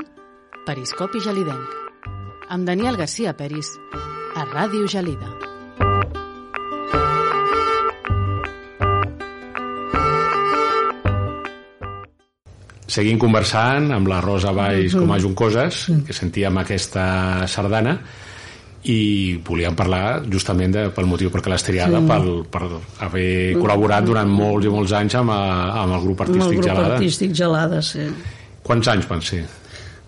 Periscopi 0.65 1.19
Gelidenc 1.21 2.49
amb 2.49 2.65
Daniel 2.65 2.95
Garcia 2.97 3.35
Peris 3.37 3.67
a 4.33 4.45
Ràdio 4.49 4.87
Gelida. 4.89 5.27
Seguim 12.87 13.19
conversant 13.21 13.91
amb 13.93 14.09
la 14.09 14.17
Rosa 14.25 14.49
Valls 14.49 14.95
com 14.97 15.13
a 15.13 15.19
Juncoses, 15.21 15.83
que 16.07 16.15
sentíem 16.15 16.57
aquesta 16.57 17.45
sardana, 17.45 17.99
i 18.89 19.37
volíem 19.45 19.77
parlar 19.77 20.23
justament 20.25 20.73
de, 20.73 20.87
pel 20.95 21.05
motiu 21.05 21.29
perquè 21.29 21.53
l'has 21.53 21.67
triada, 21.67 22.01
pel, 22.07 22.47
per 22.49 22.63
haver 23.05 23.53
col·laborat 23.59 24.09
durant 24.09 24.33
molts 24.33 24.65
i 24.65 24.73
molts 24.73 24.97
anys 24.97 25.19
amb, 25.21 25.35
a, 25.35 25.83
amb 25.83 25.99
el 25.99 26.09
grup 26.09 26.25
Amb 26.25 26.33
el 26.33 26.41
artístic 26.41 26.57
grup 26.63 26.71
Gelada. 26.71 26.97
artístic 26.97 27.37
Gelada, 27.43 27.85
sí. 27.85 28.09
Quants 28.65 28.93
anys 28.95 29.05
van 29.07 29.21
ser? 29.23 29.45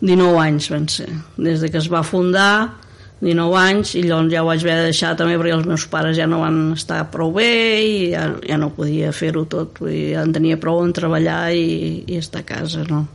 19 0.01 0.39
anys 0.39 0.69
van 0.71 0.88
ser. 0.91 1.09
Des 1.38 1.59
de 1.62 1.69
que 1.71 1.79
es 1.81 1.89
va 1.91 2.03
fundar, 2.07 2.79
19 3.19 3.57
anys, 3.59 3.93
i 3.99 4.05
llavors 4.05 4.31
ja 4.31 4.43
ho 4.43 4.47
vaig 4.47 4.63
haver 4.63 4.77
de 4.79 4.89
deixar 4.93 5.12
també 5.19 5.35
perquè 5.35 5.57
els 5.57 5.67
meus 5.67 5.85
pares 5.91 6.15
ja 6.15 6.27
no 6.29 6.39
van 6.39 6.59
estar 6.77 7.01
prou 7.12 7.33
bé 7.35 7.51
i 7.83 7.95
ja, 8.13 8.29
ja 8.47 8.59
no 8.62 8.71
podia 8.75 9.12
fer-ho 9.15 9.43
tot. 9.51 9.81
Vull 9.83 9.91
dir, 9.91 10.05
ja 10.13 10.23
en 10.23 10.31
tenia 10.35 10.59
prou 10.59 10.79
en 10.85 10.95
treballar 10.95 11.49
i, 11.51 12.05
i 12.07 12.19
estar 12.19 12.45
a 12.45 12.47
casa, 12.47 12.85
no? 12.88 13.05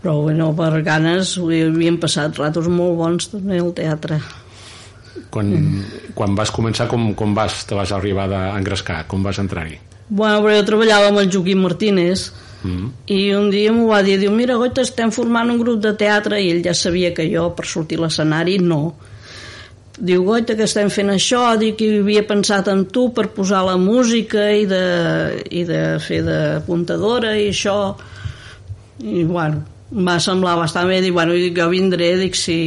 Però 0.00 0.14
bueno, 0.22 0.52
per 0.56 0.70
ganes 0.86 1.34
dir, 1.36 1.66
havien 1.68 1.98
passat 2.00 2.38
ratos 2.38 2.70
molt 2.72 2.96
bons 2.96 3.28
també 3.34 3.60
al 3.60 3.74
teatre. 3.76 4.22
Quan, 5.34 5.50
quan 6.14 6.36
vas 6.38 6.52
començar, 6.54 6.86
com, 6.88 7.10
com 7.18 7.34
vas, 7.36 7.64
te 7.68 7.76
vas 7.76 7.92
arribar 7.92 8.30
a 8.32 8.42
engrescar? 8.56 9.02
Com 9.10 9.26
vas 9.26 9.40
entrar-hi? 9.42 9.76
Bueno, 10.08 10.40
però 10.40 10.54
jo 10.56 10.64
treballava 10.64 11.10
amb 11.10 11.20
el 11.20 11.28
Joaquim 11.28 11.60
Martínez 11.60 12.30
Mm. 12.58 12.88
i 13.14 13.18
un 13.38 13.52
dia 13.52 13.70
m'ho 13.70 13.84
va 13.86 14.00
dir, 14.02 14.16
diu, 14.18 14.32
mira, 14.34 14.56
Goita, 14.58 14.82
estem 14.82 15.12
formant 15.14 15.50
un 15.52 15.60
grup 15.60 15.78
de 15.84 15.92
teatre 15.94 16.40
i 16.42 16.48
ell 16.50 16.64
ja 16.64 16.74
sabia 16.74 17.12
que 17.14 17.28
jo 17.30 17.52
per 17.54 17.68
sortir 17.70 18.00
a 18.00 18.06
l'escenari 18.06 18.56
no. 18.58 18.96
Diu, 19.98 20.24
Goita, 20.26 20.56
que 20.58 20.66
estem 20.66 20.90
fent 20.94 21.12
això, 21.14 21.42
dic 21.58 21.78
que 21.78 21.88
havia 22.00 22.24
pensat 22.26 22.70
en 22.70 22.84
tu 22.90 23.08
per 23.14 23.28
posar 23.34 23.64
la 23.66 23.76
música 23.78 24.48
i 24.54 24.66
de, 24.70 24.82
i 25.50 25.64
de 25.66 25.82
fer 26.02 26.20
de 26.26 26.38
puntadora 26.66 27.36
i 27.38 27.48
això. 27.52 27.78
I 29.02 29.22
bueno, 29.26 29.62
em 29.94 30.10
va 30.10 30.18
semblar 30.22 30.58
bastant 30.58 30.90
bé, 30.90 31.00
dic, 31.02 31.14
bueno, 31.14 31.34
jo 31.34 31.70
vindré, 31.70 32.12
dic, 32.18 32.38
si, 32.38 32.58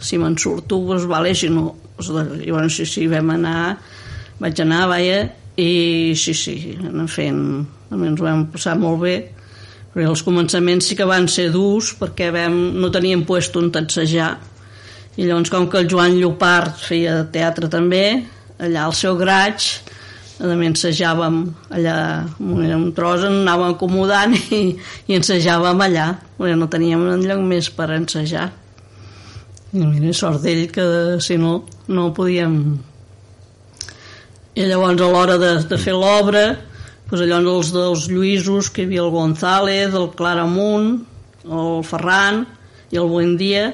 si 0.00 0.20
me'n 0.20 0.36
surto, 0.40 0.80
doncs 0.92 1.08
vale, 1.08 1.32
si 1.36 1.48
no, 1.52 1.72
doncs, 1.96 2.36
i 2.44 2.52
bueno, 2.52 2.68
sí, 2.72 2.86
sí, 2.88 3.08
vam 3.10 3.32
anar, 3.36 3.78
vaig 4.40 4.60
anar, 4.64 4.84
vaja, 4.92 5.24
i 5.58 6.14
sí, 6.16 6.36
sí, 6.36 6.56
anem 6.78 7.08
fent, 7.10 7.42
ens 7.96 8.20
ho 8.20 8.28
vam 8.28 8.46
passar 8.52 8.76
molt 8.78 9.02
bé, 9.02 9.16
perquè 9.92 10.08
els 10.08 10.24
començaments 10.26 10.90
sí 10.90 10.96
que 10.98 11.08
van 11.08 11.28
ser 11.32 11.48
durs 11.54 11.94
perquè 11.98 12.32
vam, 12.34 12.56
no 12.78 12.92
teníem 12.94 13.24
puesto 13.28 13.62
on 13.62 13.70
t'ensejar 13.74 14.32
i 15.18 15.26
llavors 15.26 15.50
com 15.50 15.68
que 15.70 15.80
el 15.82 15.88
Joan 15.90 16.18
Llopart 16.18 16.78
feia 16.88 17.22
teatre 17.32 17.70
també 17.72 18.04
allà 18.58 18.86
al 18.86 18.94
seu 18.94 19.16
graig 19.18 19.64
més 20.38 20.68
ensejàvem 20.70 21.38
allà 21.74 21.94
era 22.62 22.76
un 22.76 22.92
tros, 22.94 23.24
anàvem 23.26 23.74
acomodant 23.74 24.36
i, 24.54 24.76
i 25.08 25.16
ensejàvem 25.16 25.80
allà. 25.82 26.12
Perquè 26.38 26.54
no 26.54 26.68
teníem 26.70 27.02
enlloc 27.14 27.42
més 27.42 27.70
per 27.74 27.90
ensejar. 27.96 28.46
I 29.74 29.84
mira, 29.84 30.12
sort 30.14 30.42
d'ell 30.42 30.68
que 30.72 31.18
si 31.20 31.36
no, 31.36 31.64
no 31.88 32.12
podíem. 32.14 32.54
I 34.54 34.66
llavors 34.66 35.02
a 35.02 35.10
l'hora 35.10 35.38
de, 35.38 35.52
de 35.68 35.78
fer 35.78 35.94
l'obra 35.94 36.46
doncs 37.08 37.22
allò 37.24 37.38
els 37.56 37.70
dels 37.72 38.08
Lluïsos 38.12 38.72
que 38.72 38.84
hi 38.84 38.90
havia 38.90 39.04
el 39.06 39.14
González, 39.14 39.94
el 39.96 40.10
Claramunt 40.16 40.98
el 41.48 41.84
Ferran 41.84 42.44
i 42.90 42.98
el 42.98 43.08
Buendia. 43.08 43.72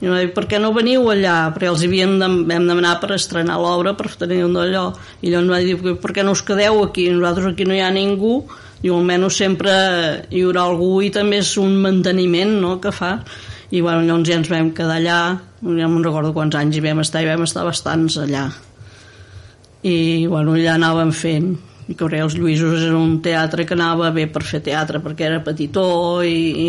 I 0.00 0.08
dir, 0.08 0.30
per 0.32 0.46
què 0.48 0.56
no 0.60 0.72
veniu 0.72 1.04
allà? 1.12 1.50
Perquè 1.52 1.68
els 1.68 1.84
havíem 1.84 2.14
de, 2.22 2.28
vam 2.48 2.68
demanar 2.68 2.94
per 3.02 3.12
estrenar 3.18 3.58
l'obra 3.60 3.92
per 3.98 4.08
tenir 4.16 4.40
un 4.46 4.56
d'allò. 4.56 4.86
I 5.20 5.32
llavors 5.32 5.52
va 5.52 5.60
dir, 5.60 5.76
per 6.00 6.14
què 6.16 6.24
no 6.24 6.32
us 6.32 6.44
quedeu 6.46 6.80
aquí? 6.86 7.10
Nosaltres 7.12 7.52
aquí 7.52 7.68
no 7.68 7.76
hi 7.76 7.82
ha 7.84 7.92
ningú. 7.92 8.40
I 8.80 8.88
almenys 8.96 9.36
sempre 9.42 9.72
hi 10.32 10.40
haurà 10.40 10.64
algú 10.64 11.02
i 11.04 11.12
també 11.12 11.42
és 11.44 11.52
un 11.60 11.76
manteniment 11.84 12.56
no, 12.62 12.78
que 12.80 12.94
fa. 12.96 13.18
I 13.70 13.84
bueno, 13.84 14.06
llavors 14.08 14.32
ja 14.32 14.40
ens 14.40 14.48
vam 14.48 14.72
quedar 14.76 14.96
allà. 15.02 15.20
Ja 15.60 15.92
no 15.92 16.00
recordo 16.00 16.32
quants 16.32 16.56
anys 16.56 16.80
hi 16.80 16.86
vam 16.88 17.04
estar 17.04 17.20
i 17.20 17.28
vam 17.28 17.44
estar 17.44 17.68
bastants 17.68 18.16
allà. 18.24 18.48
I 19.84 19.98
bueno, 20.32 20.56
allà 20.56 20.80
anàvem 20.80 21.12
fent 21.12 21.58
i 21.90 21.96
els 22.22 22.36
Lluïsos 22.38 22.84
era 22.86 22.96
un 22.96 23.16
teatre 23.22 23.64
que 23.66 23.74
anava 23.74 24.12
bé 24.14 24.28
per 24.30 24.44
fer 24.46 24.60
teatre 24.62 25.00
perquè 25.02 25.26
era 25.26 25.40
petitó 25.42 26.22
i, 26.22 26.68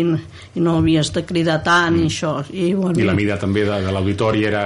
i 0.58 0.62
no 0.64 0.78
havies 0.80 1.12
de 1.14 1.22
cridar 1.28 1.60
tant 1.62 2.00
i 2.00 2.08
això 2.10 2.32
i, 2.50 2.72
bueno, 2.74 2.98
I 2.98 3.06
la 3.06 3.14
mida 3.14 3.36
també 3.38 3.62
de, 3.68 3.78
de 3.84 3.94
l'auditori 3.94 4.42
era, 4.48 4.64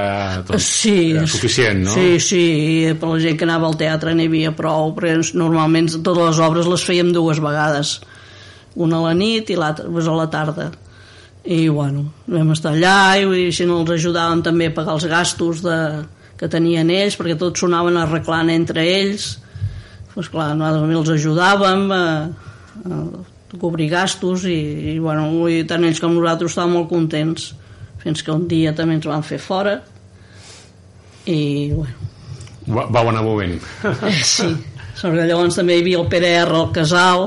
doncs, 0.48 0.70
sí, 0.80 0.96
era 1.12 1.26
suficient, 1.28 1.84
no? 1.84 1.92
Sí, 1.92 2.16
sí, 2.24 2.42
i 2.88 2.96
per 2.96 3.12
la 3.12 3.20
gent 3.20 3.36
que 3.36 3.44
anava 3.44 3.68
al 3.68 3.76
teatre 3.76 4.16
n'hi 4.16 4.30
havia 4.30 4.54
prou, 4.56 4.94
perquè 4.96 5.36
normalment 5.36 5.92
totes 5.98 6.22
les 6.22 6.42
obres 6.48 6.72
les 6.72 6.88
fèiem 6.88 7.12
dues 7.12 7.42
vegades, 7.44 7.98
una 8.80 9.02
a 9.02 9.08
la 9.10 9.14
nit 9.16 9.52
i 9.52 9.60
l'altra 9.60 9.90
pues, 9.92 10.08
a 10.08 10.16
la 10.16 10.28
tarda. 10.32 10.70
I 11.46 11.66
bueno, 11.70 12.08
vam 12.26 12.48
estar 12.56 12.72
allà 12.74 13.16
i 13.20 13.26
dir, 13.30 13.50
si 13.54 13.68
no 13.68 13.82
els 13.84 13.92
ajudàvem 14.00 14.40
també 14.42 14.72
a 14.72 14.74
pagar 14.74 14.96
els 14.96 15.04
gastos 15.06 15.60
de, 15.62 15.76
que 16.40 16.48
tenien 16.50 16.88
ells, 16.90 17.14
perquè 17.20 17.36
tots 17.38 17.62
sonaven 17.62 18.00
arreglant 18.00 18.50
entre 18.50 18.82
ells, 18.82 19.36
doncs 20.16 20.32
clar, 20.32 20.50
nosaltres 20.56 20.82
també 20.82 20.98
els 20.98 21.12
ajudàvem 21.14 21.86
a, 21.94 22.04
a 22.82 23.58
cobrir 23.60 23.90
gastos 23.92 24.46
i, 24.48 24.56
i 24.94 24.98
bueno, 24.98 25.28
dir, 25.46 25.62
tant 25.70 25.84
ells 25.86 26.00
com 26.02 26.16
nosaltres 26.16 26.54
estàvem 26.54 26.78
molt 26.80 26.90
contents 26.90 27.52
fins 28.02 28.24
que 28.24 28.34
un 28.34 28.46
dia 28.50 28.74
també 28.76 28.98
ens 28.98 29.06
van 29.08 29.24
fer 29.26 29.38
fora 29.42 29.78
i 31.26 31.72
bueno, 31.74 32.12
Va, 32.66 32.82
vau 32.90 33.12
anar 33.12 33.22
movent. 33.22 33.60
sí 34.26 34.48
perquè 34.96 35.26
llavors 35.28 35.58
també 35.58 35.76
hi 35.76 35.82
havia 35.84 35.98
el 36.00 36.08
PDR 36.10 36.54
al 36.56 36.70
casal 36.74 37.26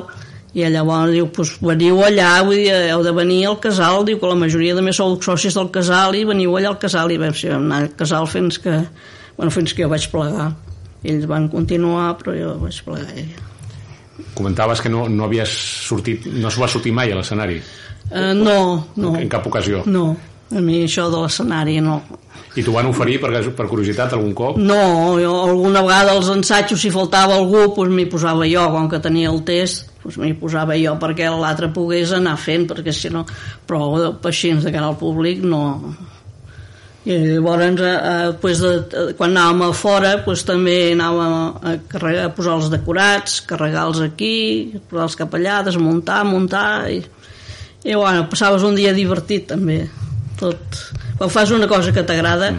i 0.58 0.66
llavors 0.74 1.12
diu, 1.14 1.28
pues, 1.34 1.52
veniu 1.62 2.00
allà 2.02 2.32
vull 2.46 2.58
dir, 2.58 2.74
heu 2.90 3.04
de 3.06 3.14
venir 3.14 3.44
al 3.46 3.60
casal 3.62 4.02
diu 4.08 4.18
que 4.22 4.32
la 4.32 4.40
majoria 4.40 4.78
també 4.78 4.94
sou 4.98 5.20
socis 5.22 5.58
del 5.58 5.70
casal 5.74 6.18
i 6.18 6.26
veniu 6.26 6.56
allà 6.58 6.74
al 6.74 6.80
casal 6.82 7.14
i 7.14 7.20
vam, 7.22 7.36
sí, 7.38 7.52
vam 7.52 7.68
anar 7.68 7.84
al 7.86 7.94
casal 8.00 8.26
fins 8.32 8.58
que, 8.64 8.80
bueno, 9.38 9.54
fins 9.54 9.76
que 9.76 9.86
jo 9.86 9.92
vaig 9.92 10.10
plegar 10.12 10.50
ells 11.04 11.28
van 11.30 11.50
continuar 11.52 12.14
però 12.20 12.36
jo 12.38 12.56
vaig 12.64 12.82
plegar 12.86 13.14
eh. 13.18 13.28
Comentaves 14.36 14.82
que 14.84 14.90
no, 14.92 15.08
no 15.10 15.26
havies 15.26 15.52
sortit, 15.88 16.26
no 16.28 16.52
s'ho 16.52 16.62
va 16.62 16.68
sortir 16.72 16.92
mai 16.96 17.12
a 17.12 17.16
l'escenari, 17.20 17.62
Uh, 18.10 18.34
no, 18.34 18.88
no, 18.98 19.12
en 19.20 19.30
cap 19.30 19.46
ocasió. 19.46 19.84
no, 19.86 20.16
A 20.50 20.62
mi 20.66 20.80
això 20.82 21.12
de 21.14 21.20
l'escenari 21.22 21.76
no. 21.80 22.00
I 22.58 22.64
t'ho 22.66 22.72
van 22.74 22.88
oferir 22.90 23.20
per, 23.22 23.30
per 23.54 23.68
curiositat 23.70 24.16
algun 24.16 24.32
cop? 24.34 24.58
No, 24.58 25.14
jo 25.22 25.30
alguna 25.44 25.84
vegada 25.86 26.16
als 26.16 26.32
ensajos 26.34 26.82
si 26.82 26.90
faltava 26.90 27.36
algú 27.38 27.68
doncs 27.76 27.94
m'hi 27.94 28.08
posava 28.10 28.48
jo, 28.50 28.64
com 28.74 28.90
que 28.90 28.98
tenia 29.04 29.30
el 29.30 29.44
test 29.46 29.92
doncs 30.02 30.18
m'hi 30.18 30.34
posava 30.42 30.74
jo 30.80 30.96
perquè 30.98 31.30
l'altre 31.30 31.70
pogués 31.76 32.16
anar 32.18 32.34
fent 32.42 32.66
perquè 32.72 32.90
si 32.96 33.14
no, 33.14 33.28
però 33.70 33.92
així 34.26 34.56
de 34.58 34.74
cara 34.74 34.90
al 34.90 34.98
públic 34.98 35.46
no 35.46 35.62
i 37.08 37.16
llavors 37.16 37.80
eh, 37.80 38.32
pues 38.42 38.60
de, 38.60 38.74
quan 39.18 39.32
anàvem 39.32 39.70
a 39.70 39.76
fora 39.78 40.12
pues, 40.26 40.44
també 40.48 40.92
anàvem 40.92 41.36
a, 41.64 41.76
carregar, 41.88 42.26
a 42.28 42.34
posar 42.36 42.58
els 42.60 42.68
decorats 42.74 43.40
carregar-los 43.48 44.02
aquí 44.04 44.76
posar-los 44.90 45.16
cap 45.20 45.38
allà, 45.38 45.62
desmuntar, 45.64 46.26
muntar 46.28 46.90
i, 46.92 47.00
i 47.88 47.96
bueno, 47.96 48.28
passaves 48.32 48.68
un 48.68 48.76
dia 48.76 48.92
divertit 48.96 49.48
també 49.54 49.86
tot, 50.40 50.82
quan 51.18 51.32
fas 51.32 51.56
una 51.56 51.70
cosa 51.72 51.96
que 51.96 52.04
t'agrada 52.04 52.52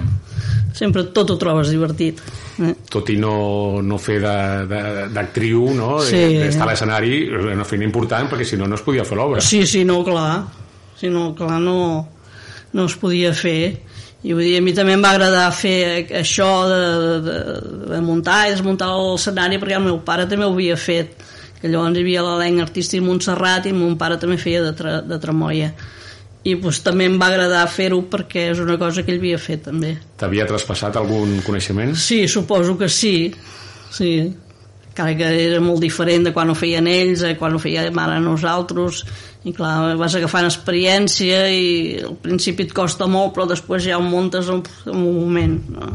sempre 0.72 1.04
tot 1.12 1.34
ho 1.34 1.36
trobes 1.40 1.68
divertit 1.74 2.22
eh? 2.64 2.72
tot 2.88 3.12
i 3.12 3.18
no, 3.20 3.82
no 3.84 3.98
fer 4.00 4.22
d'actriu, 4.22 5.68
no? 5.76 5.98
Sí. 6.06 6.22
d'estar 6.40 6.64
a 6.64 6.70
l'escenari, 6.72 7.20
una 7.52 7.68
feina 7.68 7.84
important 7.84 8.32
perquè 8.32 8.48
si 8.48 8.60
no, 8.60 8.68
no 8.70 8.78
es 8.78 8.84
podia 8.84 9.04
fer 9.04 9.18
l'obra. 9.20 9.44
Sí, 9.44 9.62
sí, 9.68 9.84
no, 9.88 10.00
clar. 10.06 10.42
Si 11.00 11.08
no, 11.12 11.30
clar, 11.36 11.60
no, 11.64 11.76
no 12.76 12.86
es 12.86 12.96
podia 12.98 13.32
fer. 13.36 13.80
I 14.20 14.34
vull 14.36 14.44
dir, 14.44 14.58
a 14.58 14.64
mi 14.64 14.74
també 14.76 14.92
em 14.92 15.02
va 15.04 15.14
agradar 15.14 15.46
fer 15.56 16.06
això 16.18 16.48
de, 16.68 16.80
de, 17.24 17.36
de 17.94 18.00
muntar 18.04 18.42
i 18.48 18.52
desmuntar 18.52 18.90
l'escenari 18.92 19.60
perquè 19.60 19.78
el 19.78 19.86
meu 19.86 20.02
pare 20.04 20.26
també 20.28 20.44
ho 20.44 20.52
havia 20.52 20.76
fet. 20.76 21.16
Que 21.60 21.68
llavors 21.68 21.96
hi 21.96 22.04
havia 22.04 22.24
l'elenc 22.24 22.60
artístic 22.64 23.02
Montserrat 23.04 23.68
i 23.68 23.72
mon 23.76 23.96
pare 24.00 24.20
també 24.20 24.36
feia 24.40 24.62
de, 24.64 24.74
tra, 24.76 24.98
de 25.04 25.18
tramoia. 25.20 25.72
I 26.44 26.54
pues, 26.60 26.78
també 26.84 27.04
em 27.08 27.18
va 27.20 27.28
agradar 27.28 27.66
fer-ho 27.68 28.00
perquè 28.12 28.46
és 28.54 28.60
una 28.62 28.78
cosa 28.80 29.04
que 29.04 29.12
ell 29.12 29.20
havia 29.20 29.40
fet 29.40 29.66
també. 29.68 29.94
T'havia 30.20 30.46
traspassat 30.48 30.96
algun 30.96 31.40
coneixement? 31.44 31.92
Sí, 32.00 32.22
suposo 32.28 32.78
que 32.80 32.88
sí. 32.88 33.14
Sí. 33.92 34.12
Encara 34.90 35.14
que 35.16 35.26
era 35.46 35.60
molt 35.62 35.80
diferent 35.82 36.26
de 36.26 36.32
quan 36.34 36.50
ho 36.50 36.54
feien 36.58 36.88
ells, 36.90 37.22
a 37.22 37.34
quan 37.38 37.54
ho 37.54 37.60
fèiem 37.62 37.98
ara 38.02 38.18
nosaltres. 38.22 39.04
I 39.46 39.54
clar, 39.56 39.94
vas 39.96 40.16
agafant 40.18 40.48
experiència 40.48 41.44
i 41.54 41.68
al 42.04 42.16
principi 42.20 42.66
et 42.66 42.74
costa 42.76 43.06
molt, 43.08 43.32
però 43.36 43.46
després 43.48 43.86
ja 43.86 44.00
ho 44.00 44.04
muntes 44.04 44.50
en, 44.52 44.64
en 44.90 44.96
un 44.98 45.14
moment. 45.22 45.56
No? 45.76 45.92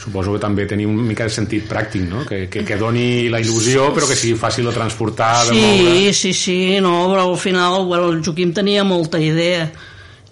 Suposo 0.00 0.32
que 0.32 0.40
també 0.40 0.64
tenia 0.64 0.88
un 0.88 0.96
mica 1.04 1.26
de 1.28 1.34
sentit 1.34 1.66
pràctic, 1.68 2.06
no? 2.08 2.22
Que, 2.24 2.46
que, 2.48 2.62
que 2.64 2.78
doni 2.80 3.28
la 3.28 3.42
il·lusió, 3.42 3.90
però 3.92 4.08
que 4.08 4.16
sigui 4.16 4.38
fàcil 4.40 4.70
de 4.70 4.72
transportar, 4.72 5.50
de 5.50 5.58
moure... 5.58 5.92
Sí, 6.00 6.14
sí, 6.16 6.32
sí, 6.32 6.58
no, 6.80 6.94
però 7.10 7.26
al 7.28 7.36
final 7.36 7.84
bueno, 7.84 8.08
el 8.14 8.22
Joaquim 8.24 8.54
tenia 8.56 8.86
molta 8.86 9.20
idea 9.20 9.68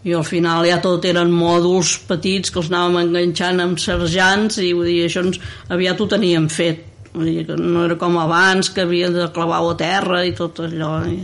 i 0.08 0.14
al 0.14 0.24
final 0.24 0.64
ja 0.64 0.78
tot 0.80 1.04
eren 1.04 1.28
mòduls 1.34 1.98
petits 2.08 2.54
que 2.54 2.62
els 2.62 2.70
anàvem 2.70 3.02
enganxant 3.02 3.61
amb 3.61 3.82
serjants 3.82 4.61
i 4.62 4.72
vull 4.72 4.88
dir, 4.88 5.02
això 5.04 5.26
ens, 5.26 5.40
aviat 5.74 6.00
ho 6.00 6.08
teníem 6.08 6.48
fet 6.48 6.88
vull 7.18 7.26
dir, 7.33 7.42
que 7.48 7.57
no 7.59 7.83
era 7.88 7.96
com 8.00 8.14
abans 8.22 8.70
que 8.70 8.87
havia 8.87 9.11
de 9.11 9.26
clavar 9.35 9.59
a 9.66 9.74
terra 9.81 10.22
i 10.28 10.33
tot 10.38 10.62
allò 10.64 10.92
i 11.11 11.18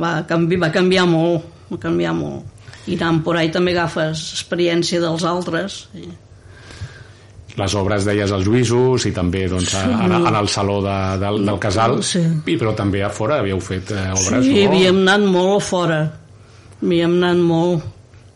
va, 0.00 0.22
canvi, 0.28 0.56
va 0.56 0.72
canviar 0.74 1.04
molt 1.10 1.44
va 1.72 1.78
canviar 1.82 2.14
molt 2.16 2.88
i 2.90 2.96
anant 2.98 3.20
por 3.22 3.36
ahí 3.38 3.52
també 3.54 3.70
agafes 3.76 4.24
experiència 4.40 4.98
dels 5.04 5.22
altres 5.28 5.84
i... 5.94 6.08
Les 7.60 7.74
obres 7.76 8.06
deies 8.08 8.30
als 8.32 8.46
juïsos 8.48 9.04
i 9.04 9.10
també 9.12 9.42
doncs, 9.52 9.74
a, 9.76 9.82
a, 9.84 10.06
en 10.30 10.36
el 10.38 10.46
saló 10.48 10.78
de, 10.80 10.94
del, 11.20 11.42
del 11.44 11.58
casal, 11.60 11.98
Sí. 12.00 12.22
i, 12.48 12.54
però 12.56 12.72
també 12.74 13.02
a 13.04 13.10
fora 13.12 13.42
havíeu 13.42 13.60
fet 13.60 13.90
eh, 13.92 14.06
obres, 14.14 14.46
Sí, 14.46 14.54
no? 14.64 14.70
havíem 14.70 15.02
anat 15.02 15.26
molt 15.28 15.58
a 15.58 15.64
fora. 15.66 15.98
Havíem 16.80 17.18
anat 17.20 17.42
molt 17.44 17.84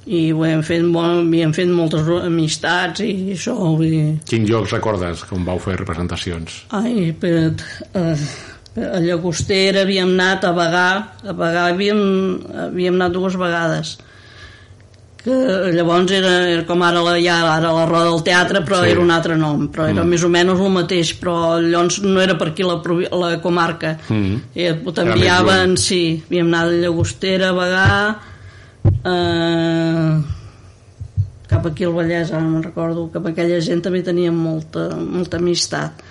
i 0.07 0.31
ho 0.33 0.45
hem 0.47 0.61
fet, 0.63 0.85
molt, 0.87 1.25
havíem 1.27 1.53
fet 1.57 1.69
moltes 1.75 2.07
amistats 2.23 3.01
i 3.03 3.33
això, 3.35 3.55
vull 3.59 3.91
dir... 3.91 4.05
Quins 4.29 4.49
llocs 4.51 4.71
recordes 4.77 5.25
com 5.27 5.45
vau 5.45 5.59
fer 5.59 5.75
representacions? 5.81 6.61
Ai, 6.79 7.09
però, 7.19 7.49
eh, 7.99 8.27
a 8.87 9.01
Llagostera 9.03 9.83
havíem 9.83 10.13
anat 10.15 10.45
a 10.47 10.53
Bagà, 10.55 10.89
a 11.27 11.35
Bagà 11.35 11.69
havíem, 11.73 12.03
havíem 12.69 12.95
anat 13.01 13.13
dues 13.19 13.35
vegades 13.41 13.97
que 15.27 15.35
llavors 15.75 16.13
era, 16.15 16.33
era 16.53 16.63
com 16.69 16.83
ara 16.87 17.01
la, 17.03 17.17
ja, 17.19 17.41
ara 17.57 17.73
la 17.75 17.87
roda 17.89 18.13
del 18.13 18.21
teatre 18.23 18.61
però 18.63 18.85
Sí. 18.85 18.93
era 18.93 19.01
un 19.03 19.11
altre 19.11 19.35
nom 19.35 19.65
però 19.75 19.89
era 19.91 20.05
més 20.07 20.23
o 20.23 20.29
menys 20.31 20.61
el 20.63 20.71
mateix 20.71 21.11
però 21.19 21.57
llavors 21.59 21.97
no 22.05 22.21
era 22.23 22.37
per 22.39 22.53
aquí 22.53 22.63
la, 22.63 22.77
la 23.11 23.41
comarca 23.43 23.97
Mm. 24.09 24.37
i 24.55 24.69
t'enviaven 24.93 25.73
lluny. 25.75 25.77
sí, 25.83 26.23
havíem 26.29 26.47
anat 26.55 26.71
a 26.71 26.79
Llagostera, 26.85 27.49
a 27.51 27.57
Bagà 27.59 27.89
eh, 29.07 30.11
cap 31.47 31.67
aquí 31.67 31.87
al 31.87 31.95
Vallès 31.95 32.33
ara 32.35 32.45
no 32.45 32.63
recordo 32.65 33.07
cap 33.15 33.27
aquella 33.31 33.61
gent 33.65 33.85
també 33.85 34.03
teníem 34.07 34.35
molta, 34.35 34.89
molta 34.99 35.39
amistat. 35.41 36.03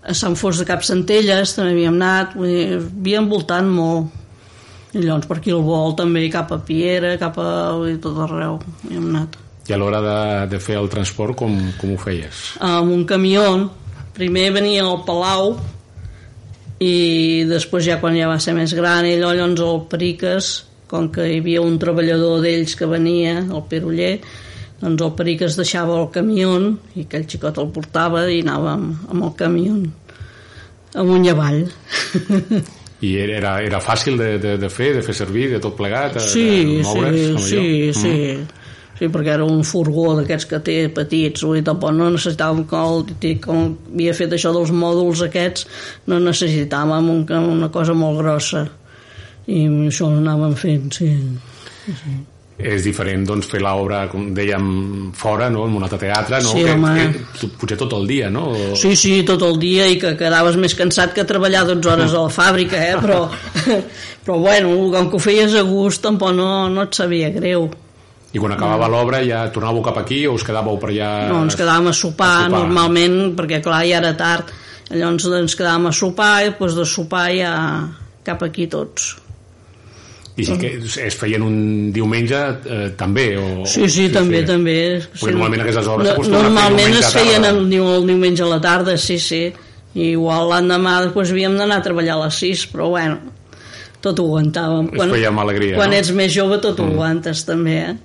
A 0.00 0.14
Sant 0.16 0.36
Fos 0.40 0.56
de 0.56 0.64
Cap 0.64 0.84
Centelles 0.86 1.52
també 1.56 1.74
havíem 1.74 1.98
anat 1.98 2.36
vull 2.38 2.48
dir, 2.48 2.78
havíem 2.78 3.28
voltant 3.28 3.68
molt. 3.68 4.16
I 4.90 5.04
llavors 5.04 5.28
per 5.30 5.36
aquí 5.38 5.52
el 5.54 5.60
vol 5.62 5.94
també 5.98 6.24
cap 6.32 6.50
a 6.50 6.58
Piera 6.66 7.12
cap 7.20 7.36
a 7.38 7.50
vull 7.76 7.92
dir, 7.92 7.98
tot 8.02 8.18
arreu 8.24 8.58
havíem 8.86 9.10
anat. 9.12 9.36
I 9.68 9.74
a 9.76 9.78
l'hora 9.78 10.00
de, 10.02 10.16
de 10.50 10.58
fer 10.58 10.78
el 10.80 10.88
transport, 10.90 11.36
com, 11.38 11.52
com 11.78 11.92
ho 11.94 11.98
feies? 12.00 12.56
amb 12.58 12.90
un 12.90 13.04
camió 13.06 13.44
primer 14.16 14.48
venia 14.56 14.82
al 14.86 15.04
Palau 15.06 15.54
i 16.80 17.44
després 17.46 17.84
ja 17.84 18.00
quan 18.00 18.16
ja 18.16 18.26
va 18.30 18.40
ser 18.40 18.56
més 18.56 18.72
gran 18.74 19.06
ell 19.06 19.20
llavors 19.20 19.62
el 19.66 19.84
Periques 19.92 20.50
com 20.90 21.08
que 21.14 21.26
hi 21.30 21.38
havia 21.40 21.62
un 21.62 21.78
treballador 21.82 22.40
d'ells 22.44 22.74
que 22.78 22.88
venia, 22.90 23.38
el 23.46 23.62
Peroller 23.70 24.16
doncs 24.80 25.02
el 25.04 25.12
Periques 25.16 25.56
deixava 25.60 25.98
el 26.00 26.08
camió 26.14 26.54
i 26.96 27.04
aquell 27.06 27.26
xicot 27.28 27.58
el 27.60 27.68
portava 27.74 28.24
i 28.32 28.40
anàvem 28.42 28.86
amb 29.12 29.26
el 29.26 29.34
camió 29.38 29.76
amunt 31.00 31.26
i 31.26 31.32
avall 31.34 31.60
I 33.00 33.14
era, 33.16 33.54
era 33.64 33.78
fàcil 33.80 34.18
de, 34.20 34.34
de, 34.40 34.56
de 34.60 34.68
fer, 34.68 34.90
de 34.98 35.00
fer 35.00 35.14
servir, 35.16 35.46
de 35.54 35.60
tot 35.64 35.72
plegat, 35.78 36.18
de, 36.18 36.24
sí, 36.28 36.48
de 36.50 36.82
moure's? 36.84 37.14
sí, 37.16 37.28
amb 37.30 37.44
sí, 37.46 37.60
sí, 37.96 38.10
Mm. 38.40 38.48
sí, 38.98 39.08
perquè 39.08 39.32
era 39.32 39.46
un 39.48 39.62
furgó 39.64 40.10
d'aquests 40.18 40.44
que 40.50 40.58
té 40.60 40.74
petits, 40.92 41.40
vull 41.46 41.56
dir, 41.56 41.64
tampoc 41.64 41.94
no 41.96 42.10
necessitàvem, 42.12 42.66
com, 42.68 43.06
com 43.40 43.62
havia 43.94 44.12
fet 44.18 44.34
això 44.36 44.52
dels 44.52 44.68
mòduls 44.76 45.22
aquests, 45.24 45.64
no 46.12 46.18
necessitàvem 46.20 47.08
un, 47.14 47.24
una 47.54 47.70
cosa 47.72 47.96
molt 47.96 48.20
grossa 48.20 48.66
i 49.50 49.64
això 49.88 50.08
ho 50.08 50.18
anàvem 50.20 50.54
fent, 50.58 50.92
sí. 50.94 51.10
És 52.60 52.84
diferent 52.84 53.22
doncs, 53.24 53.48
fer 53.48 53.62
l'obra, 53.64 54.02
com 54.12 54.26
dèiem, 54.36 54.64
fora, 55.16 55.48
no? 55.52 55.64
en 55.66 55.76
un 55.78 55.84
altre 55.86 55.98
teatre, 56.02 56.42
no? 56.44 56.52
Sí, 56.52 56.64
que, 56.66 56.74
home. 56.76 57.06
que, 57.38 57.48
potser 57.60 57.78
tot 57.80 57.94
el 57.96 58.04
dia, 58.10 58.28
no? 58.32 58.50
Sí, 58.76 58.92
sí, 59.00 59.14
tot 59.26 59.42
el 59.46 59.56
dia 59.62 59.86
i 59.88 59.96
que 60.00 60.12
quedaves 60.20 60.58
més 60.60 60.76
cansat 60.76 61.14
que 61.16 61.24
treballar 61.28 61.64
12 61.70 61.92
hores 61.94 62.16
a 62.16 62.24
la 62.26 62.32
fàbrica, 62.34 62.82
eh? 62.84 62.98
però, 63.00 63.22
però 64.26 64.40
bueno, 64.42 64.74
com 64.92 65.08
que 65.08 65.16
ho 65.16 65.22
feies 65.24 65.56
a 65.56 65.64
gust 65.68 66.04
tampoc 66.04 66.36
no, 66.36 66.50
no 66.72 66.84
et 66.84 67.00
sabia 67.00 67.32
greu. 67.32 67.70
I 68.30 68.38
quan 68.38 68.52
acabava 68.54 68.86
l'obra 68.90 69.24
ja 69.26 69.40
tornàveu 69.50 69.82
cap 69.82 69.96
aquí 70.04 70.20
o 70.28 70.36
us 70.36 70.44
quedàveu 70.46 70.76
per 70.78 70.92
allà? 70.92 71.08
No, 71.32 71.40
ens 71.48 71.56
quedàvem 71.58 71.90
a 71.90 71.94
sopar, 71.96 72.34
a 72.36 72.44
sopar. 72.44 72.60
normalment, 72.60 73.16
perquè 73.38 73.58
clar, 73.64 73.80
ja 73.88 73.98
era 73.98 74.12
tard. 74.18 74.52
Llavors 74.92 75.26
ens 75.40 75.56
quedàvem 75.58 75.88
a 75.90 75.96
sopar 75.96 76.34
i 76.44 76.52
després 76.52 76.76
de 76.76 76.86
sopar 76.86 77.26
ja 77.34 77.56
cap 78.26 78.44
aquí 78.46 78.68
tots. 78.70 79.16
I 80.40 80.44
sí 80.48 80.56
que 80.58 80.70
es 81.06 81.16
feien 81.16 81.42
un 81.46 81.56
diumenge 81.92 82.38
eh, 82.66 82.90
també? 82.96 83.26
O, 83.38 83.64
Sí, 83.68 83.88
sí, 83.88 84.08
també, 84.12 84.40
sí. 84.42 84.46
també. 84.50 84.76
Perquè 85.14 85.32
normalment 85.34 85.62
aquestes 85.66 85.86
obres 85.92 86.08
No- 86.08 86.12
s'acostumen 86.14 86.40
fer 86.40 86.50
Normalment 86.50 86.98
es 87.00 87.12
feien 87.14 87.44
el, 87.50 87.60
el 87.72 88.06
diumenge 88.08 88.42
a 88.46 88.50
la 88.54 88.60
tarda, 88.60 88.96
sí, 88.98 89.18
sí. 89.18 89.44
I 89.94 90.12
igual 90.14 90.48
l'endemà 90.52 91.00
després 91.08 91.32
havíem 91.34 91.56
d'anar 91.58 91.80
a 91.80 91.82
treballar 91.82 92.14
a 92.14 92.24
les 92.26 92.36
6, 92.44 92.66
però 92.70 92.90
bueno, 92.92 93.16
tot 94.00 94.20
ho 94.22 94.28
aguantàvem. 94.28 94.92
Es 94.94 95.10
feia 95.16 95.28
amb 95.32 95.40
alegria, 95.42 95.74
Quan 95.76 95.90
no? 95.90 95.96
ets 95.98 96.12
més 96.14 96.30
jove 96.32 96.60
tot 96.62 96.78
ho 96.80 96.86
aguantes, 96.86 97.42
també, 97.48 97.74
eh? 97.88 97.96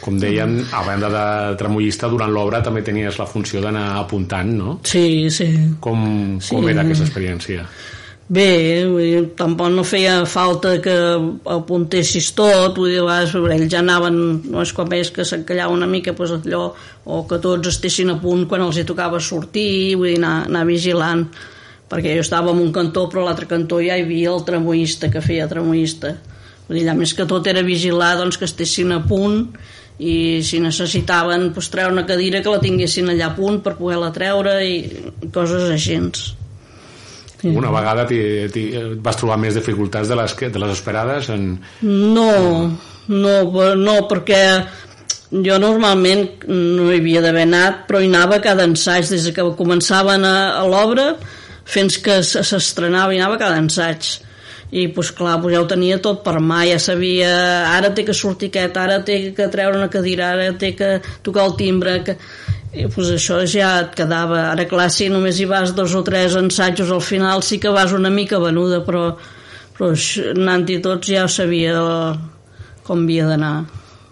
Com 0.00 0.16
dèiem, 0.16 0.54
a 0.72 0.80
banda 0.86 1.08
de 1.12 1.24
tramollista, 1.60 2.08
durant 2.08 2.30
l'obra 2.32 2.62
també 2.64 2.80
tenies 2.86 3.18
la 3.20 3.26
funció 3.28 3.60
d'anar 3.60 3.98
apuntant, 4.00 4.48
no? 4.56 4.78
Sí, 4.88 5.28
sí. 5.28 5.48
Com, 5.84 6.38
com 6.38 6.40
Sí. 6.40 6.70
era 6.70 6.80
aquesta 6.86 7.04
experiència? 7.04 7.66
Bé, 8.28 8.84
tampoc 9.40 9.70
no 9.72 9.82
feia 9.88 10.18
falta 10.28 10.74
que 10.84 10.94
apuntessis 11.48 12.26
tot, 12.36 12.76
vull 12.76 12.90
dir, 12.92 12.98
a 13.00 13.06
vegades 13.06 13.30
però 13.32 13.52
ells 13.54 13.70
ja 13.72 13.78
anaven, 13.80 14.18
no 14.52 14.60
és 14.60 14.72
quan 14.76 14.90
veies 14.90 15.08
que 15.16 15.24
s'encallava 15.24 15.72
una 15.72 15.86
mica, 15.88 16.12
doncs 16.12 16.34
allò, 16.36 16.66
o 17.08 17.22
que 17.30 17.38
tots 17.40 17.70
estessin 17.70 18.12
a 18.12 18.18
punt 18.20 18.44
quan 18.50 18.66
els 18.66 18.76
hi 18.76 18.84
tocava 18.84 19.16
sortir, 19.16 19.96
vull 19.96 20.10
dir, 20.10 20.18
anar, 20.20 20.42
anar 20.44 20.66
vigilant, 20.68 21.22
perquè 21.88 22.12
jo 22.18 22.24
estava 22.26 22.52
en 22.52 22.60
un 22.60 22.68
cantó, 22.74 23.06
però 23.08 23.22
a 23.22 23.30
l'altre 23.30 23.48
cantó 23.48 23.78
ja 23.80 23.96
hi 23.96 24.04
havia 24.04 24.34
el 24.34 24.44
tramoista 24.44 25.08
que 25.08 25.24
feia 25.24 25.48
tramoista. 25.48 26.12
Vull 26.66 26.76
dir, 26.76 26.82
allà 26.84 26.98
més 26.98 27.14
que 27.16 27.24
tot 27.30 27.48
era 27.48 27.62
vigilar 27.64 28.10
doncs, 28.20 28.36
que 28.36 28.44
estessin 28.44 28.92
a 28.92 29.00
punt 29.08 29.46
i 30.04 30.42
si 30.44 30.60
necessitaven 30.60 31.48
doncs, 31.54 31.70
treure 31.72 31.96
una 31.96 32.04
cadira 32.04 32.44
que 32.44 32.52
la 32.52 32.60
tinguessin 32.60 33.08
allà 33.08 33.32
a 33.32 33.38
punt 33.40 33.62
per 33.64 33.78
poder-la 33.80 34.12
treure 34.12 34.58
i 34.68 34.76
coses 35.32 35.72
així. 35.72 35.96
Sí. 37.40 37.52
Una 37.54 37.70
vegada 37.70 38.04
t'hi- 38.08 38.48
t'hi- 38.50 38.72
vas 39.04 39.16
trobar 39.16 39.36
més 39.38 39.54
dificultats 39.54 40.08
de 40.10 40.16
les, 40.18 40.32
que, 40.34 40.48
de 40.50 40.58
les 40.58 40.72
esperades 40.74 41.28
en... 41.30 41.52
No, 41.82 42.32
No, 43.08 43.34
per- 43.54 43.76
no, 43.80 43.94
perquè 44.10 44.40
jo 45.32 45.54
normalment 45.60 46.42
no 46.48 46.90
hi 46.92 46.98
havia 46.98 47.22
d'haver 47.24 47.46
anat, 47.46 47.78
però 47.88 48.00
hi 48.04 48.08
anava 48.10 48.36
cada 48.44 48.66
ensaig, 48.68 49.06
des 49.08 49.30
que 49.32 49.44
començaven 49.56 50.24
a, 50.28 50.34
a 50.60 50.64
l'obra 50.68 51.14
fins 51.68 51.96
que 52.04 52.18
s'estrenava, 52.24 53.14
hi 53.14 53.20
anava 53.22 53.38
cada 53.40 53.56
ensaig. 53.62 54.10
I, 54.68 54.86
doncs 54.92 55.14
clar, 55.16 55.38
doncs 55.40 55.54
ja 55.54 55.62
ho 55.62 55.66
tenia 55.70 55.96
tot 56.04 56.20
per 56.26 56.34
mà, 56.44 56.58
ja 56.68 56.76
sabia, 56.82 57.30
ara 57.72 57.88
té 57.96 58.04
que 58.04 58.12
sortir 58.12 58.50
aquest, 58.52 58.76
ara 58.76 58.98
té 59.04 59.16
que 59.36 59.46
treure 59.48 59.78
una 59.80 59.88
cadira, 59.88 60.34
ara 60.34 60.50
té 60.60 60.74
que 60.76 60.98
tocar 61.24 61.46
el 61.48 61.56
timbre, 61.56 62.02
que... 62.04 62.18
I, 62.72 62.84
doncs 62.84 63.14
això 63.14 63.40
ja 63.48 63.72
et 63.84 63.96
quedava. 63.96 64.50
Ara, 64.52 64.66
clar, 64.68 64.90
si 64.92 65.08
només 65.12 65.40
hi 65.40 65.48
vas 65.48 65.72
dos 65.76 65.94
o 65.96 66.04
tres 66.04 66.36
ensajos 66.38 66.92
al 66.92 67.02
final, 67.04 67.42
sí 67.42 67.60
que 67.62 67.72
vas 67.72 67.94
una 67.96 68.12
mica 68.12 68.40
venuda, 68.42 68.82
però, 68.84 69.10
però 69.76 69.92
anant-hi 70.34 70.78
tots 70.84 71.08
ja 71.08 71.26
sabia 71.28 71.78
com 72.84 73.04
havia 73.04 73.28
d'anar. 73.28 73.56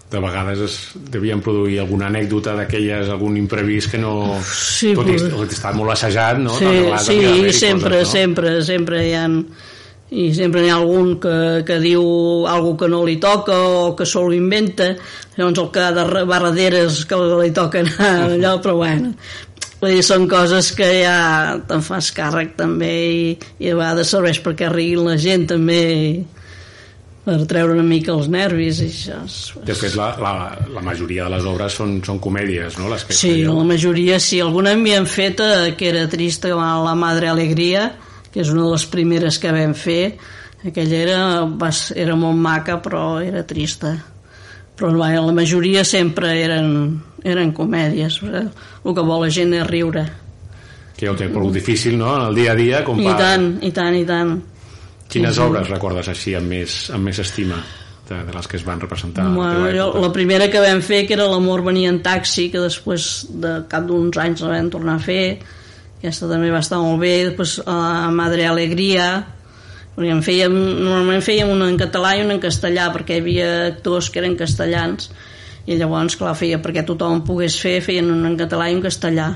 De 0.07 0.19
vegades 0.23 0.59
es 0.63 0.75
devien 1.11 1.41
produir 1.43 1.81
alguna 1.81 2.07
anècdota 2.07 2.53
d'aquelles, 2.55 3.09
algun 3.11 3.35
imprevist 3.37 3.91
que 3.91 3.99
no... 3.99 4.13
Sí, 4.47 4.93
tot 4.95 5.09
i 5.11 5.17
tot 5.19 5.51
i 5.51 5.57
estar 5.57 5.73
molt 5.75 5.91
assajat, 5.97 6.39
no? 6.39 6.53
Sí, 6.55 6.69
sí 7.03 7.51
sempre, 7.57 8.05
no? 8.05 8.07
sempre, 8.07 8.53
sempre 8.63 9.01
hi 9.03 9.17
ha 9.17 9.25
i 10.11 10.29
sempre 10.35 10.61
hi 10.63 10.69
ha 10.71 10.77
algun 10.79 11.17
que, 11.19 11.63
que 11.67 11.79
diu 11.83 12.45
algo 12.47 12.77
que 12.79 12.87
no 12.87 13.01
li 13.03 13.17
toca 13.19 13.57
o 13.59 13.95
que 13.97 14.05
sol 14.07 14.31
inventa 14.35 14.93
llavors 15.35 15.59
el 15.59 15.67
que 15.75 15.81
ha 15.83 15.91
de 15.91 16.05
re- 16.07 16.23
va 16.29 16.39
darrere 16.45 16.85
és 16.87 17.01
que 17.09 17.17
li 17.19 17.51
toca 17.51 17.81
anar 17.83 18.13
allò 18.37 18.53
però 18.63 18.77
bueno 18.79 19.13
Vull 19.77 19.91
dir, 19.93 20.01
són 20.01 20.23
coses 20.25 20.71
que 20.73 20.87
ja 21.03 21.17
te'n 21.69 21.83
fas 21.85 22.07
càrrec 22.17 22.55
també 22.57 22.87
i, 23.11 23.27
i 23.61 23.69
a 23.69 23.75
vegades 23.77 24.09
serveix 24.15 24.39
perquè 24.41 24.71
riguin 24.73 25.03
la 25.05 25.17
gent 25.21 25.43
també 25.51 25.81
i 25.93 26.07
per 27.27 27.35
treure 27.45 27.75
una 27.75 27.83
mica 27.85 28.13
els 28.15 28.29
nervis 28.31 28.79
i 28.81 28.87
això 28.87 29.19
és, 29.27 29.35
De 29.67 29.75
fet, 29.75 29.93
la, 29.99 30.13
la, 30.23 30.31
la 30.71 30.81
majoria 30.81 31.27
de 31.27 31.35
les 31.35 31.45
obres 31.51 31.75
són, 31.77 31.97
són 32.07 32.17
comèdies, 32.23 32.79
no? 32.79 32.87
Les 32.89 33.03
que 33.03 33.13
Sí, 33.13 33.33
la 33.43 33.65
majoria 33.67 34.17
sí. 34.23 34.39
Alguna 34.41 34.71
m'havien 34.79 35.05
fet 35.11 35.43
eh, 35.43 35.73
que 35.77 35.89
era 35.91 36.07
trista, 36.09 36.55
La 36.55 36.95
Madre 36.95 37.27
Alegria, 37.29 37.89
que 38.33 38.41
és 38.43 38.51
una 38.53 38.65
de 38.65 38.73
les 38.75 38.85
primeres 38.91 39.39
que 39.39 39.51
vam 39.55 39.73
fer. 39.77 40.17
Aquella 40.67 40.97
era, 40.97 41.19
va, 41.45 41.69
era 41.95 42.15
molt 42.17 42.37
maca, 42.41 42.79
però 42.83 43.19
era 43.23 43.45
trista. 43.47 43.95
Però 44.77 44.91
bueno, 44.93 45.25
la 45.25 45.33
majoria 45.33 45.83
sempre 45.85 46.33
eren, 46.43 47.01
eren 47.23 47.53
comèdies. 47.57 48.19
Eh? 48.23 48.43
El 48.83 48.93
que 48.97 49.05
vol 49.05 49.23
la 49.25 49.31
gent 49.33 49.55
és 49.57 49.65
riure. 49.69 50.05
Que 50.97 51.05
ja 51.07 51.13
ho 51.13 51.17
té 51.17 51.27
prou 51.29 51.49
difícil, 51.53 51.97
no? 51.97 52.11
En 52.17 52.27
el 52.31 52.37
dia 52.37 52.53
a 52.53 52.57
dia, 52.57 52.83
com 52.85 52.99
I 53.01 53.09
tant, 53.17 53.51
i 53.61 53.71
tant, 53.73 53.97
i 53.97 54.05
tant. 54.05 54.37
Quines 55.07 55.35
Sí, 55.35 55.39
sí. 55.39 55.45
obres 55.45 55.69
recordes 55.69 56.09
així 56.11 56.33
amb 56.35 56.49
més, 56.51 56.87
amb 56.93 57.05
més 57.07 57.19
estima 57.21 57.61
de, 58.09 58.17
de 58.27 58.33
les 58.33 58.47
que 58.47 58.57
es 58.57 58.65
van 58.65 58.81
representar 58.81 59.27
Bueno, 59.31 59.69
jo, 59.71 59.85
la 60.01 60.09
primera 60.11 60.49
que 60.51 60.59
vam 60.63 60.81
fer, 60.83 61.05
que 61.07 61.15
era 61.15 61.27
L'amor 61.29 61.61
venia 61.63 61.89
en 61.93 62.01
taxi, 62.03 62.49
que 62.51 62.59
després 62.59 63.27
de 63.29 63.53
cap 63.71 63.85
d'uns 63.87 64.17
anys 64.19 64.43
la 64.43 64.55
vam 64.57 64.69
tornar 64.73 64.97
a 64.97 65.03
fer. 65.03 65.39
Aquesta 65.97 66.29
també 66.29 66.51
va 66.53 66.61
estar 66.61 66.77
molt 66.81 67.01
bé. 67.01 67.13
Després 67.29 67.57
la 67.65 68.11
Madre 68.13 68.45
Alegria, 68.45 69.07
perquè 69.95 70.11
en 70.13 70.21
fèiem, 70.25 70.53
normalment 70.77 71.23
fèiem 71.25 71.49
una 71.49 71.69
en 71.71 71.79
català 71.81 72.13
i 72.17 72.21
una 72.25 72.35
en 72.37 72.43
castellà, 72.43 72.91
perquè 72.93 73.17
hi 73.17 73.23
havia 73.23 73.49
actors 73.71 74.11
que 74.13 74.21
eren 74.21 74.37
castellans, 74.37 75.09
i 75.67 75.75
llavors, 75.79 76.15
clar, 76.19 76.35
feia 76.37 76.61
perquè 76.63 76.85
tothom 76.85 77.23
pogués 77.27 77.57
fer, 77.59 77.79
feien 77.83 78.11
una 78.13 78.29
en 78.29 78.37
català 78.39 78.69
i 78.69 78.77
un 78.77 78.83
castellà. 78.85 79.31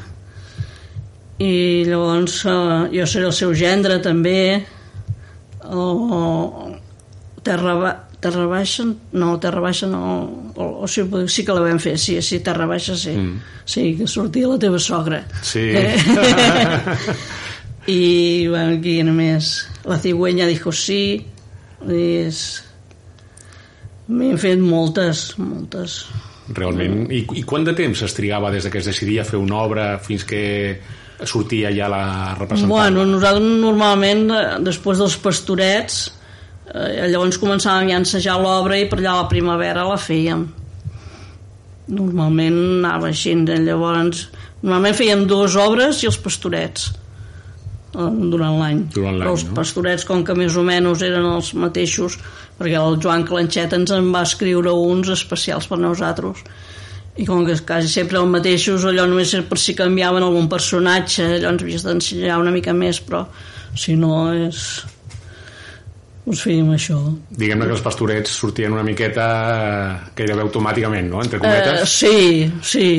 I 1.42 1.54
llavors 1.90 2.44
eh, 2.46 2.54
jo 2.94 3.10
seré 3.10 3.28
el 3.32 3.36
seu 3.36 3.56
gendre 3.58 3.98
també, 4.06 4.62
o 5.66 6.70
Terra, 7.42 7.74
Terra 8.22 8.46
Baixa, 8.46 8.86
no, 9.18 9.40
Terra 9.42 9.60
Baixa 9.60 9.88
no, 9.90 10.52
o, 10.54 10.66
o 10.84 10.88
sí, 10.88 11.02
sí 11.28 11.44
que 11.44 11.54
la 11.58 11.64
vam 11.66 11.80
fer, 11.82 11.98
sí, 11.98 12.20
sí, 12.22 12.40
Terra 12.46 12.68
Baixa 12.70 12.96
sí, 12.96 13.16
mm. 13.18 13.40
sí, 13.66 13.86
que 13.98 14.08
sortia 14.08 14.48
la 14.48 14.60
teva 14.62 14.80
sogra. 14.80 15.24
Sí. 15.42 15.72
Eh? 15.74 15.96
I, 17.88 18.48
bueno, 18.48 18.78
aquí 18.78 19.00
només, 19.02 19.56
la 19.90 19.98
cigüenya 19.98 20.46
dijo 20.46 20.72
sí, 20.72 21.26
és... 21.90 22.44
M'he 24.12 24.36
fet 24.38 24.60
moltes, 24.60 25.32
moltes. 25.40 26.02
Realment. 26.52 27.06
I, 27.10 27.24
I 27.40 27.44
quant 27.48 27.66
de 27.66 27.74
temps 27.74 28.02
es 28.06 28.14
trigava 28.14 28.52
des 28.52 28.66
de 28.68 28.72
que 28.74 28.82
es 28.82 28.90
decidia 28.90 29.24
fer 29.26 29.40
una 29.40 29.62
obra 29.64 29.86
fins 30.04 30.26
que 30.28 30.42
sortia 31.26 31.72
ja 31.74 31.88
la 31.90 32.04
representant? 32.36 32.70
Bueno, 32.70 33.06
nosaltres 33.08 33.62
normalment, 33.62 34.26
eh, 34.36 34.42
després 34.66 35.00
dels 35.02 35.18
pastorets, 35.22 36.04
eh, 36.74 37.08
llavors 37.12 37.40
començàvem 37.42 37.92
ja 37.92 38.00
a 38.00 38.04
ensejar 38.04 38.38
l'obra 38.42 38.80
i 38.80 38.88
per 38.90 39.00
allà 39.00 39.16
a 39.16 39.22
la 39.24 39.30
primavera 39.32 39.88
la 39.88 40.00
fèiem. 40.00 40.48
Normalment 41.92 42.58
anava 42.80 43.12
així, 43.12 43.36
eh, 43.36 43.60
llavors... 43.68 44.30
Normalment 44.62 44.94
fèiem 44.94 45.24
dues 45.26 45.56
obres 45.58 46.04
i 46.04 46.08
els 46.10 46.20
pastorets 46.22 46.92
eh, 46.92 48.10
durant 48.34 48.60
l'any. 48.60 48.84
Però 48.94 49.14
els 49.34 49.46
no? 49.48 49.56
pastorets, 49.58 50.06
com 50.08 50.26
que 50.28 50.36
més 50.38 50.58
o 50.58 50.66
menys 50.66 51.02
eren 51.08 51.26
els 51.32 51.54
mateixos, 51.58 52.20
perquè 52.60 52.78
el 52.78 53.00
Joan 53.02 53.26
Clanxet 53.28 53.74
ens 53.78 53.94
en 53.96 54.12
va 54.14 54.22
escriure 54.28 54.74
uns 54.78 55.10
especials 55.16 55.68
per 55.72 55.82
nosaltres, 55.82 56.44
i 57.18 57.26
com 57.28 57.44
que 57.48 57.58
quasi 57.68 57.90
sempre 57.92 58.22
els 58.22 58.32
mateixos, 58.32 58.86
allò 58.88 59.08
només 59.10 59.34
per 59.50 59.60
si 59.60 59.76
canviaven 59.76 60.24
algun 60.24 60.48
personatge, 60.52 61.26
allò 61.40 61.52
ens 61.52 61.66
havies 61.66 61.86
d'ensenyar 61.88 62.40
una 62.40 62.54
mica 62.54 62.76
més, 62.78 63.02
però 63.04 63.26
si 63.76 63.98
no 64.00 64.28
és... 64.34 64.66
Us 66.30 66.44
fèiem 66.46 66.68
això. 66.76 67.00
Diguem-ne 67.34 67.66
que 67.66 67.74
els 67.74 67.82
pastorets 67.82 68.34
sortien 68.44 68.74
una 68.76 68.86
miqueta 68.86 69.28
eh, 69.52 70.10
gairebé 70.18 70.44
automàticament, 70.46 71.10
no? 71.10 71.22
Entre 71.24 71.40
cometes. 71.42 71.90
sí, 71.90 72.52
sí, 72.62 72.90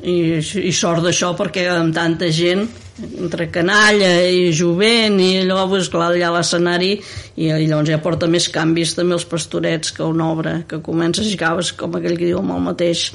i, 0.00 0.16
i 0.40 0.72
sort 0.72 1.04
d'això 1.04 1.34
perquè 1.36 1.66
amb 1.74 1.92
tanta 1.96 2.30
gent 2.32 2.64
entre 3.00 3.48
canalla 3.52 4.10
i 4.28 4.50
jovent 4.56 5.18
i 5.20 5.30
allò, 5.42 5.66
pues, 5.68 5.88
clar, 5.92 6.10
allà 6.12 6.28
a 6.30 6.34
l'escenari 6.38 6.92
i, 6.96 7.48
i 7.48 7.66
llavors 7.66 7.92
ja 7.92 8.00
porta 8.02 8.28
més 8.28 8.48
canvis 8.52 8.94
també 8.96 9.16
els 9.16 9.28
pastorets 9.28 9.92
que 9.96 10.04
una 10.04 10.30
obra 10.32 10.60
que 10.68 10.82
comences 10.84 11.28
i 11.28 11.36
acabes 11.38 11.72
com 11.76 11.96
aquell 11.96 12.18
que 12.18 12.28
diu 12.28 12.40
amb 12.40 12.56
el 12.56 12.64
mateix 12.70 13.10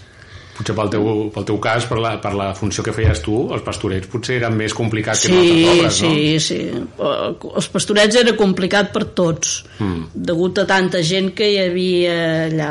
Potser 0.55 0.71
pel 0.71 0.87
teu, 0.87 1.07
pel 1.35 1.45
teu 1.49 1.57
cas, 1.59 1.83
per 1.89 1.97
la, 1.99 2.13
per 2.23 2.31
la 2.37 2.45
funció 2.55 2.83
que 2.85 2.93
feies 2.95 3.19
tu, 3.23 3.33
els 3.51 3.63
pastorets 3.65 4.07
potser 4.07 4.37
eren 4.37 4.53
més 4.55 4.71
complicats 4.75 5.25
que 5.25 5.31
en 5.33 5.39
altres 5.41 5.71
obres, 5.71 5.97
no? 6.05 6.11
sí, 6.13 6.27
sí. 6.39 6.59
Eh, 6.71 7.55
Els 7.59 7.67
pastorets 7.73 8.19
era 8.21 8.33
complicat 8.39 8.93
per 8.93 9.03
tots, 9.17 9.57
mm. 9.83 10.21
degut 10.29 10.61
a 10.63 10.65
tanta 10.69 11.01
gent 11.03 11.33
que 11.35 11.49
hi 11.51 11.57
havia 11.59 12.13
allà, 12.45 12.69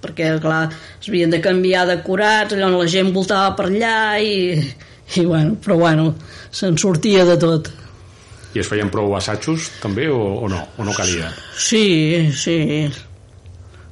perquè, 0.00 0.30
clar, 0.40 0.62
es 0.72 1.10
havien 1.10 1.34
de 1.34 1.42
canviar 1.44 1.82
decorats, 1.90 2.54
allò 2.56 2.70
la 2.72 2.86
gent 2.88 3.10
voltava 3.12 3.50
per 3.58 3.66
allà 3.68 3.98
i, 4.16 4.38
i 5.20 5.24
bueno, 5.26 5.58
però 5.60 5.76
bueno, 5.82 6.06
se'n 6.48 6.78
sortia 6.80 7.26
de 7.28 7.34
tot. 7.42 7.68
I 8.56 8.62
es 8.62 8.70
feien 8.70 8.88
prou 8.88 9.12
assajos, 9.18 9.68
també, 9.82 10.06
o, 10.08 10.22
o 10.40 10.48
no? 10.48 10.62
O 10.80 10.88
no 10.88 10.96
calia? 10.96 11.28
Sí, 11.52 12.30
sí. 12.32 12.56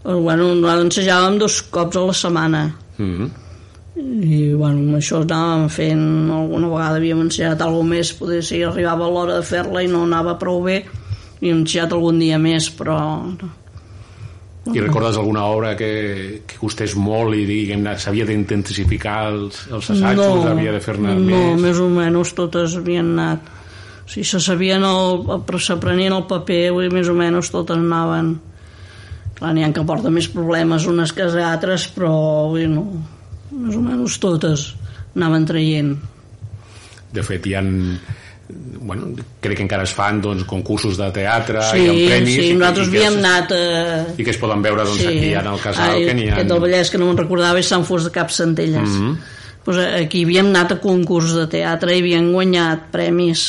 Bueno, 0.01 0.55
nosaltres 0.57 1.13
dos 1.43 1.61
cops 1.69 2.01
a 2.01 2.07
la 2.09 2.17
setmana 2.17 2.63
Mm 2.99 3.17
-hmm. 3.17 3.31
i 3.97 4.55
bueno, 4.55 4.99
això 4.99 5.23
anàvem 5.23 5.69
fent 5.69 6.31
alguna 6.31 6.69
vegada 6.69 6.97
havíem 6.97 7.21
ensenyat 7.21 7.61
alguna 7.63 7.89
més 7.89 8.13
poder 8.13 8.43
si 8.43 8.63
arribava 8.63 9.09
l'hora 9.09 9.37
de 9.37 9.43
fer-la 9.43 9.83
i 9.83 9.89
no 9.89 10.03
anava 10.03 10.39
prou 10.39 10.63
bé 10.63 10.85
i 11.41 11.51
hem 11.51 11.61
ensenyat 11.61 11.93
algun 11.93 12.19
dia 12.19 12.39
més 12.39 12.71
però 12.71 13.35
I 14.73 14.81
recordes 14.81 15.17
alguna 15.17 15.45
obra 15.45 15.77
que, 15.77 16.43
que 16.47 16.57
costés 16.57 16.95
molt 16.97 17.37
i 17.37 17.45
diguem-ne 17.45 17.99
s'havia 17.99 18.25
d'intensificar 18.25 19.19
els, 19.29 19.67
els 19.69 19.91
assajos, 19.91 20.47
havia 20.47 20.73
de 20.73 20.81
fer-ne 20.81 21.15
no, 21.15 21.21
més... 21.21 21.61
més 21.61 21.79
o 21.79 21.89
menys 21.89 22.33
totes 22.33 22.77
havien 22.77 23.13
anat. 23.13 23.41
O 24.05 24.09
sigui, 24.09 24.25
se 24.25 24.41
sabien 24.41 24.83
el, 24.83 25.21
s'aprenien 25.61 26.13
el 26.13 26.25
paper 26.25 26.73
més 26.93 27.09
o 27.09 27.15
menys 27.15 27.51
totes 27.53 27.77
anaven 27.77 28.41
clar, 29.39 29.53
n'hi 29.55 29.65
ha 29.65 29.73
que 29.75 29.87
porta 29.87 30.13
més 30.15 30.29
problemes 30.33 30.89
unes 30.91 31.13
que 31.13 31.29
altres 31.43 31.89
però 31.95 32.15
vull 32.51 32.61
dir, 32.61 32.73
no, 32.73 32.85
més 33.55 33.79
o 33.79 33.85
menys 33.85 34.19
totes 34.23 34.73
anaven 35.15 35.47
traient 35.47 35.95
De 37.15 37.23
fet, 37.23 37.47
hi 37.47 37.55
ha 37.55 37.63
bueno, 38.85 39.15
crec 39.41 39.57
que 39.57 39.65
encara 39.65 39.87
es 39.87 39.93
fan 39.97 40.21
doncs, 40.21 40.45
concursos 40.49 40.99
de 41.01 41.09
teatre, 41.17 41.63
sí, 41.71 41.87
ha 41.89 41.95
premis 41.95 42.35
sí, 42.37 42.49
i, 42.51 42.57
nosaltres 42.59 42.91
que, 42.91 42.99
i, 42.99 43.05
havíem 43.05 43.17
que, 43.17 43.23
anat 43.23 43.55
a, 43.57 43.63
i 44.21 44.27
que 44.27 44.35
es 44.35 44.41
poden 44.41 44.65
veure 44.65 44.85
doncs, 44.85 45.05
aquí 45.09 45.31
en 45.33 45.49
el 45.55 45.63
casal 45.63 45.95
Ai, 45.95 46.05
que 46.09 46.17
n'hi 46.19 46.27
ha 46.29 46.35
aquest 46.37 46.51
del 46.53 46.63
Vallès 46.67 46.93
que 46.93 47.01
no 47.01 47.09
me'n 47.09 47.21
recordava 47.23 47.63
és 47.63 47.71
Sant 47.73 47.87
Fos 47.89 48.09
de 48.09 48.13
Cap 48.15 48.33
Centelles 48.35 48.91
mm. 48.91 49.01
-hmm. 49.01 49.17
pues 49.65 49.81
aquí 49.87 50.25
havíem 50.25 50.51
anat 50.53 50.77
a 50.77 50.81
concurs 50.83 51.33
de 51.33 51.47
teatre 51.57 51.97
i 51.97 52.03
havien 52.03 52.33
guanyat 52.33 52.91
premis 52.93 53.47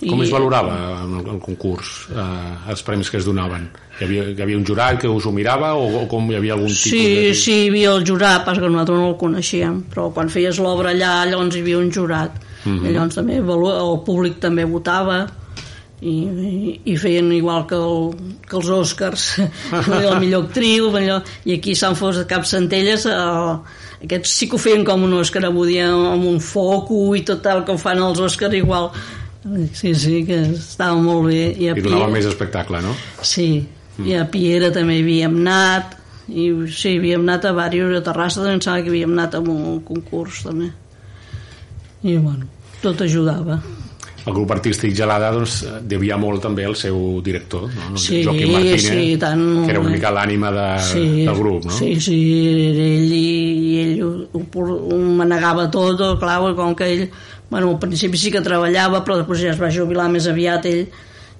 com 0.00 0.22
es 0.22 0.30
valorava 0.30 0.74
en 1.02 1.18
el, 1.18 1.26
el 1.34 1.40
concurs 1.42 2.06
eh, 2.12 2.70
els 2.70 2.84
premis 2.86 3.10
que 3.10 3.18
es 3.18 3.26
donaven 3.26 3.66
hi 3.98 4.04
havia, 4.06 4.28
hi 4.30 4.42
havia 4.44 4.58
un 4.58 4.66
jurat 4.66 5.00
que 5.02 5.10
us 5.10 5.26
ho 5.26 5.32
mirava 5.34 5.72
o, 5.74 5.88
o 6.02 6.04
com 6.10 6.30
hi 6.30 6.38
havia 6.38 6.54
algun 6.54 6.70
tipus 6.70 6.92
Sí, 6.92 7.02
de... 7.16 7.34
sí, 7.34 7.56
hi 7.64 7.72
havia 7.72 7.96
el 7.96 8.06
jurat, 8.06 8.44
pas 8.46 8.60
que 8.60 8.68
nosaltres 8.68 9.00
no 9.00 9.08
el 9.10 9.18
coneixíem, 9.18 9.82
però 9.90 10.08
quan 10.14 10.30
feies 10.30 10.60
l'obra 10.62 10.94
allà, 10.94 11.24
llavors 11.26 11.56
hi 11.56 11.64
havia 11.64 11.80
un 11.82 11.90
jurat. 11.92 12.38
Mhm. 12.38 12.72
Mm 12.72 12.78
-hmm. 12.78 12.86
I 12.86 12.92
llavors 12.94 13.14
també 13.14 13.36
el 13.38 14.00
públic 14.06 14.38
també 14.38 14.64
votava 14.64 15.26
i, 16.00 16.10
i, 16.10 16.80
i 16.84 16.96
feien 16.96 17.32
igual 17.32 17.66
que, 17.66 17.74
el, 17.74 18.12
que 18.46 18.56
els 18.56 18.68
Oscars 18.70 19.24
la 19.88 20.18
millor 20.20 20.46
actriu 20.46 20.92
millor, 20.94 21.24
i 21.44 21.58
aquí 21.58 21.74
Sant 21.74 21.96
Fos 21.98 22.20
de 22.20 22.26
Cap 22.30 22.46
Centelles 22.46 23.06
el, 23.06 23.58
aquests 24.04 24.30
sí 24.30 24.48
que 24.48 24.54
ho 24.54 24.62
feien 24.62 24.84
com 24.86 25.02
un 25.02 25.16
Oscar 25.18 25.44
avui 25.48 25.80
amb 25.82 26.24
un 26.24 26.38
foco 26.40 27.16
i 27.18 27.24
tot 27.26 27.46
el 27.46 27.64
que 27.64 27.74
ho 27.74 27.78
fan 27.78 27.98
els 27.98 28.20
Oscars 28.20 28.54
igual 28.54 28.92
sí, 29.74 29.94
sí, 29.94 30.24
que 30.28 30.40
estava 30.54 30.96
molt 31.00 31.28
bé. 31.30 31.40
I, 31.56 31.68
a 31.70 31.76
I 31.76 31.80
donava 31.84 32.06
Piera- 32.06 32.14
més 32.18 32.26
espectacle, 32.30 32.82
no? 32.84 32.94
sí, 33.22 33.48
i 34.04 34.14
a 34.14 34.26
Piera 34.30 34.70
també 34.74 35.00
havíem 35.02 35.38
anat. 35.44 35.96
I 36.28 36.50
sí, 36.68 36.98
havíem 36.98 37.22
anat 37.24 37.46
a 37.48 37.54
diversos 37.72 38.02
a 38.02 38.04
Terrassa 38.04 38.42
també 38.42 38.58
em 38.58 38.60
sembla 38.60 38.82
que 38.84 38.90
havíem 38.92 39.14
anat 39.16 39.34
a 39.34 39.40
un 39.40 39.80
concurs 39.88 40.42
també. 40.44 40.68
I 42.04 42.16
bueno, 42.20 42.46
tot 42.82 43.00
ajudava. 43.02 43.58
El 44.28 44.34
grup 44.36 44.50
artístic 44.52 44.92
Gelada 44.92 45.30
doncs, 45.32 45.62
devia 45.88 46.18
molt 46.20 46.42
també 46.44 46.66
al 46.68 46.74
seu 46.76 46.98
director, 47.24 47.62
no? 47.72 47.94
El 47.94 47.98
Sí, 48.02 48.18
Joaquim 48.26 48.50
Martínez, 48.52 48.82
sí, 48.84 49.16
tant, 49.16 49.40
que 49.64 49.70
era 49.72 49.80
una 49.80 49.94
mica 49.94 50.10
l'ànima 50.12 50.50
de, 50.52 50.66
del 51.24 51.38
grup, 51.38 51.64
no? 51.64 51.72
Sí, 51.72 51.94
sí, 52.04 52.18
ell 52.68 53.14
i 53.16 53.78
ell 53.86 54.02
ho, 54.04 54.10
ho, 54.36 54.66
ho 54.92 54.98
manegava 55.22 55.70
tot, 55.72 56.02
clar, 56.20 56.42
com 56.58 56.76
que 56.76 56.90
ell, 56.92 57.06
bueno, 57.50 57.70
al 57.74 57.78
principi 57.82 58.18
sí 58.20 58.30
que 58.34 58.42
treballava, 58.44 59.02
però 59.04 59.16
després 59.20 59.40
ja 59.44 59.52
es 59.54 59.60
va 59.60 59.70
jubilar 59.72 60.08
més 60.12 60.26
aviat 60.28 60.66
ell, 60.68 60.86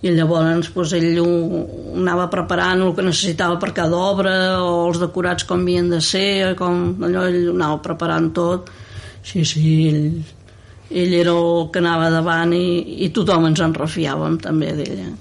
i 0.00 0.12
llavors 0.14 0.70
doncs, 0.70 0.92
ell 0.94 1.18
ho, 1.18 1.26
ho 1.26 1.94
anava 1.98 2.28
preparant 2.30 2.84
el 2.86 2.92
que 2.94 3.02
necessitava 3.02 3.58
per 3.58 3.72
cada 3.74 3.96
obra, 3.98 4.34
o 4.62 4.86
els 4.88 5.00
decorats 5.02 5.44
com 5.48 5.64
havien 5.64 5.88
de 5.90 6.00
ser, 6.00 6.54
com 6.58 6.94
allò, 7.02 7.26
ell 7.28 7.48
ho 7.50 7.54
anava 7.56 7.80
preparant 7.82 8.30
tot. 8.36 8.70
Sí, 9.26 9.42
sí, 9.44 9.64
ell, 9.90 10.04
ell 10.88 11.16
era 11.18 11.34
el 11.34 11.66
que 11.74 11.82
anava 11.82 12.12
davant 12.14 12.54
i, 12.56 13.02
i 13.04 13.10
tothom 13.12 13.50
ens 13.50 13.60
en 13.64 13.74
refiàvem 13.76 14.38
també 14.40 14.70
d'ell. 14.78 15.00
eh? 15.08 15.16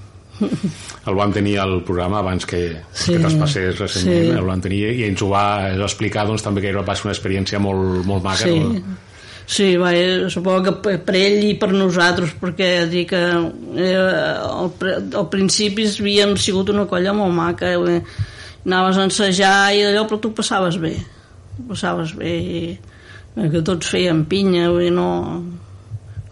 El 1.09 1.15
vam 1.17 1.31
tenir 1.33 1.55
al 1.57 1.79
programa 1.81 2.19
abans 2.21 2.45
que, 2.45 2.59
Sí, 2.93 3.15
que 3.15 3.23
traspassés 3.23 3.79
recentment, 3.81 4.27
sí. 4.29 4.37
el 4.37 4.45
vam 4.45 4.61
tenir 4.61 4.83
i 4.93 5.07
ens 5.07 5.23
ho 5.25 5.31
va 5.31 5.45
explicar 5.73 6.27
doncs, 6.29 6.45
també 6.45 6.61
que 6.61 6.69
era, 6.69 6.83
va 6.85 6.95
ser 6.95 7.07
una 7.09 7.15
experiència 7.17 7.57
molt, 7.63 8.03
molt 8.05 8.23
maca. 8.23 8.45
Sí, 8.45 8.59
No? 8.61 8.97
Sí 9.47 9.77
va, 9.79 9.93
eh, 9.95 10.27
suposo 10.29 10.59
que 10.65 10.73
per- 10.99 11.15
ell 11.15 11.43
i 11.47 11.53
per 11.55 11.69
nosaltres, 11.71 12.33
perquè 12.41 12.85
dic 12.91 13.13
que 13.13 13.21
eh, 13.79 13.93
al, 13.95 14.73
al 15.15 15.29
principi 15.31 15.87
havíem 15.87 16.35
sigut 16.35 16.73
una 16.73 16.83
colla 16.89 17.13
molt 17.15 17.33
maca, 17.33 17.71
eh, 17.71 18.01
anaves 18.67 18.99
a 18.99 19.05
ensejar 19.07 19.71
i 19.73 19.85
allò, 19.87 20.03
però 20.09 20.19
tu 20.19 20.33
passaves 20.35 20.75
bé, 20.83 20.97
passaves 21.69 22.11
bé, 22.19 22.33
i, 22.37 22.61
eh, 23.37 23.47
que 23.53 23.63
tots 23.63 23.87
feien 23.95 24.25
pinya, 24.27 24.67
vull 24.73 24.83
dir, 24.89 24.91
no, 24.91 25.09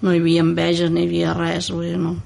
no 0.01 0.11
hi 0.13 0.19
havia 0.19 0.43
enveges, 0.43 0.91
ni 0.91 1.05
hi 1.05 1.07
havia 1.07 1.35
res, 1.39 1.71
vull 1.71 1.87
dir, 1.87 1.97
no. 2.01 2.17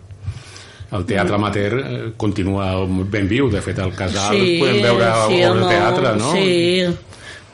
El 0.89 1.03
teatre 1.05 1.37
amateur 1.37 1.75
eh, 1.83 1.97
continua 2.17 2.71
ben 3.13 3.27
viu, 3.29 3.45
de 3.53 3.61
fet 3.61 3.77
al 3.77 3.93
casal 3.93 4.33
podem 4.33 4.81
veure 4.87 5.11
sí, 5.27 5.43
obres 5.45 5.61
de 5.61 5.69
teatre, 5.69 6.15
no? 6.17 6.31
Sí, 6.33 6.87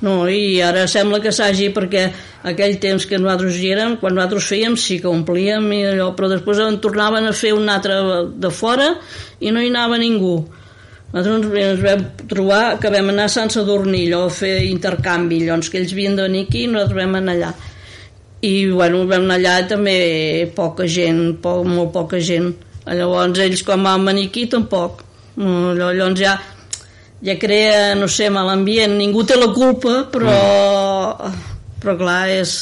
no, 0.05 0.15
i 0.29 0.59
ara 0.61 0.85
sembla 0.91 1.19
que 1.23 1.31
s'hagi, 1.33 1.71
perquè 1.75 2.05
aquell 2.45 2.77
temps 2.83 3.07
que 3.09 3.17
nosaltres 3.17 3.57
hi 3.57 3.71
érem, 3.73 3.95
quan 4.01 4.13
nosaltres 4.15 4.45
fèiem 4.51 4.75
sí 4.77 4.99
que 5.01 5.09
omplíem 5.09 5.65
i 5.73 5.81
allò, 5.91 6.11
però 6.17 6.29
després 6.31 6.61
en 6.61 6.77
tornaven 6.83 7.25
a 7.25 7.33
fer 7.33 7.55
un 7.57 7.67
altre 7.73 7.97
de 8.37 8.51
fora 8.53 8.91
i 9.41 9.51
no 9.51 9.63
hi 9.63 9.71
anava 9.73 9.97
ningú. 10.01 10.37
Nosaltres 11.15 11.53
ens, 11.63 11.79
vam 11.85 12.01
trobar 12.27 12.63
que 12.81 12.89
vam 12.91 13.09
anar 13.13 13.29
a 13.29 13.31
Sant 13.31 13.49
Sadurní, 13.53 14.03
allò, 14.09 14.25
a 14.27 14.33
fer 14.35 14.57
intercanvi, 14.67 15.41
llavors 15.45 15.69
que 15.71 15.79
ells 15.79 15.93
havien 15.95 16.17
de 16.17 16.25
venir 16.27 16.45
aquí 16.47 16.65
i 16.65 16.71
nosaltres 16.71 17.01
vam 17.01 17.15
anar 17.21 17.35
allà. 17.37 17.53
I 18.45 18.53
bueno, 18.69 19.05
vam 19.09 19.23
anar 19.25 19.37
allà 19.39 19.53
també 19.69 19.95
poca 20.57 20.85
gent, 20.91 21.37
po, 21.41 21.61
molt 21.65 21.93
poca 21.95 22.19
gent. 22.19 22.51
Llavors 22.85 23.39
ells 23.41 23.63
quan 23.65 23.81
van 23.87 24.03
venir 24.05 24.27
aquí 24.29 24.43
tampoc. 24.51 25.01
Allò- 25.39 25.93
Llavors 25.95 26.19
ja, 26.19 26.35
ja 27.25 27.35
crea, 27.41 27.95
no 27.97 28.07
sé, 28.11 28.29
mal 28.29 28.49
ambient. 28.53 28.95
Ningú 28.99 29.25
té 29.25 29.37
la 29.39 29.51
culpa, 29.55 30.05
però, 30.13 30.37
però 31.81 31.97
clar, 31.99 32.23
és... 32.37 32.55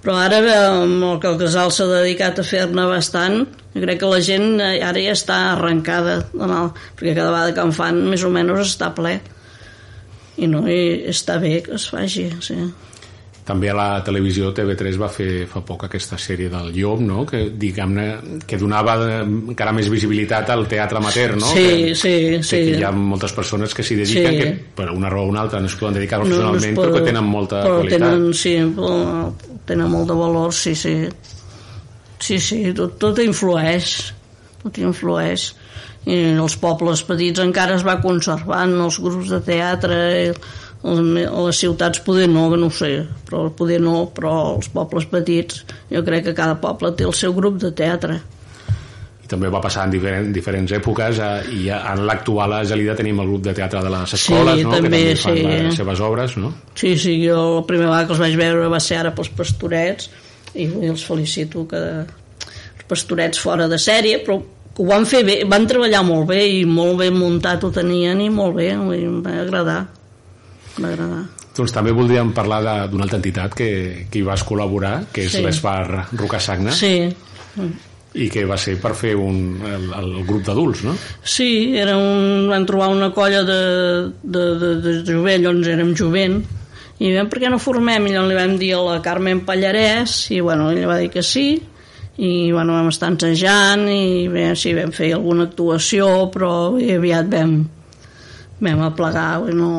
Però 0.00 0.14
ara 0.16 0.38
amb 0.40 1.02
el 1.04 1.18
que 1.20 1.28
el 1.28 1.36
casal 1.36 1.68
s'ha 1.76 1.84
dedicat 1.90 2.38
a 2.40 2.44
fer-ne 2.46 2.86
bastant, 2.88 3.42
crec 3.74 3.98
que 4.00 4.08
la 4.08 4.20
gent 4.24 4.54
eh, 4.56 4.78
ara 4.80 5.02
ja 5.04 5.12
està 5.12 5.36
arrencada, 5.50 6.14
no, 6.32 6.70
perquè 6.96 7.12
cada 7.18 7.34
vegada 7.34 7.52
que 7.58 7.66
en 7.68 7.74
fan 7.76 8.00
més 8.08 8.24
o 8.24 8.30
menys 8.32 8.62
està 8.64 8.88
ple. 8.96 9.18
I 10.40 10.48
no, 10.48 10.62
i 10.64 11.04
està 11.12 11.36
bé 11.42 11.58
que 11.66 11.76
es 11.76 11.84
faci, 11.92 12.30
sí. 12.40 12.56
També 13.44 13.70
a 13.70 13.74
la 13.74 13.86
televisió 14.06 14.50
TV3 14.54 14.98
va 15.00 15.08
fer 15.10 15.46
fa 15.50 15.62
poc 15.66 15.86
aquesta 15.88 16.18
sèrie 16.20 16.50
del 16.52 16.68
Llop, 16.76 17.00
no? 17.02 17.24
que 17.26 17.48
diguem-ne 17.58 18.04
que 18.46 18.58
donava 18.60 18.94
eh, 19.08 19.22
encara 19.24 19.72
més 19.74 19.88
visibilitat 19.90 20.50
al 20.54 20.66
teatre 20.70 21.00
amateur, 21.00 21.34
no? 21.40 21.48
Sí, 21.48 21.64
que, 21.88 21.94
sí, 21.98 22.12
que, 22.36 22.42
sí. 22.46 22.60
que 22.68 22.76
hi 22.78 22.84
ha 22.84 22.92
moltes 22.92 23.32
persones 23.34 23.74
que 23.74 23.82
s'hi 23.82 23.96
dediquen, 23.96 24.36
Sí. 24.36 24.38
que 24.44 24.52
per 24.76 24.90
una 24.92 25.08
raó 25.10 25.24
o 25.24 25.30
una 25.32 25.40
altra 25.42 25.58
no 25.58 25.66
es 25.66 25.74
poden 25.74 25.94
dedicar 25.98 26.20
No, 26.20 26.26
no 26.28 26.30
professionalment, 26.30 26.76
pot- 26.78 26.86
però 26.92 27.00
que 27.00 27.08
tenen 27.08 27.24
molta 27.32 27.62
però 27.64 27.80
qualitat. 27.80 27.98
Tenen, 27.98 28.34
sí, 28.34 28.54
tenen 29.66 29.90
molt 29.90 30.08
de 30.12 30.18
valor, 30.20 30.54
sí, 30.54 30.74
sí. 30.76 30.94
Sí, 32.20 32.38
sí, 32.38 32.60
tot, 32.76 32.98
tot 33.00 33.18
influeix. 33.24 34.12
Tot 34.62 34.78
influeix. 34.78 35.48
I 36.06 36.16
els 36.40 36.54
pobles 36.60 37.02
petits 37.08 37.40
encara 37.42 37.74
es 37.76 37.84
va 37.84 37.98
conservant, 38.00 38.72
els 38.84 38.98
grups 39.00 39.28
de 39.32 39.40
teatre, 39.44 39.98
a 40.82 41.40
les 41.44 41.58
ciutats 41.60 42.00
poder 42.00 42.28
no, 42.30 42.48
no 42.56 42.68
ho 42.70 42.72
sé, 42.72 42.90
però 43.28 43.48
poder 43.52 43.80
no, 43.84 44.06
però 44.16 44.56
els 44.56 44.70
pobles 44.72 45.06
petits, 45.10 45.64
jo 45.92 46.04
crec 46.06 46.30
que 46.30 46.36
cada 46.36 46.56
poble 46.60 46.94
té 46.96 47.04
el 47.04 47.16
seu 47.16 47.34
grup 47.36 47.58
de 47.60 47.72
teatre. 47.76 48.16
I 49.20 49.28
també 49.28 49.50
va 49.52 49.60
passar 49.62 49.84
en 49.86 49.92
diferent, 49.92 50.30
diferents 50.32 50.72
èpoques 50.72 51.20
eh, 51.20 51.34
i 51.58 51.68
en 51.76 52.04
l'actual 52.08 52.56
a 52.56 52.62
Gelida 52.64 52.96
tenim 52.98 53.20
el 53.20 53.28
grup 53.28 53.44
de 53.44 53.54
teatre 53.58 53.82
de 53.84 53.92
les 53.92 54.14
Sí, 54.14 54.22
escoles, 54.22 54.64
no? 54.64 54.72
també, 54.72 54.88
que 54.88 54.94
també 54.96 55.02
fan 55.20 55.36
sí. 55.36 55.44
les 55.66 55.82
seves 55.82 56.02
obres, 56.08 56.38
no? 56.40 56.54
Sí, 56.74 56.94
sí, 56.96 57.18
jo 57.26 57.36
la 57.58 57.66
primera 57.68 57.92
vegada 57.92 58.08
que 58.08 58.16
els 58.16 58.24
vaig 58.24 58.40
veure 58.40 58.72
va 58.72 58.80
ser 58.80 59.02
ara 59.02 59.12
pels 59.14 59.30
pastorets 59.36 60.08
i 60.56 60.66
els 60.88 61.04
felicito 61.06 61.66
que 61.68 61.84
els 62.00 62.88
pastorets 62.88 63.38
fora 63.38 63.68
de 63.70 63.78
sèrie, 63.78 64.24
però 64.24 64.40
ho 64.80 64.88
van 64.88 65.04
fer 65.04 65.20
bé, 65.28 65.40
van 65.44 65.68
treballar 65.68 66.00
molt 66.08 66.30
bé 66.32 66.40
i 66.48 66.64
molt 66.64 67.02
ben 67.04 67.14
muntat 67.20 67.62
ho 67.66 67.70
tenien 67.74 68.20
i 68.24 68.30
molt 68.32 68.56
bé, 68.56 68.72
dir, 68.72 69.04
em 69.06 69.20
va 69.22 69.36
agradar. 69.44 69.80
Em 70.80 70.86
va 70.88 70.94
agradar. 70.94 71.22
Doncs 71.56 71.74
també 71.76 71.92
voldríem 71.92 72.30
parlar 72.32 72.62
d'una 72.88 73.04
altra 73.04 73.18
entitat 73.20 73.52
que, 73.58 73.70
que 74.08 74.20
hi 74.20 74.24
vas 74.24 74.40
col·laborar, 74.48 75.04
que 75.12 75.26
és 75.28 75.34
Sí. 75.34 75.42
l'Esbar 75.44 76.06
Rocasagna, 76.16 76.72
Sí, 76.72 77.10
i 78.14 78.28
que 78.32 78.42
va 78.48 78.56
ser 78.58 78.76
per 78.80 78.94
fer 78.98 79.12
un, 79.18 79.60
el, 79.66 79.84
el 79.98 80.14
grup 80.26 80.42
d'adults, 80.46 80.80
no? 80.86 80.94
Sí, 81.22 81.76
era 81.78 81.96
un, 81.98 82.46
van 82.50 82.64
trobar 82.66 82.88
una 82.94 83.10
colla 83.14 83.42
de, 83.46 83.58
de, 84.22 84.44
de, 84.62 84.70
de 84.82 84.94
jovent, 85.06 85.42
llavors 85.44 85.68
érem 85.70 85.92
jovent, 85.98 86.38
i 87.00 87.12
vam, 87.14 87.28
per 87.30 87.42
què 87.42 87.50
no 87.52 87.58
formem? 87.62 88.06
I 88.08 88.14
llavors 88.14 88.30
li 88.32 88.38
vam 88.38 88.56
dir 88.58 88.72
a 88.78 88.80
la 88.86 88.96
Carmen 89.04 89.42
Pallarès, 89.46 90.16
i 90.34 90.40
bueno, 90.40 90.70
ella 90.72 90.88
va 90.90 90.96
dir 91.02 91.10
que 91.12 91.22
sí, 91.22 91.48
i 92.20 92.30
bueno, 92.52 92.74
vam 92.78 92.88
estar 92.90 93.10
ensejant, 93.12 93.84
i 93.90 94.28
bé, 94.32 94.48
sí, 94.58 94.72
vam 94.78 94.90
fer 94.96 95.12
alguna 95.18 95.46
actuació, 95.50 96.08
però 96.34 96.54
aviat 96.78 97.28
vam, 97.32 97.54
vam 98.60 98.82
aplegar, 98.88 99.44
no, 99.54 99.70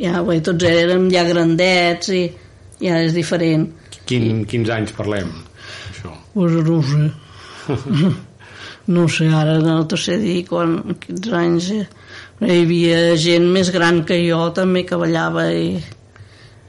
ja, 0.00 0.22
bé, 0.26 0.40
tots 0.44 0.66
érem 0.66 1.08
ja 1.12 1.24
grandets, 1.28 2.10
i 2.10 2.24
ja 2.80 2.98
és 3.04 3.14
diferent. 3.16 3.68
Quin, 4.08 4.44
quins 4.48 4.72
anys 4.72 4.94
parlem? 4.96 5.30
Això. 5.90 6.14
Pues 6.34 6.56
no 6.66 6.80
sé. 6.88 7.06
no 8.96 9.06
sé, 9.12 9.28
ara 9.36 9.58
no 9.62 9.80
te 9.86 10.00
sé 10.00 10.18
dir 10.22 10.42
quan, 10.48 10.80
quins 11.02 11.32
anys... 11.44 11.72
eh. 11.76 11.86
Hi 12.40 12.62
havia 12.62 13.16
gent 13.20 13.50
més 13.52 13.68
gran 13.68 13.98
que 14.08 14.16
jo 14.22 14.46
també 14.56 14.86
que 14.88 14.96
ballava 14.96 15.42
i 15.52 15.74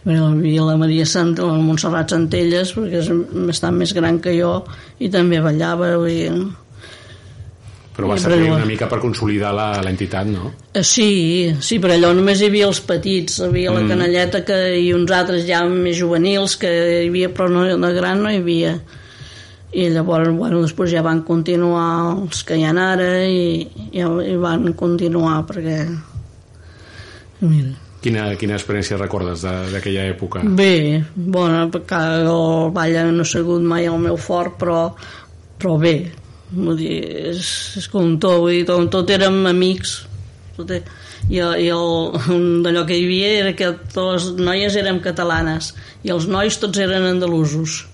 bé, 0.03 0.17
hi 0.17 0.19
havia 0.19 0.65
la 0.67 0.75
Maria 0.81 1.05
Sant, 1.07 1.31
la 1.39 1.55
Montserrat 1.63 2.11
Centelles 2.11 2.73
perquè 2.75 2.99
és 2.99 3.07
bastant 3.47 3.77
més 3.79 3.93
gran 3.95 4.19
que 4.19 4.33
jo 4.35 4.57
i 4.99 5.07
també 5.13 5.39
ballava 5.39 5.93
vull 5.95 6.11
dir, 6.11 6.33
Però 7.95 8.07
va 8.07 8.15
servir 8.17 8.47
una 8.53 8.63
mica 8.65 8.87
per 8.87 8.99
consolidar 9.03 9.51
la- 9.53 9.81
l'entitat, 9.83 10.25
no? 10.31 10.53
Eh, 10.73 10.83
Sí, 10.83 11.53
sí, 11.59 11.77
però 11.79 11.93
allò 11.93 12.13
només 12.15 12.39
hi 12.41 12.45
havia 12.47 12.67
els 12.67 12.79
petits, 12.87 13.39
hi 13.39 13.43
havia 13.49 13.71
la 13.75 13.81
canalleta 13.87 14.45
que, 14.47 14.59
i 14.79 14.93
uns 14.93 15.11
altres 15.11 15.45
ja 15.45 15.65
més 15.67 15.97
juvenils 15.99 16.55
que 16.57 16.71
hi 16.71 17.07
havia, 17.09 17.29
però 17.35 17.49
no, 17.51 17.65
de 17.67 17.93
gran 17.93 18.23
no 18.23 18.31
hi 18.31 18.37
havia. 18.39 18.77
I 19.73 19.89
llavors, 19.89 20.29
bueno, 20.35 20.61
després 20.61 20.91
ja 20.91 21.01
van 21.01 21.21
continuar 21.23 22.15
els 22.21 22.41
que 22.43 22.57
hi 22.59 22.63
ha 22.63 22.71
ara 22.75 23.23
i, 23.27 23.67
i, 23.91 23.99
i 23.99 24.35
van 24.39 24.73
continuar 24.73 25.45
perquè... 25.47 25.85
Mira. 27.41 27.71
Quina, 28.01 28.23
quina 28.35 28.55
experiència 28.57 28.97
recordes 28.97 29.43
de- 29.45 29.69
d'aquella 29.75 30.07
època? 30.09 30.41
Bé, 30.43 31.03
bona, 31.15 31.67
perquè 31.69 31.99
el 32.23 32.71
ball 32.73 32.97
no 33.13 33.21
ha 33.21 33.29
sigut 33.29 33.61
mai 33.61 33.85
el 33.85 33.99
meu 34.01 34.17
fort, 34.17 34.55
però, 34.57 34.87
però 35.61 35.75
bé, 35.77 35.93
vull 36.51 36.77
dir, 36.79 36.97
és, 37.31 37.51
és 37.79 37.87
com 37.91 38.17
tot, 38.19 38.41
vull 38.43 38.59
dir, 38.59 38.65
com 38.69 38.89
tot 38.91 39.09
érem 39.13 39.41
amics, 39.49 40.01
tot 40.57 40.73
i, 40.75 40.81
i 41.31 41.39
el, 41.41 41.85
d'allò 42.65 42.83
que 42.87 42.97
hi 42.97 43.05
havia 43.05 43.31
era 43.43 43.53
que 43.57 43.71
totes 43.93 44.31
les 44.31 44.45
noies 44.49 44.75
érem 44.79 44.99
catalanes 45.03 45.71
i 46.03 46.11
els 46.13 46.27
nois 46.31 46.57
tots 46.59 46.81
eren 46.81 47.05
andalusos 47.07 47.85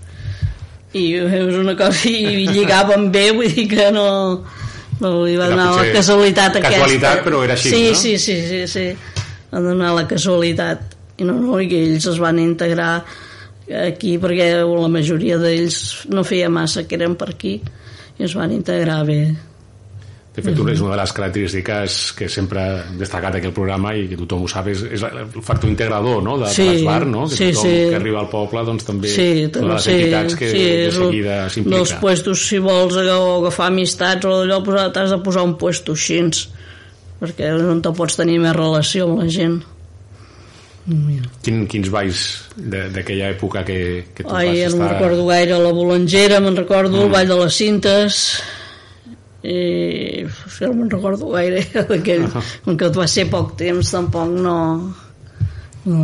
i 0.96 1.10
és 1.20 1.58
una 1.60 1.76
cosa 1.78 2.10
i 2.10 2.48
lligàvem 2.48 3.10
bé 3.14 3.28
vull 3.36 3.52
dir 3.54 3.68
que 3.72 3.92
no 3.94 4.08
no, 5.00 5.12
li 5.26 5.36
va 5.38 5.46
Era 5.46 5.54
donar 5.54 5.70
la 5.78 5.94
casualitat 5.94 6.58
aquesta. 6.58 6.80
casualitat, 6.80 7.24
però 7.26 7.44
era 7.46 7.54
així, 7.54 7.70
sí, 7.70 7.82
no? 7.92 7.98
Sí, 8.00 8.14
sí, 8.18 8.38
sí, 8.48 8.62
sí. 8.72 8.86
Va 9.52 9.62
donar 9.62 9.92
la 9.94 10.08
casualitat. 10.10 10.96
I 11.22 11.28
no, 11.28 11.36
no, 11.38 11.60
i 11.62 11.68
ells 11.70 12.08
es 12.10 12.18
van 12.22 12.40
integrar 12.42 13.04
aquí 13.84 14.16
perquè 14.22 14.48
la 14.64 14.90
majoria 14.90 15.38
d'ells 15.42 16.08
no 16.10 16.24
feia 16.26 16.50
massa 16.50 16.88
que 16.88 16.98
eren 16.98 17.14
per 17.20 17.30
aquí 17.34 17.60
i 18.20 18.24
es 18.26 18.34
van 18.36 18.52
integrar 18.52 19.04
bé. 19.06 19.36
De 20.38 20.44
fet, 20.46 20.54
és 20.70 20.82
una 20.86 20.92
de 20.94 20.98
les 21.00 21.12
característiques 21.18 21.94
que 22.14 22.28
sempre 22.30 22.62
he 22.62 22.98
destacat 23.00 23.36
aquí 23.40 23.48
al 23.50 23.54
programa 23.58 23.96
i 23.98 24.04
que 24.12 24.18
tothom 24.20 24.44
ho 24.46 24.48
sap, 24.52 24.68
és, 24.70 24.84
és 24.94 25.02
el 25.02 25.32
factor 25.42 25.66
integrador 25.70 26.22
no? 26.22 26.36
de, 26.38 26.52
Sí, 26.54 26.62
de 26.68 26.76
l'Esbar, 26.76 27.08
no? 27.10 27.24
que 27.26 27.34
sí, 27.40 27.48
tothom 27.56 27.66
sí. 27.72 27.90
que 27.90 27.96
arriba 27.98 28.20
al 28.22 28.30
poble 28.30 28.62
doncs, 28.68 28.86
també 28.86 29.10
Sí, 29.10 29.26
una 29.48 29.64
de 29.64 29.72
les 29.74 29.88
sí, 29.88 29.96
entitats 29.96 30.36
que 30.38 30.50
sí, 30.52 30.62
de 30.62 30.92
seguida 30.92 31.38
s'implica. 31.50 32.00
puestos, 32.04 32.44
si 32.52 32.60
vols 32.62 33.00
agafar 33.02 33.72
amistats 33.72 34.26
o 34.30 34.62
posar- 34.62 34.92
t'has 34.94 35.10
de 35.10 35.18
posar 35.26 35.42
un 35.44 35.58
puesto 35.58 35.94
així, 35.98 36.22
perquè 37.20 37.50
no 37.58 37.80
te 37.82 37.90
pots 37.98 38.16
tenir 38.22 38.38
més 38.40 38.54
relació 38.56 39.10
amb 39.10 39.24
la 39.24 39.28
gent. 39.34 39.58
Mira. 40.88 41.28
Quin, 41.44 41.66
quins 41.68 41.90
balls 41.92 42.20
d'aquella 42.56 43.34
època 43.34 43.66
que, 43.68 44.06
que 44.16 44.24
tu 44.24 44.32
Ai, 44.32 44.48
vas 44.48 44.58
ja 44.62 44.68
no 44.70 44.76
estar... 44.78 44.80
me'n 44.86 44.94
recordo 44.94 45.26
gaire 45.28 45.58
la 45.60 45.74
bolangera, 45.76 46.40
me'n 46.40 46.56
recordo 46.56 46.96
Mm. 46.98 47.04
el 47.04 47.12
ball 47.12 47.28
de 47.28 47.38
les 47.44 47.58
cintes 47.60 48.20
i 49.44 50.24
no 50.64 50.74
me'n 50.74 50.90
recordo 50.90 51.30
gaire 51.36 51.62
d'aquell, 51.90 52.26
com 52.66 52.78
que 52.80 52.90
va 52.96 53.08
ser 53.08 53.28
poc 53.32 53.54
temps 53.60 53.92
tampoc 53.94 54.32
no, 54.34 54.56
no 55.86 55.98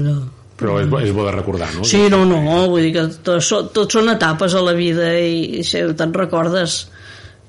allò. 0.00 0.16
Però 0.60 0.74
és, 0.82 0.88
bo- 0.92 1.00
és 1.00 1.12
bo 1.16 1.24
de 1.24 1.32
recordar, 1.32 1.70
no? 1.76 1.84
Sí, 1.88 2.02
no, 2.12 2.24
no, 2.28 2.40
vull 2.68 2.82
dir 2.84 2.92
que 2.96 3.04
tot, 3.24 3.44
tot 3.72 3.92
són 3.96 4.10
etapes 4.12 4.52
a 4.56 4.60
la 4.64 4.74
vida 4.76 5.06
i, 5.16 5.60
i 5.60 5.64
si 5.64 5.80
te'n 5.96 6.12
recordes 6.16 6.82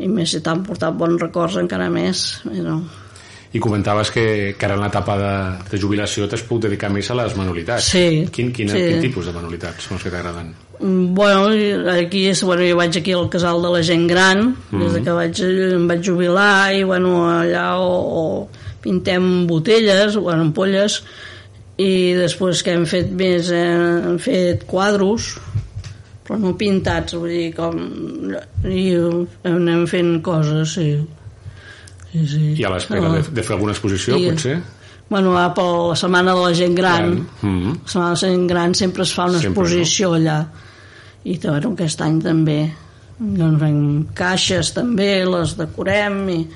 i 0.02 0.08
més 0.08 0.32
si 0.32 0.40
t'han 0.42 0.64
portat 0.68 0.96
bons 0.98 1.20
records 1.22 1.58
encara 1.60 1.90
més 1.92 2.42
no. 2.48 2.78
I 3.54 3.60
comentaves 3.60 4.12
que, 4.16 4.56
que 4.56 4.66
ara 4.66 4.78
en 4.78 4.84
l'etapa 4.86 5.18
de, 5.20 5.32
de 5.74 5.78
jubilació 5.82 6.24
t'has 6.32 6.44
pogut 6.48 6.70
dedicar 6.70 6.88
més 6.94 7.10
a 7.12 7.18
les 7.20 7.34
manualitats. 7.36 7.90
Sí, 7.92 8.24
Quin, 8.32 8.54
quin, 8.56 8.70
sí. 8.72 8.80
quin 8.88 9.02
tipus 9.04 9.28
de 9.28 9.34
manualitats 9.36 9.84
són 9.90 9.98
els 9.98 10.06
que 10.06 10.14
t'agraden? 10.14 10.54
Mm, 10.80 11.10
Bueno, 11.18 11.50
aquí 11.92 12.24
és, 12.32 12.44
bueno, 12.48 12.64
jo 12.64 12.78
vaig 12.80 12.96
aquí 12.98 13.12
al 13.12 13.28
casal 13.30 13.60
de 13.62 13.74
la 13.76 13.82
gent 13.84 14.08
gran, 14.08 14.54
des 14.72 14.96
de 14.96 15.04
que 15.04 15.18
vaig, 15.18 15.44
em 15.44 15.84
vaig 15.90 16.02
jubilar, 16.08 16.72
i 16.74 16.86
bueno, 16.88 17.26
allà 17.28 17.66
o, 17.84 17.92
o 18.24 18.24
pintem 18.82 19.46
botelles, 19.52 20.16
bueno, 20.16 20.48
ampolles, 20.48 21.02
i 21.78 22.14
després 22.18 22.64
que 22.64 22.74
hem 22.78 22.88
fet 22.90 23.12
més, 23.12 23.52
eh, 23.52 23.68
hem 24.08 24.18
fet 24.22 24.64
quadros, 24.70 25.36
però 26.26 26.40
no 26.40 26.56
pintats, 26.58 27.14
vull 27.20 27.30
dir, 27.36 27.50
com... 27.58 27.76
I 28.64 28.86
anem 29.50 29.86
fent 29.92 30.22
coses, 30.26 30.78
sí. 30.80 30.94
Sí, 32.12 32.28
sí. 32.28 32.54
I 32.60 32.64
a 32.68 32.70
l'espera 32.74 33.10
de, 33.14 33.22
de 33.32 33.44
fer 33.44 33.54
alguna 33.56 33.72
exposició, 33.74 34.18
I- 34.18 34.30
potser? 34.32 34.58
Bueno, 35.12 35.34
ara 35.38 35.54
per 35.54 35.64
la 35.92 35.96
setmana 36.00 36.34
de 36.36 36.42
la 36.46 36.54
gent 36.56 36.76
gran, 36.76 37.10
Mm 37.42 37.58
-hmm. 37.58 37.74
la 37.84 37.88
setmana 37.88 38.10
de 38.10 38.22
la 38.28 38.32
gent 38.34 38.48
gran 38.50 38.76
sempre 38.76 39.04
es 39.04 39.14
fa 39.14 39.26
una 39.26 39.40
Sempre, 39.40 39.62
exposició 39.64 40.14
allà. 40.16 40.46
I 41.24 41.38
bueno, 41.38 41.72
aquest 41.74 42.02
any 42.02 42.22
també. 42.22 42.72
Doncs 43.20 43.60
fem 43.60 44.06
caixes 44.14 44.74
també 44.74 45.24
les 45.26 45.56
decorem 45.58 46.30
i, 46.30 46.48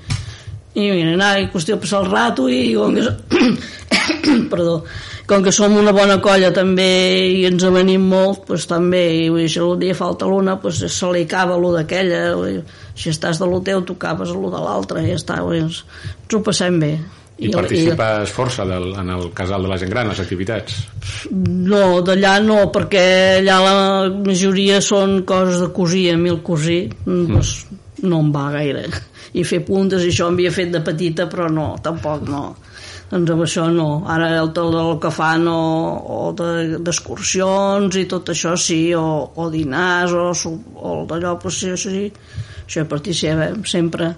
i 0.74 0.92
mira, 0.92 1.14
anar 1.14 1.40
i 1.40 1.48
qüestió 1.52 1.76
de 1.76 1.82
passar 1.82 2.04
el 2.04 2.12
rato 2.12 2.50
i 2.50 2.74
com 2.74 2.96
que, 2.96 3.12
perdó, 4.50 4.84
com 5.26 5.44
que 5.44 5.54
som 5.56 5.74
una 5.78 5.94
bona 5.96 6.20
colla 6.22 6.52
també 6.54 6.88
i 7.34 7.44
ens 7.50 7.66
avenim 7.66 8.06
molt 8.12 8.46
doncs 8.50 8.68
també, 8.70 9.04
i 9.26 9.28
vull 9.34 9.46
dir, 9.46 9.52
si 9.52 9.62
un 9.64 9.82
dia 9.82 9.98
falta 9.98 10.30
l'una 10.30 10.58
doncs 10.62 10.86
se 10.94 11.12
li 11.14 11.26
acaba 11.26 11.58
lo 11.58 11.74
d'aquella 11.76 12.24
si 12.96 13.12
estàs 13.12 13.42
de 13.42 13.50
lo 13.50 13.62
teu 13.66 13.84
tu 13.86 13.98
acabes 13.98 14.34
lo 14.34 14.52
de 14.54 14.62
l'altre 14.62 15.04
i 15.04 15.12
ja 15.12 15.20
està, 15.20 15.42
vull 15.42 15.58
dir, 15.58 15.68
ens, 15.68 15.84
ens 16.22 16.38
ho 16.38 16.42
passem 16.46 16.80
bé 16.82 16.94
I, 17.36 17.50
participes 17.52 18.32
força 18.32 18.64
del, 18.68 18.94
en 18.96 19.10
el 19.12 19.26
casal 19.36 19.66
de 19.66 19.72
la 19.72 19.80
gent 19.82 19.92
gran, 19.92 20.08
les 20.08 20.22
activitats? 20.24 20.78
No, 21.34 22.00
d'allà 22.06 22.38
no, 22.40 22.62
perquè 22.72 23.08
allà 23.42 23.58
la 23.66 23.74
majoria 24.24 24.80
són 24.80 25.18
coses 25.28 25.60
de 25.66 25.68
cosir, 25.76 26.06
a 26.14 26.22
mi 26.22 26.32
el 26.32 26.40
cosir 26.46 26.86
mm. 26.94 27.26
doncs, 27.34 27.52
no 28.08 28.22
em 28.24 28.32
va 28.32 28.46
gaire. 28.54 28.86
I 29.36 29.44
fer 29.44 29.66
puntes 29.68 30.06
i 30.06 30.14
això 30.14 30.30
havia 30.32 30.54
fet 30.56 30.72
de 30.72 30.80
petita, 30.86 31.28
però 31.32 31.50
no, 31.52 31.74
tampoc 31.84 32.24
no. 32.32 32.46
Doncs 33.12 33.30
amb 33.32 33.44
això 33.46 33.68
no. 33.72 33.88
Ara 34.10 34.32
el, 34.42 34.50
el, 34.58 34.78
el 34.82 34.96
que 35.00 35.12
fan 35.14 35.46
o, 35.48 35.58
o 36.18 36.22
de- 36.38 36.80
d'excursions 36.84 37.96
i 38.02 38.06
tot 38.10 38.32
això 38.34 38.56
sí, 38.58 38.94
o, 38.98 39.32
o 39.36 39.50
dinars 39.54 40.14
o, 40.18 40.32
o 40.76 40.96
d'allò, 41.10 41.36
doncs 41.42 41.60
sí, 41.62 41.74
sí, 41.78 42.06
això 42.66 42.82
hi 42.84 42.90
participem 42.90 43.62
sempre. 43.70 44.14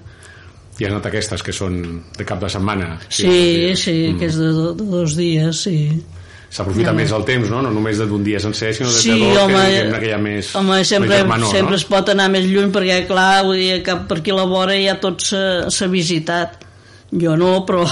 Hi 0.79 0.85
ha 0.85 0.91
anat 0.93 1.07
aquestes 1.09 1.41
que 1.43 1.51
són 1.55 1.79
de 2.17 2.25
cap 2.27 2.39
de 2.43 2.49
setmana? 2.53 2.93
Sí, 3.09 3.73
sí, 3.75 3.95
Mm. 4.13 4.19
que 4.19 4.25
és 4.29 4.35
de, 4.37 4.51
do- 4.53 4.75
de 4.77 4.85
dos 4.85 5.15
dies, 5.17 5.63
sí. 5.65 6.03
S'aprofita 6.49 6.93
més 6.95 7.11
el 7.11 7.25
temps, 7.27 7.49
no? 7.51 7.59
No 7.61 7.71
només 7.75 7.97
d'un 7.99 8.23
dia 8.23 8.39
sencer, 8.39 8.69
sinó 8.77 8.87
de, 8.87 8.95
Sí, 9.01 9.09
de 9.11 9.17
dos, 9.33 9.37
home, 9.41 9.57
que, 9.57 9.71
diguem-ne 9.73 9.99
que 9.99 10.07
hi 10.07 10.13
ha 10.15 10.19
més, 10.21 10.53
home 10.55 10.77
sempre, 10.87 11.17
germanor, 11.17 11.49
sempre 11.51 11.73
no? 11.75 11.79
es 11.81 11.83
pot 11.89 12.07
anar 12.13 12.29
més 12.31 12.45
lluny 12.47 12.69
perquè 12.71 13.01
clar, 13.09 13.43
vull 13.43 13.57
dir, 13.59 13.81
que 13.83 13.97
per 14.07 14.19
aquí 14.21 14.31
a 14.31 14.37
la 14.37 14.45
vora 14.47 14.77
ja 14.79 14.95
tot 15.03 15.19
s'ha 15.27 15.89
visitat 15.91 16.63
jo 17.11 17.35
no, 17.39 17.65
però 17.65 17.85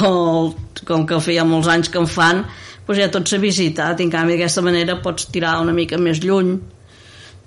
com 0.86 1.06
que 1.08 1.20
feia 1.24 1.46
molts 1.48 1.70
anys 1.72 1.90
que 1.90 2.02
en 2.02 2.08
fan 2.08 2.44
doncs 2.86 3.00
ja 3.00 3.10
tot 3.14 3.28
s'ha 3.30 3.40
visitat 3.42 4.00
i 4.00 4.06
en 4.06 4.12
canvi 4.14 4.36
d'aquesta 4.36 4.62
manera 4.66 5.00
pots 5.02 5.30
tirar 5.34 5.56
una 5.64 5.74
mica 5.74 5.98
més 5.98 6.20
lluny 6.22 6.56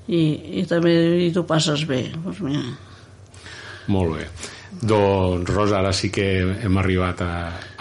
i, 0.08 0.22
i 0.60 0.64
també 0.66 0.94
i 1.26 1.32
t'ho 1.34 1.44
passes 1.46 1.84
bé 1.86 2.06
doncs 2.14 2.40
mira. 2.40 2.62
Molt 3.88 4.16
bé. 4.18 4.24
Doncs, 4.78 5.48
Rosa, 5.48 5.78
ara 5.78 5.92
sí 5.96 6.10
que 6.12 6.24
hem 6.62 6.76
arribat 6.78 7.22
a, 7.24 7.28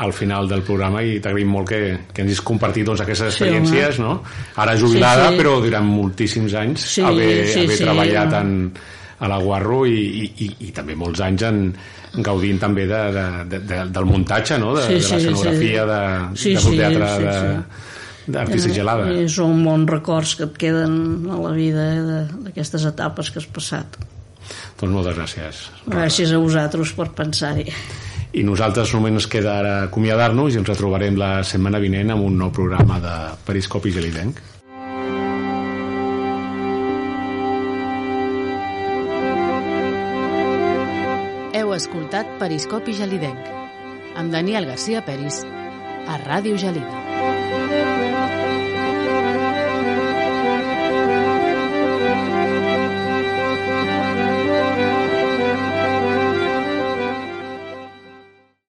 al 0.03 0.13
final 0.15 0.47
del 0.47 0.61
programa 0.65 1.01
i 1.03 1.17
t'agraïm 1.21 1.49
molt 1.51 1.67
que, 1.69 1.79
que 2.13 2.23
ens 2.23 2.31
hagis 2.31 2.41
compartit 2.47 2.87
doncs, 2.87 3.01
aquestes 3.03 3.27
Sí, 3.35 3.43
experiències, 3.43 3.99
no? 3.99 4.21
Ara 4.63 4.77
jubilada, 4.79 5.27
Sí, 5.27 5.35
sí. 5.35 5.41
però 5.41 5.57
durant 5.65 5.85
moltíssims 5.89 6.55
anys 6.57 6.85
Sí, 6.95 7.03
haver, 7.03 7.47
sí, 7.51 7.65
haver 7.65 7.75
sí, 7.77 7.83
treballat 7.83 8.37
home. 8.39 8.39
en, 8.39 8.71
a 9.19 9.27
la 9.31 9.37
Guarro 9.41 9.85
i, 9.89 9.93
i, 9.97 10.25
i, 10.45 10.49
i 10.67 10.71
també 10.75 10.95
molts 10.95 11.21
anys 11.25 11.43
en, 11.47 11.61
gaudint 12.23 12.59
també 12.61 12.85
de, 12.89 12.99
de, 13.13 13.23
de, 13.49 13.59
de, 13.69 13.79
del 13.93 14.05
muntatge, 14.09 14.57
no? 14.61 14.73
De, 14.77 14.83
Sí, 14.87 14.93
de 14.93 15.01
sí, 15.01 15.13
l'escenografia, 15.15 15.83
sí. 15.83 15.89
de, 15.91 16.01
Sí, 16.43 16.53
de 16.53 16.61
sí, 16.61 16.77
teatre 16.77 17.07
sí, 17.15 17.23
de, 17.23 17.37
sí. 17.37 18.31
d'artista 18.35 18.73
gelada. 18.75 19.07
I 19.13 19.27
són 19.31 19.61
bons 19.65 19.89
records 19.89 20.35
que 20.39 20.47
et 20.49 20.57
queden 20.59 20.97
a 21.31 21.37
la 21.41 21.51
vida 21.55 21.85
eh, 21.95 22.01
de- 22.07 22.43
d'aquestes 22.47 22.85
etapes 22.93 23.31
que 23.31 23.39
has 23.43 23.47
passat 23.49 23.97
Doncs 24.79 24.93
moltes 24.93 25.15
gràcies. 25.17 25.61
Gràcies 25.89 26.31
a 26.31 26.37
vosaltres 26.39 26.93
per 26.95 27.09
pensar-hi 27.17 27.65
I 28.37 28.43
nosaltres 28.47 28.91
només 28.93 29.15
ens 29.17 29.25
queda 29.31 29.57
ara 29.59 29.71
acomiadar-nos 29.87 30.53
i 30.53 30.59
ens 30.61 30.67
retrobarem 30.69 31.15
la 31.19 31.41
setmana 31.47 31.79
vinent 31.83 32.11
amb 32.13 32.23
un 32.27 32.37
nou 32.37 32.51
programa 32.53 32.99
de 33.01 33.13
Periscopi 33.47 33.91
Gelidenc. 33.95 34.37
Escoltat 41.77 42.29
Periscopi 42.41 42.95
Gelidenc 42.97 43.51
amb 44.17 44.33
Daniel 44.33 44.65
Garcia 44.69 45.03
Peris 45.05 45.43
a 46.07 46.17
Ràdio 46.23 46.57
Gelida. 46.57 47.36